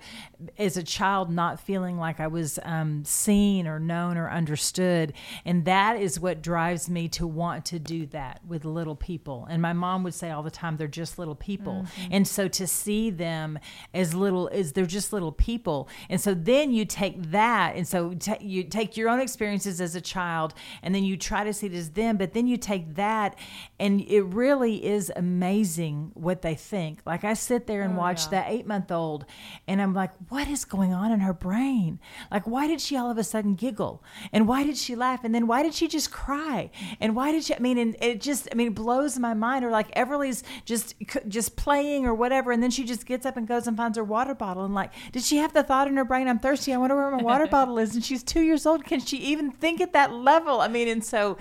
as 0.59 0.77
a 0.77 0.83
child 0.83 1.31
not 1.31 1.61
feeling 1.61 1.99
like 1.99 2.21
i 2.21 2.27
was 2.27 2.59
um, 2.63 3.05
seen 3.05 3.67
or 3.67 3.79
known 3.79 4.17
or 4.17 4.31
understood 4.31 5.13
and 5.45 5.65
that 5.65 6.01
is 6.01 6.21
what 6.21 6.43
drives 6.43 6.89
me 6.89 7.09
to 7.09 7.27
want 7.27 7.65
to 7.67 7.79
do 7.79 8.07
that 8.07 8.41
with 8.47 8.65
little 8.65 8.97
people. 8.97 9.47
And 9.51 9.61
my 9.61 9.73
mom 9.73 10.03
would 10.05 10.15
say 10.15 10.31
all 10.31 10.43
the 10.43 10.51
time, 10.51 10.77
they're 10.77 10.89
just 10.89 11.19
little 11.19 11.35
people. 11.35 11.87
Mm-hmm. 11.87 12.09
And 12.13 12.29
so 12.29 12.49
to 12.49 12.67
see 12.67 13.11
them 13.11 13.59
as 13.95 14.15
little, 14.15 14.49
as 14.53 14.73
they're 14.73 14.87
just 14.87 15.13
little 15.13 15.33
people. 15.33 15.89
And 16.09 16.21
so 16.21 16.35
then 16.35 16.73
you 16.73 16.85
take 16.85 17.31
that, 17.31 17.77
and 17.77 17.87
so 17.87 18.15
t- 18.15 18.37
you 18.41 18.65
take 18.65 18.97
your 18.97 19.09
own 19.09 19.21
experiences 19.21 19.81
as 19.81 19.95
a 19.95 20.01
child, 20.01 20.55
and 20.83 20.95
then 20.95 21.05
you 21.05 21.17
try 21.17 21.45
to 21.45 21.53
see 21.53 21.67
it 21.67 21.75
as 21.75 21.91
them, 21.91 22.17
but 22.17 22.33
then 22.33 22.47
you 22.47 22.57
take 22.57 22.95
that, 22.95 23.37
and 23.79 24.01
it 24.03 24.23
really 24.23 24.85
is 24.85 25.13
amazing 25.17 26.13
what 26.15 26.43
they 26.43 26.55
think. 26.55 27.01
Like 27.05 27.25
I 27.25 27.35
sit 27.35 27.67
there 27.67 27.83
and 27.83 27.95
oh, 27.95 27.99
watch 27.99 28.25
yeah. 28.25 28.31
that 28.31 28.47
eight 28.51 28.67
month 28.67 28.91
old, 28.91 29.25
and 29.67 29.81
I'm 29.81 29.95
like, 29.95 30.13
what 30.29 30.49
is 30.49 30.65
going 30.65 30.93
on 30.93 31.13
in 31.13 31.21
her 31.21 31.33
brain? 31.33 32.01
Like, 32.31 32.47
why 32.47 32.67
did 32.67 32.81
she 32.81 32.97
all 32.97 33.11
of 33.11 33.19
a 33.19 33.25
sudden 33.25 33.55
giggle? 33.55 34.03
And 34.33 34.49
why 34.49 34.65
did 34.65 34.77
she 34.77 34.95
laugh? 34.95 35.16
And 35.25 35.35
then 35.35 35.47
why 35.47 35.63
did 35.63 35.75
she 35.75 35.89
just 35.89 36.11
cry 36.11 36.71
and 37.01 37.15
why 37.15 37.33
did 37.33 37.45
she 37.45 37.55
i 37.55 37.59
mean 37.59 37.79
and 37.79 37.97
it 38.01 38.21
just 38.21 38.49
i 38.53 38.55
mean 38.55 38.69
it 38.69 38.75
blows 38.75 39.19
my 39.19 39.35
mind 39.35 39.65
or 39.65 39.71
like 39.71 39.89
everly's 39.93 40.43
just 40.65 40.95
just 41.29 41.57
playing 41.57 42.07
or 42.07 42.15
whatever 42.15 42.53
and 42.53 42.63
then 42.63 42.71
she 42.71 42.85
just 42.85 43.07
gets 43.07 43.27
up 43.27 43.37
and 43.37 43.47
goes 43.47 43.67
and 43.67 43.77
finds 43.77 43.97
her 43.97 44.05
water 44.05 44.35
bottle 44.35 44.65
and 44.65 44.75
like 44.75 44.93
did 45.13 45.23
she 45.23 45.37
have 45.37 45.53
the 45.53 45.63
thought 45.63 45.89
in 45.89 45.97
her 45.97 46.05
brain 46.05 46.29
i'm 46.29 46.39
thirsty 46.39 46.73
i 46.73 46.77
wonder 46.77 46.97
where 46.97 47.11
my 47.11 47.23
water 47.23 47.47
bottle 47.51 47.79
is 47.79 47.95
and 47.95 48.05
she's 48.05 48.23
two 48.23 48.43
years 48.43 48.67
old 48.67 48.85
can 48.85 49.01
she 49.01 49.19
even 49.19 49.51
think 49.51 49.81
at 49.81 49.93
that 49.93 50.13
level 50.13 50.61
i 50.61 50.69
mean 50.69 50.89
and 50.89 51.05
so 51.05 51.37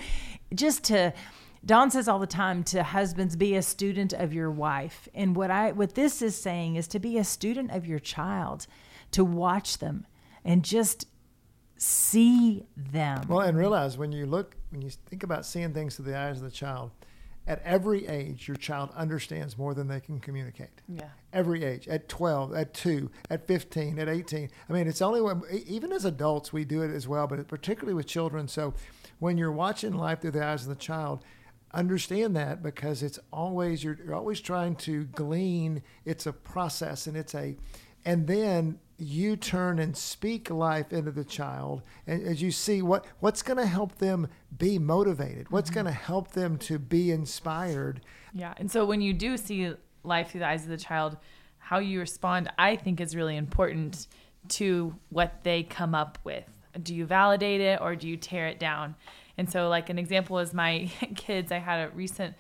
just 0.54 0.84
to 0.84 1.14
Don 1.66 1.90
says 1.90 2.08
all 2.08 2.20
the 2.20 2.28
time 2.28 2.64
to 2.66 2.84
husbands, 2.84 3.36
be 3.36 3.56
a 3.56 3.62
student 3.64 4.14
of 4.14 4.32
your 4.32 4.52
wife. 4.52 5.10
And 5.16 5.36
what 5.36 5.50
I 5.50 5.72
what 5.72 5.96
this 5.96 6.22
is 6.22 6.40
saying 6.40 6.76
is 6.76 6.88
to 6.90 7.00
be 7.00 7.18
a 7.18 7.24
student 7.24 7.72
of 7.72 7.88
your 7.88 7.98
child, 7.98 8.68
to 9.10 9.26
watch 9.26 9.80
them 9.80 10.06
and 10.44 10.64
just 10.64 11.08
see 11.78 12.66
them. 12.76 13.28
Well, 13.28 13.42
and 13.42 13.58
realize 13.58 13.98
when 13.98 14.12
you 14.12 14.26
look, 14.26 14.56
when 14.70 14.82
you 14.82 14.90
think 14.90 15.24
about 15.24 15.46
seeing 15.46 15.74
things 15.74 15.96
through 15.96 16.06
the 16.06 16.18
eyes 16.18 16.38
of 16.38 16.44
the 16.44 16.52
child, 16.52 16.92
at 17.48 17.62
every 17.64 18.08
age, 18.08 18.48
your 18.48 18.58
child 18.58 18.90
understands 18.96 19.58
more 19.58 19.74
than 19.74 19.88
they 19.88 20.00
can 20.00 20.20
communicate. 20.20 20.82
Yeah. 20.88 21.10
Every 21.32 21.64
age, 21.64 21.88
at 21.88 22.10
12, 22.10 22.56
at 22.56 22.74
2, 22.74 23.12
at 23.30 23.46
15, 23.46 24.00
at 24.00 24.10
18. 24.10 24.50
I 24.68 24.74
mean, 24.74 24.88
it's 24.88 25.02
only 25.02 25.22
when, 25.22 25.44
even 25.68 25.92
as 25.92 26.06
adults, 26.06 26.52
we 26.52 26.66
do 26.66 26.82
it 26.82 26.92
as 26.92 27.08
well, 27.08 27.28
but 27.28 27.48
particularly 27.48 27.94
with 27.94 28.08
children. 28.08 28.48
So 28.48 28.74
when 29.20 29.38
you're 29.38 29.52
watching 29.52 29.94
life 29.94 30.22
through 30.22 30.32
the 30.32 30.44
eyes 30.44 30.64
of 30.64 30.70
the 30.70 30.76
child, 30.76 31.24
understand 31.72 32.36
that 32.36 32.64
because 32.64 33.04
it's 33.04 33.20
always, 33.32 33.84
you're, 33.84 33.98
you're 34.04 34.16
always 34.16 34.42
trying 34.42 34.76
to 34.78 35.04
glean. 35.06 35.84
It's 36.04 36.26
a 36.26 36.34
process 36.34 37.06
and 37.06 37.16
it's 37.16 37.36
a, 37.36 37.58
and 38.06 38.26
then 38.26 38.80
you 38.98 39.36
turn 39.36 39.80
and 39.80 39.96
speak 39.96 40.50
life 40.50 40.94
into 40.94 41.12
the 41.12 41.24
child 41.24 41.82
and 42.08 42.26
as 42.26 42.42
you 42.42 42.52
see 42.52 42.82
what 42.82 43.06
what's 43.20 43.42
going 43.42 43.58
to 43.58 43.66
help 43.66 43.98
them 43.98 44.28
be 44.58 44.80
motivated? 44.80 45.52
What's 45.52 45.70
mm-hmm. 45.70 45.76
going 45.76 45.86
to 45.88 45.92
help 45.92 46.32
them 46.32 46.58
to 46.60 46.80
be 46.80 47.12
inspired? 47.12 48.02
Yeah 48.34 48.54
and 48.58 48.72
so 48.72 48.86
when 48.86 49.02
you 49.02 49.14
do 49.14 49.38
see 49.38 49.74
life 50.04 50.32
through 50.32 50.42
the 50.42 50.48
eyes 50.48 50.64
of 50.64 50.70
the 50.70 50.78
child 50.78 51.18
how 51.58 51.80
you 51.80 52.00
respond 52.00 52.52
i 52.60 52.76
think 52.76 53.02
is 53.02 53.16
really 53.16 53.36
important 53.36 54.08
to 54.50 54.96
what 55.10 55.44
they 55.44 55.64
come 55.64 55.96
up 55.96 56.20
with. 56.24 56.46
Do 56.82 56.94
you 56.94 57.06
validate 57.06 57.62
it 57.62 57.80
or 57.82 57.96
do 57.96 58.08
you 58.08 58.18
tear 58.18 58.48
it 58.48 58.60
down? 58.60 58.96
And 59.38 59.50
so 59.50 59.70
like 59.70 59.90
an 59.90 59.98
example 59.98 60.40
is 60.40 60.54
my 60.54 60.92
kids. 61.16 61.52
I 61.52 61.58
had 61.58 61.88
a 61.88 61.90
recent 61.92 62.36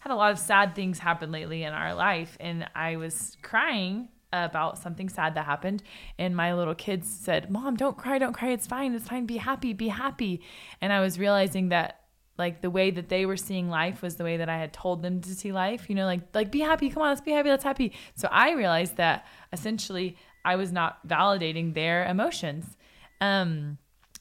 had 0.00 0.12
a 0.12 0.16
lot 0.16 0.32
of 0.32 0.38
sad 0.38 0.74
things 0.74 0.98
happen 0.98 1.30
lately 1.30 1.62
in 1.62 1.74
our 1.74 1.94
life 1.94 2.36
and 2.40 2.66
i 2.74 2.96
was 2.96 3.36
crying 3.42 4.08
about 4.32 4.78
something 4.78 5.08
sad 5.08 5.34
that 5.34 5.44
happened. 5.44 5.82
And 6.18 6.36
my 6.36 6.54
little 6.54 6.74
kids 6.74 7.08
said 7.08 7.50
mom 7.50 7.76
don't 7.76 7.96
cry 7.96 8.18
don't 8.18 8.32
cry. 8.32 8.50
It's 8.50 8.66
fine. 8.66 8.94
It's 8.94 9.08
fine. 9.08 9.26
Be 9.26 9.38
happy 9.38 9.72
be 9.72 9.88
happy. 9.88 10.40
And 10.80 10.92
i 10.92 11.00
was 11.00 11.18
realizing 11.18 11.70
that 11.70 12.00
like 12.38 12.62
the 12.62 12.70
way 12.70 12.90
that 12.90 13.08
they 13.08 13.26
were 13.26 13.36
seeing 13.36 13.68
life 13.68 14.00
was 14.00 14.16
the 14.16 14.24
way 14.24 14.38
that 14.38 14.48
i 14.48 14.56
had 14.56 14.72
told 14.72 15.02
them 15.02 15.20
to 15.20 15.34
see 15.34 15.52
life 15.52 15.90
you 15.90 15.94
know 15.94 16.06
like 16.06 16.22
like 16.32 16.50
be 16.50 16.60
happy. 16.60 16.88
Come 16.88 17.02
on 17.02 17.08
let's 17.08 17.20
be 17.20 17.32
happy. 17.32 17.50
Let's 17.50 17.64
happy. 17.64 17.92
So 18.14 18.28
i 18.30 18.52
realized 18.52 18.96
that 18.96 19.26
essentially 19.52 20.16
i 20.44 20.56
was 20.56 20.72
not 20.72 21.06
validating 21.06 21.74
their 21.74 22.04
emotions. 22.06 22.76
Um 23.20 23.78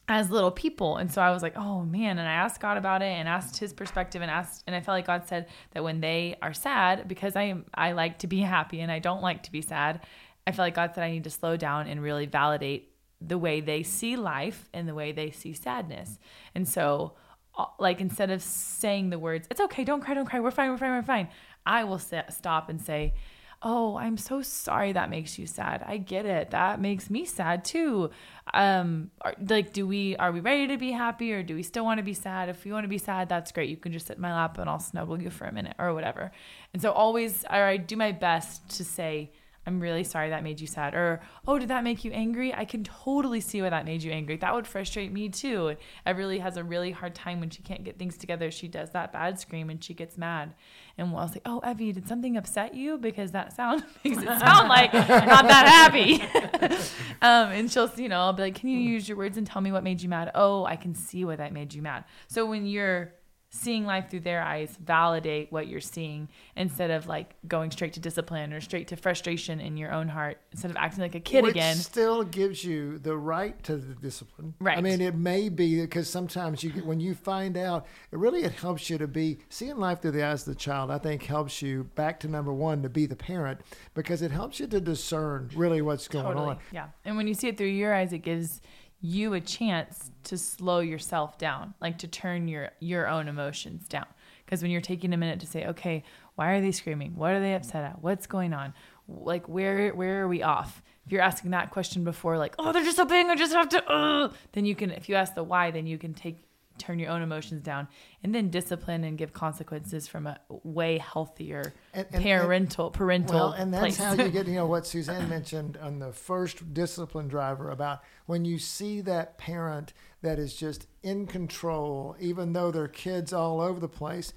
as 0.10 0.32
little 0.32 0.50
people. 0.50 0.98
And 0.98 1.14
so 1.14 1.22
I 1.22 1.30
was 1.30 1.44
like, 1.44 1.56
oh 1.56 1.86
man. 1.86 2.18
And 2.18 2.28
I 2.28 2.34
asked 2.34 2.60
God 2.60 2.78
about 2.78 3.04
it 3.04 3.06
and 3.06 3.30
asked 3.30 3.58
his 3.58 3.72
perspective 3.72 4.24
and 4.24 4.30
asked, 4.30 4.64
and 4.66 4.76
I 4.76 4.82
felt 4.82 4.96
like 4.96 5.06
God 5.06 5.28
said 5.28 5.48
that 5.72 5.84
when 5.84 6.02
they 6.02 6.36
are 6.42 6.52
sad, 6.52 7.08
because 7.08 7.36
I 7.36 7.44
am, 7.44 7.66
I 7.74 7.92
like 7.92 8.20
to 8.20 8.28
be 8.28 8.40
happy 8.58 8.82
and 8.82 8.92
I 8.92 8.98
don't 9.00 9.22
like 9.22 9.44
to 9.44 9.52
be 9.52 9.62
sad. 9.62 10.02
I 10.48 10.52
felt 10.52 10.66
like 10.66 10.74
God 10.74 10.96
said 10.96 11.04
I 11.04 11.12
need 11.12 11.26
to 11.26 11.30
slow 11.30 11.56
down 11.56 11.88
and 11.88 12.02
really 12.02 12.26
validate 12.26 12.92
the 13.22 13.38
way 13.38 13.62
they 13.62 13.84
see 13.84 14.16
life 14.16 14.68
and 14.74 14.88
the 14.88 14.96
way 14.96 15.12
they 15.12 15.30
see 15.30 15.54
sadness. 15.54 16.18
And 16.56 16.68
so, 16.68 17.14
uh, 17.56 17.66
like, 17.78 18.02
instead 18.02 18.32
of 18.32 18.42
saying 18.42 19.12
the 19.12 19.20
words, 19.20 19.48
it's 19.52 19.60
okay, 19.60 19.84
don't 19.84 20.02
cry, 20.02 20.16
don't 20.16 20.26
cry, 20.26 20.40
we're 20.40 20.52
fine, 20.52 20.72
we're 20.72 20.78
fine, 20.78 20.92
we're 20.92 21.04
fine, 21.04 21.28
I 21.66 21.84
will 21.84 22.00
stop 22.00 22.70
and 22.70 22.82
say, 22.82 23.14
oh 23.62 23.98
i'm 23.98 24.18
so 24.18 24.42
sorry 24.42 24.94
that 24.94 25.10
makes 25.10 25.38
you 25.38 25.46
sad. 25.46 25.84
I 25.86 25.98
get 25.98 26.26
it. 26.26 26.52
That 26.52 26.80
makes 26.80 27.10
me 27.10 27.26
sad 27.26 27.66
too. 27.66 28.10
Um 28.54 29.12
are, 29.22 29.36
like 29.50 29.74
do 29.74 29.86
we 29.86 30.16
are 30.18 30.32
we 30.32 30.40
ready 30.40 30.68
to 30.68 30.78
be 30.78 30.92
happy 30.92 31.34
or 31.34 31.44
do 31.44 31.56
we 31.56 31.64
still 31.64 31.84
want 31.84 31.98
to 32.00 32.04
be 32.04 32.14
sad? 32.14 32.50
If 32.50 32.66
you 32.66 32.74
want 32.74 32.86
to 32.86 32.90
be 32.90 32.98
sad 32.98 33.30
that's 33.30 33.52
great. 33.52 33.70
You 33.70 33.78
can 33.78 33.92
just 33.92 34.08
sit 34.08 34.16
in 34.18 34.22
my 34.22 34.34
lap 34.34 34.58
and 34.58 34.70
i'll 34.70 34.80
snuggle 34.80 35.22
you 35.22 35.30
for 35.30 35.46
a 35.46 35.52
minute 35.52 35.76
or 35.78 35.94
whatever. 35.94 36.32
And 36.74 36.82
so 36.82 36.92
always 36.92 37.46
i 37.50 37.78
do 37.78 37.96
my 37.96 38.12
best 38.12 38.70
to 38.78 38.86
say 38.86 39.32
I'm 39.70 39.80
really 39.80 40.04
sorry 40.04 40.32
that 40.32 40.44
made 40.44 40.60
you 40.60 40.66
sad. 40.66 40.96
Or, 40.96 41.22
oh, 41.48 41.60
did 41.60 41.68
that 41.68 41.84
make 41.84 42.04
you 42.04 42.12
angry? 42.12 42.52
I 42.52 42.66
can 42.66 42.84
totally 42.84 43.40
see 43.40 43.62
why 43.62 43.70
that 43.70 43.86
made 43.86 44.02
you 44.02 44.12
angry. 44.12 44.36
That 44.36 44.56
would 44.56 44.66
frustrate 44.66 45.12
me 45.12 45.30
too. 45.30 45.76
Everly 46.08 46.42
has 46.42 46.58
a 46.58 46.64
really 46.64 46.90
hard 46.90 47.14
time 47.14 47.40
when 47.40 47.52
she 47.52 47.62
can't 47.62 47.84
get 47.84 48.00
things 48.00 48.18
together. 48.18 48.50
She 48.50 48.68
does 48.68 48.90
that 48.92 49.14
bad 49.14 49.40
scream 49.40 49.70
and 49.70 49.84
she 49.84 49.94
gets 49.94 50.18
mad. 50.18 50.56
And 50.98 51.14
we'll 51.14 51.28
say, 51.28 51.42
oh, 51.46 51.62
Evie, 51.70 51.92
did 51.92 52.08
something 52.08 52.36
upset 52.36 52.74
you? 52.74 52.98
Because 52.98 53.32
that 53.34 53.56
sound 53.56 53.84
makes 54.04 54.18
it 54.18 54.26
sound 54.26 54.70
like 54.70 54.92
not 54.92 55.48
that 55.48 55.68
happy. 55.68 56.24
um, 57.22 57.52
and 57.52 57.72
she'll, 57.72 57.92
you 57.96 58.10
know, 58.10 58.22
I'll 58.22 58.34
be 58.34 58.42
like, 58.42 58.56
can 58.56 58.70
you 58.70 58.80
use 58.80 59.08
your 59.08 59.20
words 59.20 59.38
and 59.38 59.46
tell 59.46 59.62
me 59.62 59.72
what 59.72 59.84
made 59.84 60.02
you 60.02 60.10
mad? 60.10 60.32
Oh, 60.34 60.66
I 60.66 60.78
can 60.78 60.96
see 60.96 61.26
why 61.26 61.36
that 61.36 61.54
made 61.54 61.76
you 61.76 61.84
mad. 61.84 62.06
So 62.28 62.48
when 62.48 62.66
you're 62.66 63.14
seeing 63.52 63.84
life 63.86 64.10
through 64.12 64.20
their 64.20 64.44
eyes 64.44 64.78
validate 64.84 65.52
what 65.52 65.68
you're 65.68 65.80
seeing 65.80 66.30
instead 66.56 66.92
of 66.92 67.08
like 67.08 67.36
going 67.48 67.72
straight 67.72 67.94
to 67.94 68.00
discipline 68.00 68.54
or 68.54 68.62
straight 68.62 68.88
to 68.88 68.96
frustration 68.96 69.60
in 69.60 69.76
your 69.76 69.92
own 69.92 70.08
heart 70.08 70.40
instead 70.52 70.70
of 70.70 70.78
acting 70.78 71.02
like 71.02 71.16
a 71.16 71.20
kid 71.20 71.44
Which 71.44 71.56
again. 71.56 71.76
still 71.76 72.24
gives 72.24 72.64
you 72.64 73.00
the 73.00 73.18
right 73.18 73.62
to 73.64 73.78
the 73.78 73.96
discipline. 73.96 74.54
Right. 74.60 74.78
i 74.78 74.82
mean 74.82 75.02
it 75.02 75.16
may 75.16 75.50
be 75.50 75.82
because 75.82 76.08
sometimes 76.08 76.64
you 76.64 76.70
when 76.84 77.00
you 77.00 77.16
find 77.16 77.58
out 77.58 77.88
it 78.12 78.20
really 78.20 78.44
it 78.44 78.54
helps 78.54 78.88
you 78.88 79.00
to 79.00 79.08
be 79.08 79.40
seeing 79.50 79.78
life 79.78 80.02
through 80.02 80.12
the 80.12 80.24
eyes 80.24 80.48
of 80.48 80.54
the 80.54 80.60
child 80.60 80.92
i 80.92 81.00
think 81.00 81.24
helps 81.24 81.62
you 81.62 81.86
back 81.96 82.20
to 82.20 82.28
number 82.28 82.54
one 82.54 82.84
to 82.84 82.90
be 82.90 83.08
the 83.08 83.16
parent 83.16 83.60
because 83.96 84.22
it 84.22 84.30
helps 84.32 84.60
you 84.60 84.68
to 84.68 84.80
discern 84.80 85.50
really 85.56 85.82
what's 85.82 86.08
going 86.08 86.26
totally. 86.26 86.50
on. 86.52 86.60
Yeah. 86.72 86.88
And 87.04 87.18
when 87.18 87.28
you 87.28 87.34
see 87.34 87.48
it 87.48 87.58
through 87.58 87.68
your 87.68 87.94
eyes 87.96 88.14
it 88.14 88.20
gives 88.20 88.62
you 89.02 89.34
a 89.34 89.42
chance 89.42 90.12
to 90.26 90.38
slow 90.38 90.80
yourself 90.80 91.38
down, 91.38 91.74
like 91.82 91.98
to 92.00 92.08
turn 92.08 92.48
your 92.48 92.72
your 92.80 93.08
own 93.08 93.28
emotions 93.28 93.88
down. 93.88 94.06
Because 94.46 94.62
when 94.62 94.72
you're 94.72 94.82
taking 94.82 95.14
a 95.14 95.18
minute 95.18 95.40
to 95.42 95.48
say, 95.48 95.66
okay, 95.68 96.04
why 96.36 96.52
are 96.52 96.62
they 96.62 96.72
screaming? 96.72 97.16
What 97.16 97.32
are 97.32 97.40
they 97.40 97.54
upset 97.54 97.84
at? 97.84 98.02
What's 98.02 98.28
going 98.28 98.54
on? 98.54 98.74
Like 99.08 99.48
where 99.48 99.90
where 99.92 100.24
are 100.24 100.28
we 100.28 100.44
off? 100.44 100.82
If 101.06 101.14
you're 101.14 101.22
asking 101.22 101.52
that 101.52 101.72
question 101.72 102.04
before, 102.04 102.38
like, 102.38 102.56
oh, 102.60 102.72
they're 102.72 102.84
just 102.84 102.98
so 102.98 103.06
big, 103.06 103.26
I 103.28 103.36
just 103.36 103.54
have 103.54 103.70
to, 103.70 103.84
uh, 103.92 104.32
then 104.52 104.66
you 104.66 104.76
can. 104.76 104.92
If 104.92 105.10
you 105.10 105.16
ask 105.16 105.34
the 105.34 105.44
why, 105.44 105.72
then 105.72 105.88
you 105.88 105.98
can 105.98 106.14
take 106.14 106.44
turn 106.80 107.00
your 107.00 107.12
own 107.12 107.22
emotions 107.22 107.62
down, 107.62 107.88
and 108.24 108.34
then 108.34 108.50
discipline 108.50 109.04
and 109.04 109.18
give 109.18 109.34
consequences 109.34 110.08
from 110.08 110.28
a 110.28 110.40
way 110.64 110.98
healthier 110.98 111.74
And- 111.94 112.08
and- 112.12 112.24
parental 112.24 112.92
parental 112.92 113.36
Well, 113.36 113.52
and 113.52 113.74
that's 113.74 113.98
place. 113.98 113.98
how 113.98 114.14
you 114.14 114.30
get, 114.32 114.48
you 114.48 114.56
know, 114.56 114.66
what 114.66 114.88
Suzanne 114.88 115.30
mentioned 115.30 115.78
on 115.78 116.00
the 116.00 116.12
first 116.12 116.74
discipline 116.74 117.28
driver 117.28 117.70
about 117.70 118.00
when 118.26 118.46
you 118.46 118.58
see 118.58 119.02
that 119.02 119.38
parent 119.38 119.94
that 120.22 120.40
is 120.40 120.54
just 120.56 120.88
in 121.04 121.28
control, 121.28 122.16
even 122.20 122.54
though 122.54 122.72
their 122.72 122.88
kids 122.88 123.34
all 123.34 123.62
over 123.62 123.80
the 123.80 123.88
place, 123.88 124.34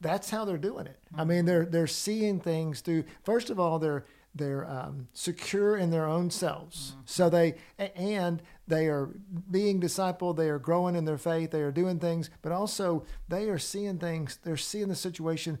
that's 0.00 0.30
how 0.30 0.44
they're 0.44 0.58
doing 0.58 0.86
it. 0.86 0.98
I 1.14 1.20
mm-hmm. 1.20 1.28
mean, 1.28 1.44
they're 1.44 1.64
they're 1.64 1.86
seeing 1.86 2.40
things 2.40 2.80
through. 2.80 3.04
First 3.22 3.50
of 3.50 3.58
all, 3.60 3.78
they're 3.78 4.04
they're 4.34 4.68
um, 4.68 5.08
secure 5.12 5.76
in 5.76 5.90
their 5.90 6.06
own 6.06 6.30
selves, 6.30 6.94
so 7.04 7.28
they 7.28 7.54
and 7.78 8.42
they 8.66 8.86
are 8.86 9.10
being 9.50 9.80
discipled. 9.80 10.36
They 10.36 10.48
are 10.48 10.58
growing 10.58 10.94
in 10.96 11.04
their 11.04 11.18
faith. 11.18 11.50
They 11.50 11.60
are 11.62 11.72
doing 11.72 11.98
things, 11.98 12.30
but 12.40 12.52
also 12.52 13.04
they 13.28 13.48
are 13.50 13.58
seeing 13.58 13.98
things. 13.98 14.38
They're 14.42 14.56
seeing 14.56 14.88
the 14.88 14.94
situation 14.94 15.58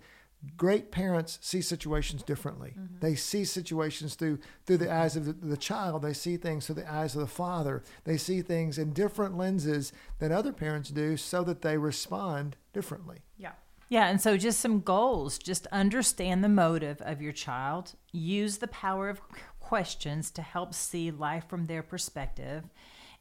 great 0.56 0.90
parents 0.90 1.38
see 1.40 1.60
situations 1.60 2.22
differently. 2.22 2.74
They 3.00 3.14
see 3.14 3.44
situations 3.44 4.14
through 4.14 4.38
through 4.66 4.78
the 4.78 4.92
eyes 4.92 5.16
of 5.16 5.24
the, 5.26 5.32
the 5.32 5.56
child. 5.56 6.02
They 6.02 6.12
see 6.12 6.36
things 6.36 6.66
through 6.66 6.76
the 6.76 6.92
eyes 6.92 7.14
of 7.14 7.20
the 7.20 7.26
father. 7.26 7.82
They 8.04 8.16
see 8.16 8.42
things 8.42 8.78
in 8.78 8.92
different 8.92 9.36
lenses 9.36 9.92
than 10.18 10.32
other 10.32 10.52
parents 10.52 10.90
do, 10.90 11.16
so 11.16 11.44
that 11.44 11.62
they 11.62 11.78
respond 11.78 12.56
differently. 12.72 13.18
yeah. 13.36 13.52
Yeah, 13.92 14.08
and 14.08 14.22
so 14.22 14.38
just 14.38 14.58
some 14.58 14.80
goals. 14.80 15.36
Just 15.36 15.66
understand 15.66 16.42
the 16.42 16.48
motive 16.48 17.02
of 17.02 17.20
your 17.20 17.34
child. 17.34 17.92
Use 18.10 18.56
the 18.56 18.68
power 18.68 19.10
of 19.10 19.20
questions 19.60 20.30
to 20.30 20.40
help 20.40 20.72
see 20.72 21.10
life 21.10 21.44
from 21.46 21.66
their 21.66 21.82
perspective. 21.82 22.64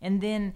And 0.01 0.21
then 0.21 0.53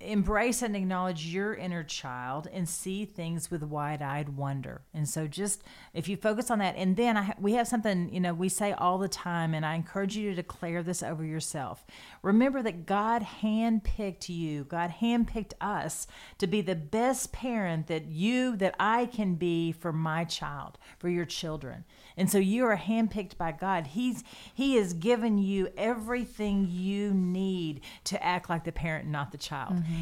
embrace 0.00 0.62
and 0.62 0.74
acknowledge 0.74 1.26
your 1.26 1.54
inner 1.54 1.84
child 1.84 2.48
and 2.52 2.68
see 2.68 3.04
things 3.04 3.52
with 3.52 3.62
wide-eyed 3.62 4.30
wonder. 4.30 4.82
And 4.92 5.08
so 5.08 5.28
just 5.28 5.62
if 5.94 6.08
you 6.08 6.16
focus 6.16 6.50
on 6.50 6.58
that 6.58 6.74
and 6.76 6.96
then 6.96 7.16
I 7.16 7.34
we 7.38 7.52
have 7.52 7.68
something, 7.68 8.12
you 8.12 8.18
know, 8.18 8.34
we 8.34 8.48
say 8.48 8.72
all 8.72 8.98
the 8.98 9.08
time 9.08 9.54
and 9.54 9.64
I 9.64 9.76
encourage 9.76 10.16
you 10.16 10.30
to 10.30 10.34
declare 10.34 10.82
this 10.82 11.04
over 11.04 11.24
yourself. 11.24 11.86
Remember 12.22 12.62
that 12.62 12.84
God 12.84 13.22
handpicked 13.42 14.28
you. 14.28 14.64
God 14.64 14.94
handpicked 15.00 15.52
us 15.60 16.08
to 16.38 16.48
be 16.48 16.62
the 16.62 16.74
best 16.74 17.32
parent 17.32 17.86
that 17.86 18.06
you 18.06 18.56
that 18.56 18.74
I 18.80 19.06
can 19.06 19.36
be 19.36 19.70
for 19.70 19.92
my 19.92 20.24
child, 20.24 20.78
for 20.98 21.08
your 21.08 21.26
children. 21.26 21.84
And 22.16 22.28
so 22.28 22.38
you 22.38 22.64
are 22.64 22.76
handpicked 22.76 23.36
by 23.36 23.52
God. 23.52 23.86
He's 23.88 24.24
He 24.52 24.74
has 24.76 24.94
given 24.94 25.38
you 25.38 25.68
everything 25.76 26.66
you 26.68 27.14
need 27.14 27.82
to 28.04 28.20
act 28.20 28.50
like 28.50 28.64
the 28.64 28.72
parent, 28.72 29.08
not 29.08 29.30
the 29.30 29.38
child. 29.38 29.59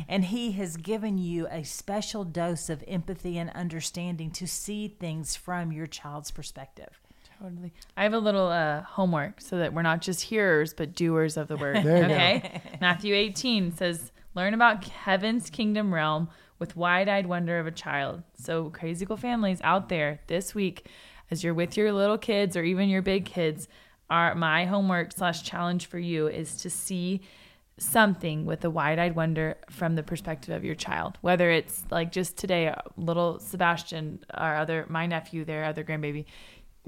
And 0.09 0.25
He 0.27 0.53
has 0.53 0.77
given 0.77 1.19
you 1.19 1.47
a 1.51 1.65
special 1.65 2.25
dose 2.25 2.69
of 2.69 2.85
empathy 2.87 3.39
and 3.39 3.51
understanding 3.51 4.31
to 4.33 4.47
see 4.47 4.89
things 4.89 5.37
from 5.37 5.73
your 5.73 5.87
child's 5.87 6.31
perspective. 6.31 7.01
Totally. 7.41 7.73
I 7.97 8.03
have 8.03 8.15
a 8.15 8.19
little 8.19 8.49
uh, 8.49 8.83
homework 8.83 9.41
so 9.41 9.59
that 9.59 9.73
we're 9.73 9.83
not 9.83 10.01
just 10.01 10.23
hearers 10.23 10.75
but 10.75 10.95
doers 10.95 11.37
of 11.37 11.49
the 11.49 11.57
word. 11.57 11.77
There 11.85 12.03
you 12.03 12.09
go. 12.09 12.15
okay. 12.15 12.63
Matthew 12.81 13.15
18 13.15 13.77
says, 13.77 14.11
"Learn 14.35 14.55
about 14.55 14.85
heaven's 14.85 15.49
kingdom 15.49 15.95
realm 15.95 16.29
with 16.59 16.77
wide-eyed 16.77 17.27
wonder 17.27 17.61
of 17.61 17.67
a 17.67 17.71
child." 17.71 18.23
So, 18.35 18.71
crazy 18.71 19.07
cool 19.07 19.17
families 19.17 19.61
out 19.63 19.89
there 19.89 20.21
this 20.27 20.55
week, 20.55 20.87
as 21.31 21.45
you're 21.45 21.55
with 21.55 21.77
your 21.77 21.93
little 21.93 22.19
kids 22.19 22.57
or 22.57 22.65
even 22.65 22.89
your 22.89 23.03
big 23.03 23.25
kids, 23.25 23.69
our 24.11 24.35
my 24.35 24.65
homework 24.65 25.13
slash 25.13 25.43
challenge 25.45 25.87
for 25.87 25.99
you 26.01 26.27
is 26.27 26.57
to 26.63 26.71
see 26.71 27.21
something 27.79 28.45
with 28.45 28.65
a 28.65 28.71
wide-eyed 28.71 29.15
wonder 29.15 29.57
from 29.71 29.95
the 29.95 30.03
perspective 30.03 30.55
of 30.55 30.65
your 30.65 30.75
child 30.75 31.17
whether 31.21 31.51
it's 31.51 31.85
like 31.91 32.11
just 32.13 32.37
today 32.37 32.69
uh, 32.69 32.75
little 32.97 33.39
sebastian 33.39 34.19
our 34.35 34.57
other 34.57 34.85
my 34.89 35.07
nephew 35.07 35.45
their 35.45 35.65
other 35.65 35.85
grandbaby 35.85 36.25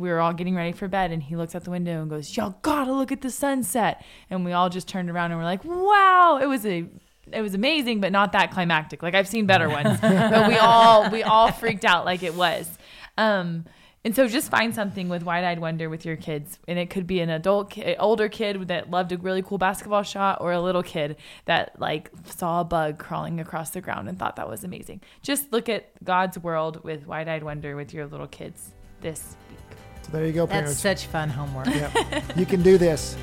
we 0.00 0.08
were 0.08 0.20
all 0.20 0.32
getting 0.32 0.56
ready 0.56 0.72
for 0.72 0.88
bed 0.88 1.12
and 1.12 1.22
he 1.22 1.36
looks 1.36 1.54
out 1.54 1.64
the 1.64 1.70
window 1.70 2.00
and 2.00 2.10
goes 2.10 2.36
y'all 2.36 2.56
gotta 2.62 2.92
look 2.92 3.12
at 3.12 3.20
the 3.20 3.30
sunset. 3.30 4.02
And 4.30 4.44
we 4.44 4.52
all 4.52 4.70
just 4.70 4.88
turned 4.88 5.10
around 5.10 5.30
and 5.30 5.38
we're 5.38 5.44
like 5.44 5.64
wow 5.64 6.38
it 6.42 6.46
was 6.46 6.66
a 6.66 6.86
it 7.32 7.42
was 7.42 7.54
amazing 7.54 8.00
but 8.00 8.10
not 8.10 8.32
that 8.32 8.50
climactic. 8.50 9.02
Like 9.02 9.14
i've 9.14 9.28
seen 9.28 9.46
better 9.46 9.68
ones 9.68 10.00
but 10.00 10.48
we 10.48 10.56
all 10.56 11.10
we 11.10 11.22
all 11.22 11.52
freaked 11.52 11.84
out 11.84 12.04
like 12.04 12.22
it 12.22 12.34
was. 12.34 12.78
Um 13.16 13.66
and 14.04 14.16
so 14.16 14.26
just 14.26 14.50
find 14.50 14.74
something 14.74 15.08
with 15.08 15.22
wide-eyed 15.22 15.58
wonder 15.58 15.90
with 15.90 16.04
your 16.06 16.16
kids 16.16 16.58
and 16.66 16.78
it 16.78 16.88
could 16.90 17.06
be 17.06 17.20
an 17.20 17.28
adult 17.30 17.70
ki- 17.70 17.96
older 17.98 18.28
kid 18.28 18.68
that 18.68 18.90
loved 18.90 19.12
a 19.12 19.18
really 19.18 19.42
cool 19.42 19.58
basketball 19.58 20.02
shot 20.02 20.38
or 20.40 20.52
a 20.52 20.60
little 20.60 20.82
kid 20.82 21.16
that 21.44 21.78
like 21.78 22.10
saw 22.24 22.60
a 22.60 22.64
bug 22.64 22.98
crawling 22.98 23.40
across 23.40 23.70
the 23.70 23.80
ground 23.80 24.08
and 24.08 24.18
thought 24.18 24.36
that 24.36 24.48
was 24.48 24.64
amazing 24.64 25.00
just 25.22 25.52
look 25.52 25.68
at 25.68 25.90
god's 26.02 26.38
world 26.38 26.82
with 26.82 27.06
wide-eyed 27.06 27.42
wonder 27.42 27.76
with 27.76 27.92
your 27.92 28.06
little 28.06 28.26
kids 28.28 28.72
this 29.02 29.36
week 29.50 29.58
So 30.06 30.12
there 30.12 30.26
you 30.26 30.32
go, 30.32 30.46
That's 30.46 30.80
parents. 30.80 30.80
such 30.80 31.06
fun 31.06 31.28
homework. 31.28 31.66
Yep. 31.66 31.92
you 32.36 32.46
can 32.46 32.62
do 32.62 32.78
this. 32.78 33.16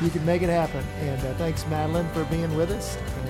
You 0.00 0.08
can 0.10 0.24
make 0.26 0.40
it 0.42 0.48
happen. 0.48 0.82
And 1.00 1.20
uh, 1.20 1.34
thanks, 1.34 1.64
Madeline, 1.68 2.08
for 2.14 2.24
being 2.24 2.54
with 2.56 2.70
us. 2.70 2.96
And 2.96 3.28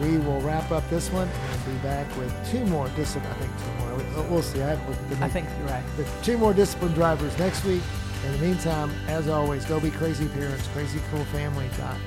we 0.00 0.18
will 0.18 0.40
wrap 0.40 0.70
up 0.70 0.88
this 0.90 1.10
one 1.10 1.28
and 1.28 1.64
be 1.66 1.72
back 1.82 2.06
with 2.18 2.32
two 2.50 2.64
more 2.66 2.88
discipline. 2.90 3.32
I 3.32 3.36
think 3.36 3.52
two 3.58 3.84
more. 3.84 3.92
Uh, 3.92 3.96
we'll- 3.96 4.24
We'll 4.30 4.42
see. 4.42 4.62
I, 4.62 4.74
have, 4.74 5.22
I 5.22 5.28
think 5.28 5.46
you're 5.58 5.68
right. 5.68 5.84
two 6.22 6.36
more 6.38 6.52
discipline 6.52 6.92
drivers 6.94 7.36
next 7.38 7.64
week. 7.64 7.82
In 8.24 8.32
the 8.32 8.38
meantime, 8.38 8.90
as 9.08 9.28
always, 9.28 9.64
go 9.66 9.78
be 9.78 9.90
crazy 9.90 10.26
parents, 10.28 10.66
crazycoolfamily.com. 10.68 12.00